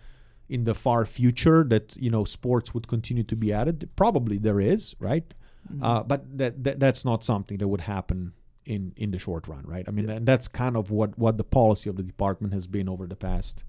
in 0.49 0.65
the 0.65 0.75
far 0.75 1.05
future 1.05 1.63
that 1.69 1.97
you 1.97 2.11
know 2.11 2.25
sports 2.25 2.75
would 2.75 2.89
continue 2.89 3.23
to 3.25 3.37
be 3.37 3.53
added? 3.53 3.89
Probably 3.95 4.39
there 4.39 4.61
is, 4.61 4.97
right? 4.99 5.33
Mm-hmm. 5.73 5.85
Uh, 5.85 6.03
but 6.03 6.21
that, 6.39 6.65
that 6.65 6.81
that's 6.81 7.05
not 7.05 7.23
something 7.23 7.59
that 7.59 7.69
would 7.69 7.83
happen 7.83 8.33
in 8.67 8.93
in 8.97 9.11
the 9.11 9.19
short 9.19 9.49
run, 9.49 9.65
right? 9.67 9.85
I 9.89 9.91
mean, 9.91 10.09
Yeah. 10.09 10.17
and 10.17 10.27
that's 10.27 10.49
kind 10.49 10.77
of 10.77 10.91
what 10.91 11.19
what 11.19 11.37
the 11.39 11.45
policy 11.45 11.89
of 11.91 11.97
the 11.97 12.03
department 12.03 12.53
has 12.55 12.67
been 12.67 12.89
over 12.89 13.07
the 13.07 13.17
past 13.17 13.65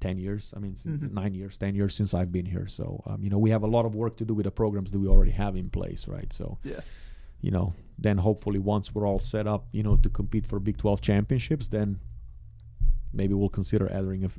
10 0.00 0.16
years 0.16 0.52
i 0.56 0.60
mean 0.60 0.74
Mhm. 0.74 1.10
nine 1.12 1.34
years 1.34 1.58
10 1.58 1.74
years 1.74 1.92
since 1.92 2.14
i've 2.14 2.30
been 2.30 2.46
here 2.46 2.68
so 2.68 3.02
um, 3.06 3.20
you 3.20 3.30
know 3.30 3.38
we 3.38 3.50
have 3.50 3.64
a 3.64 3.66
lot 3.66 3.84
of 3.84 3.96
work 3.96 4.16
to 4.18 4.24
do 4.24 4.32
with 4.32 4.44
the 4.44 4.50
programs 4.52 4.92
that 4.92 4.98
we 5.00 5.08
already 5.08 5.32
have 5.32 5.56
in 5.56 5.68
place 5.70 6.06
right 6.06 6.32
so 6.32 6.56
Yeah. 6.62 6.80
you 7.40 7.50
know 7.50 7.72
then 7.98 8.18
hopefully 8.18 8.60
once 8.60 8.94
we're 8.94 9.06
all 9.08 9.18
set 9.18 9.48
up 9.48 9.66
you 9.72 9.82
know 9.82 9.96
to 9.96 10.08
compete 10.08 10.46
for 10.46 10.60
big 10.60 10.76
12 10.76 11.00
championships 11.00 11.66
then 11.66 11.98
maybe 13.12 13.34
we'll 13.34 13.48
consider 13.48 13.90
adding 13.90 14.24
a 14.24 14.30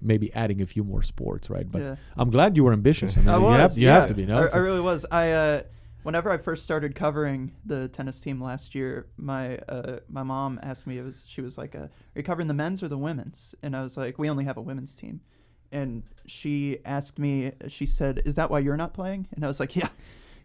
maybe 0.00 0.32
adding 0.34 0.62
a 0.62 0.66
few 0.66 0.82
more 0.82 1.02
sports 1.02 1.50
right 1.50 1.70
but 1.70 1.82
Yeah. 1.82 1.96
i'm 2.16 2.30
glad 2.30 2.56
you 2.56 2.64
were 2.64 2.72
ambitious 2.72 3.18
I 3.18 3.20
mean, 3.24 3.28
I 3.28 3.36
you 3.36 3.42
was. 3.42 3.56
have, 3.58 3.78
you 3.78 3.86
yeah. 3.86 3.94
have 4.00 4.08
to 4.08 4.14
be 4.14 4.24
no? 4.24 4.44
I, 4.44 4.56
I 4.56 4.58
really 4.60 4.80
was. 4.80 5.04
I 5.10 5.32
uh, 5.32 5.62
whenever 6.02 6.30
I 6.30 6.38
first 6.38 6.64
started 6.64 6.94
covering 6.94 7.52
the 7.64 7.88
tennis 7.88 8.20
team 8.20 8.42
last 8.42 8.74
year, 8.74 9.06
my 9.16 9.58
uh, 9.68 9.98
my 10.08 10.22
mom 10.22 10.60
asked 10.62 10.86
me. 10.86 10.98
It 10.98 11.04
was 11.04 11.24
she 11.26 11.40
was 11.40 11.58
like, 11.58 11.74
uh, 11.74 11.78
"Are 11.78 11.90
you 12.14 12.22
covering 12.22 12.48
the 12.48 12.54
men's 12.54 12.82
or 12.82 12.88
the 12.88 12.98
women's?" 12.98 13.54
And 13.62 13.76
I 13.76 13.82
was 13.82 13.96
like, 13.96 14.18
"We 14.18 14.30
only 14.30 14.44
have 14.44 14.56
a 14.56 14.62
women's 14.62 14.94
team." 14.94 15.20
And 15.72 16.02
she 16.26 16.78
asked 16.84 17.18
me. 17.18 17.52
She 17.68 17.86
said, 17.86 18.22
"Is 18.24 18.34
that 18.36 18.50
why 18.50 18.60
you're 18.60 18.76
not 18.76 18.94
playing?" 18.94 19.28
And 19.34 19.44
I 19.44 19.48
was 19.48 19.60
like, 19.60 19.76
"Yeah." 19.76 19.88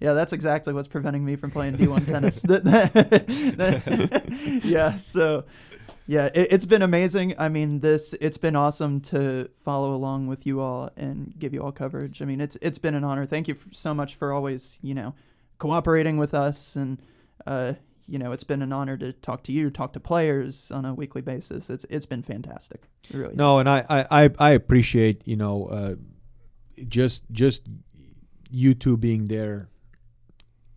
Yeah, 0.01 0.11
that's 0.11 0.33
exactly 0.33 0.73
what's 0.73 0.89
preventing 0.89 1.23
me 1.23 1.37
from 1.37 1.51
playing 1.51 1.77
D1 1.77 2.05
tennis. 2.11 2.43
Yeah, 4.65 4.95
so 4.95 5.45
yeah, 6.07 6.29
it, 6.33 6.47
it's 6.51 6.65
been 6.65 6.81
amazing. 6.81 7.33
I 7.37 7.49
mean, 7.49 7.79
this 7.79 8.13
it's 8.21 8.37
been 8.37 8.55
awesome 8.55 9.01
to 9.01 9.49
follow 9.63 9.95
along 9.95 10.27
with 10.27 10.45
you 10.45 10.59
all 10.59 10.91
and 10.95 11.33
give 11.39 11.53
you 11.53 11.63
all 11.63 11.71
coverage. 11.71 12.21
I 12.21 12.25
mean, 12.25 12.41
it's 12.41 12.57
it's 12.61 12.77
been 12.77 12.93
an 12.93 13.03
honor. 13.03 13.25
Thank 13.25 13.47
you 13.47 13.55
so 13.71 13.93
much 13.93 14.15
for 14.15 14.31
always, 14.31 14.77
you 14.81 14.93
know, 14.93 15.15
cooperating 15.57 16.17
with 16.17 16.33
us 16.33 16.75
and 16.75 17.01
uh, 17.45 17.73
you 18.07 18.19
know, 18.19 18.31
it's 18.31 18.43
been 18.43 18.61
an 18.61 18.71
honor 18.71 18.97
to 18.97 19.13
talk 19.13 19.43
to 19.43 19.51
you, 19.51 19.69
talk 19.69 19.93
to 19.93 19.99
players 19.99 20.69
on 20.71 20.85
a 20.85 20.93
weekly 20.93 21.21
basis. 21.21 21.69
It's 21.69 21.85
it's 21.89 22.05
been 22.05 22.21
fantastic. 22.21 22.83
It 23.09 23.17
really. 23.17 23.35
No, 23.35 23.59
and 23.59 23.67
I, 23.67 23.85
I, 23.89 24.23
I, 24.23 24.29
I 24.39 24.49
appreciate 24.51 25.27
you 25.27 25.35
know 25.35 25.65
uh, 25.65 25.95
just 26.87 27.23
just 27.31 27.63
you 28.49 28.73
two 28.73 28.97
being 28.97 29.25
there 29.25 29.69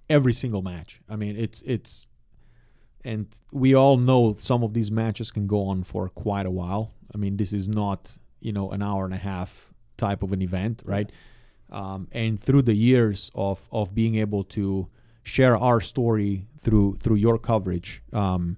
every 0.08 0.32
single 0.32 0.62
match. 0.62 1.00
I 1.08 1.16
mean, 1.16 1.36
it's 1.36 1.62
it's 1.62 2.06
and 3.04 3.26
we 3.52 3.74
all 3.74 3.98
know 3.98 4.34
some 4.34 4.62
of 4.62 4.72
these 4.72 4.90
matches 4.90 5.30
can 5.30 5.46
go 5.46 5.66
on 5.66 5.82
for 5.82 6.08
quite 6.08 6.46
a 6.46 6.50
while. 6.50 6.94
I 7.14 7.18
mean, 7.18 7.36
this 7.36 7.52
is 7.52 7.68
not 7.68 8.16
you 8.40 8.52
know 8.52 8.70
an 8.70 8.82
hour 8.82 9.04
and 9.04 9.12
a 9.12 9.18
half 9.18 9.66
type 9.98 10.22
of 10.22 10.32
an 10.32 10.40
event, 10.40 10.82
right? 10.86 11.10
Um, 11.70 12.08
and 12.12 12.40
through 12.40 12.62
the 12.62 12.74
years 12.74 13.30
of 13.34 13.68
of 13.70 13.94
being 13.94 14.16
able 14.16 14.44
to 14.44 14.88
share 15.22 15.56
our 15.56 15.80
story 15.80 16.46
through 16.58 16.96
through 16.96 17.16
your 17.16 17.38
coverage, 17.38 18.02
um, 18.12 18.56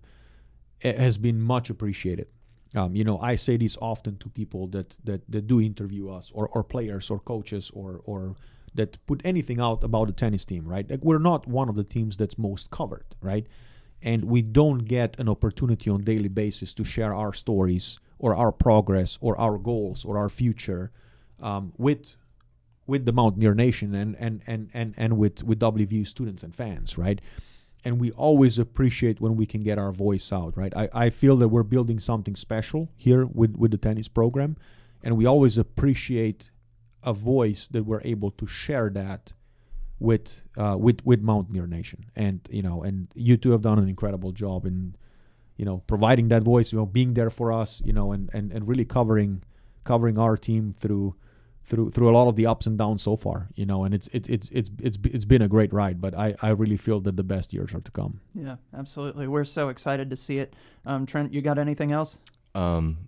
it 0.80 0.96
has 0.98 1.18
been 1.18 1.40
much 1.40 1.70
appreciated. 1.70 2.28
Um, 2.76 2.94
you 2.94 3.02
know, 3.02 3.18
I 3.18 3.34
say 3.34 3.56
this 3.56 3.76
often 3.82 4.16
to 4.18 4.28
people 4.28 4.68
that 4.68 4.96
that, 5.04 5.22
that 5.28 5.46
do 5.46 5.60
interview 5.60 6.08
us, 6.10 6.30
or, 6.32 6.48
or 6.48 6.62
players, 6.62 7.10
or 7.10 7.18
coaches, 7.18 7.70
or 7.74 8.00
or 8.04 8.36
that 8.74 9.04
put 9.06 9.20
anything 9.24 9.60
out 9.60 9.82
about 9.82 10.06
the 10.06 10.12
tennis 10.12 10.44
team, 10.44 10.64
right? 10.64 10.88
Like 10.88 11.02
we're 11.02 11.18
not 11.18 11.46
one 11.48 11.68
of 11.68 11.74
the 11.74 11.84
teams 11.84 12.16
that's 12.16 12.38
most 12.38 12.70
covered, 12.70 13.04
right? 13.20 13.46
And 14.02 14.24
we 14.24 14.42
don't 14.42 14.78
get 14.78 15.18
an 15.18 15.28
opportunity 15.28 15.90
on 15.90 16.02
daily 16.02 16.28
basis 16.28 16.72
to 16.74 16.84
share 16.84 17.12
our 17.12 17.32
stories 17.34 17.98
or 18.18 18.34
our 18.36 18.52
progress 18.52 19.18
or 19.20 19.38
our 19.40 19.58
goals 19.58 20.04
or 20.04 20.16
our 20.16 20.28
future 20.28 20.92
um, 21.40 21.72
with 21.76 22.14
with 22.90 23.06
the 23.06 23.12
Mountaineer 23.12 23.54
Nation 23.54 23.94
and 23.94 24.16
and 24.18 24.42
and 24.46 24.68
and 24.74 24.94
and 24.96 25.16
with 25.16 25.42
with 25.44 25.60
WVU 25.60 26.06
students 26.06 26.42
and 26.42 26.52
fans, 26.54 26.98
right? 26.98 27.20
And 27.84 27.98
we 27.98 28.10
always 28.10 28.58
appreciate 28.58 29.20
when 29.20 29.36
we 29.36 29.46
can 29.46 29.62
get 29.62 29.78
our 29.78 29.92
voice 29.92 30.32
out, 30.32 30.54
right? 30.54 30.76
I, 30.76 30.88
I 30.92 31.10
feel 31.10 31.36
that 31.36 31.48
we're 31.48 31.62
building 31.62 32.00
something 32.00 32.34
special 32.34 32.90
here 32.96 33.24
with 33.24 33.56
with 33.56 33.70
the 33.70 33.78
tennis 33.78 34.08
program, 34.08 34.56
and 35.02 35.16
we 35.16 35.24
always 35.24 35.56
appreciate 35.56 36.50
a 37.02 37.14
voice 37.14 37.68
that 37.68 37.84
we're 37.84 38.02
able 38.04 38.32
to 38.32 38.46
share 38.46 38.90
that 38.90 39.32
with 40.00 40.42
uh, 40.58 40.76
with 40.78 41.00
with 41.04 41.22
Mountaineer 41.22 41.68
Nation, 41.68 42.06
and 42.16 42.40
you 42.50 42.62
know, 42.62 42.82
and 42.82 43.06
you 43.14 43.36
two 43.36 43.52
have 43.52 43.62
done 43.62 43.78
an 43.78 43.88
incredible 43.88 44.32
job 44.32 44.66
in 44.66 44.96
you 45.56 45.64
know 45.64 45.78
providing 45.86 46.26
that 46.28 46.42
voice, 46.42 46.72
you 46.72 46.78
know, 46.78 46.86
being 46.86 47.14
there 47.14 47.30
for 47.30 47.52
us, 47.52 47.80
you 47.84 47.92
know, 47.92 48.10
and 48.10 48.30
and 48.32 48.50
and 48.50 48.66
really 48.66 48.84
covering 48.84 49.42
covering 49.84 50.18
our 50.18 50.36
team 50.36 50.74
through 50.80 51.14
through 51.70 51.90
through 51.92 52.10
a 52.10 52.14
lot 52.18 52.26
of 52.28 52.34
the 52.34 52.46
ups 52.46 52.66
and 52.66 52.76
downs 52.76 53.00
so 53.00 53.16
far, 53.16 53.48
you 53.54 53.64
know, 53.64 53.84
and 53.84 53.94
it's 53.94 54.08
it's 54.08 54.28
it's 54.28 54.48
it's 54.50 54.70
it's 54.82 54.98
it's 55.04 55.24
been 55.24 55.40
a 55.40 55.48
great 55.48 55.72
ride, 55.72 56.00
but 56.00 56.14
I 56.14 56.34
I 56.42 56.50
really 56.50 56.76
feel 56.76 57.00
that 57.00 57.16
the 57.16 57.22
best 57.22 57.52
years 57.52 57.72
are 57.72 57.80
to 57.80 57.90
come. 57.92 58.20
Yeah, 58.34 58.56
absolutely. 58.76 59.28
We're 59.28 59.44
so 59.44 59.68
excited 59.68 60.10
to 60.10 60.16
see 60.16 60.38
it. 60.38 60.54
Um, 60.84 61.06
Trent, 61.06 61.32
you 61.32 61.40
got 61.40 61.58
anything 61.58 61.92
else? 61.92 62.18
Um, 62.54 62.98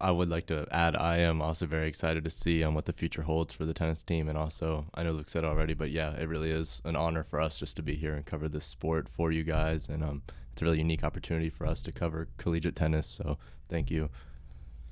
I 0.00 0.10
would 0.10 0.28
like 0.28 0.46
to 0.48 0.66
add, 0.70 0.96
I 0.96 1.18
am 1.18 1.40
also 1.40 1.64
very 1.64 1.88
excited 1.88 2.24
to 2.24 2.30
see 2.30 2.62
um, 2.62 2.74
what 2.74 2.84
the 2.84 2.92
future 2.92 3.22
holds 3.22 3.54
for 3.54 3.64
the 3.64 3.72
tennis 3.72 4.02
team, 4.02 4.28
and 4.28 4.36
also 4.36 4.86
I 4.92 5.04
know 5.04 5.12
Luke 5.12 5.30
said 5.30 5.44
already, 5.44 5.72
but 5.72 5.90
yeah, 5.90 6.14
it 6.20 6.28
really 6.28 6.50
is 6.50 6.82
an 6.84 6.96
honor 6.96 7.22
for 7.22 7.40
us 7.40 7.58
just 7.58 7.76
to 7.76 7.82
be 7.82 7.94
here 7.94 8.14
and 8.14 8.26
cover 8.26 8.48
this 8.48 8.66
sport 8.66 9.08
for 9.08 9.30
you 9.30 9.44
guys, 9.44 9.88
and 9.88 10.02
um, 10.02 10.22
it's 10.52 10.60
a 10.60 10.64
really 10.64 10.78
unique 10.78 11.04
opportunity 11.04 11.48
for 11.48 11.66
us 11.66 11.82
to 11.82 11.92
cover 11.92 12.28
collegiate 12.36 12.74
tennis. 12.74 13.06
So 13.06 13.38
thank 13.70 13.90
you. 13.90 14.10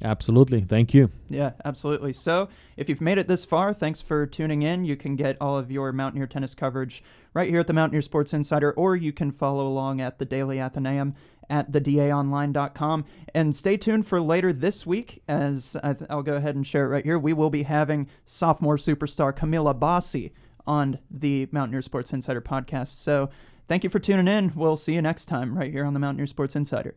Absolutely, 0.04 0.60
thank 0.60 0.92
you. 0.92 1.10
Yeah, 1.30 1.52
absolutely. 1.64 2.12
So, 2.12 2.50
if 2.76 2.90
you've 2.90 3.00
made 3.00 3.16
it 3.16 3.26
this 3.26 3.46
far, 3.46 3.72
thanks 3.72 4.02
for 4.02 4.26
tuning 4.26 4.60
in. 4.60 4.84
You 4.84 4.96
can 4.96 5.16
get 5.16 5.38
all 5.40 5.56
of 5.56 5.70
your 5.70 5.92
Mountaineer 5.92 6.26
tennis 6.26 6.54
coverage 6.54 7.02
right 7.32 7.48
here 7.48 7.60
at 7.60 7.66
the 7.66 7.72
Mountaineer 7.72 8.02
Sports 8.02 8.34
Insider, 8.34 8.72
or 8.72 8.96
you 8.96 9.14
can 9.14 9.32
follow 9.32 9.66
along 9.66 10.02
at 10.02 10.18
the 10.18 10.26
Daily 10.26 10.60
Athenaeum 10.60 11.14
at 11.48 11.72
thedaonline.com. 11.72 13.06
And 13.34 13.56
stay 13.56 13.78
tuned 13.78 14.06
for 14.06 14.20
later 14.20 14.52
this 14.52 14.84
week, 14.84 15.22
as 15.26 15.74
I 15.82 15.94
th- 15.94 16.10
I'll 16.10 16.22
go 16.22 16.34
ahead 16.34 16.54
and 16.54 16.66
share 16.66 16.84
it 16.84 16.88
right 16.88 17.04
here. 17.04 17.18
We 17.18 17.32
will 17.32 17.50
be 17.50 17.62
having 17.62 18.06
sophomore 18.26 18.76
superstar 18.76 19.34
Camila 19.34 19.78
Bossi 19.78 20.32
on 20.66 20.98
the 21.10 21.48
Mountaineer 21.50 21.82
Sports 21.82 22.12
Insider 22.12 22.42
podcast. 22.42 22.88
So, 22.88 23.30
thank 23.68 23.84
you 23.84 23.88
for 23.88 24.00
tuning 24.00 24.28
in. 24.28 24.52
We'll 24.54 24.76
see 24.76 24.92
you 24.92 25.00
next 25.00 25.26
time 25.26 25.56
right 25.56 25.72
here 25.72 25.86
on 25.86 25.94
the 25.94 26.00
Mountaineer 26.00 26.26
Sports 26.26 26.54
Insider. 26.54 26.94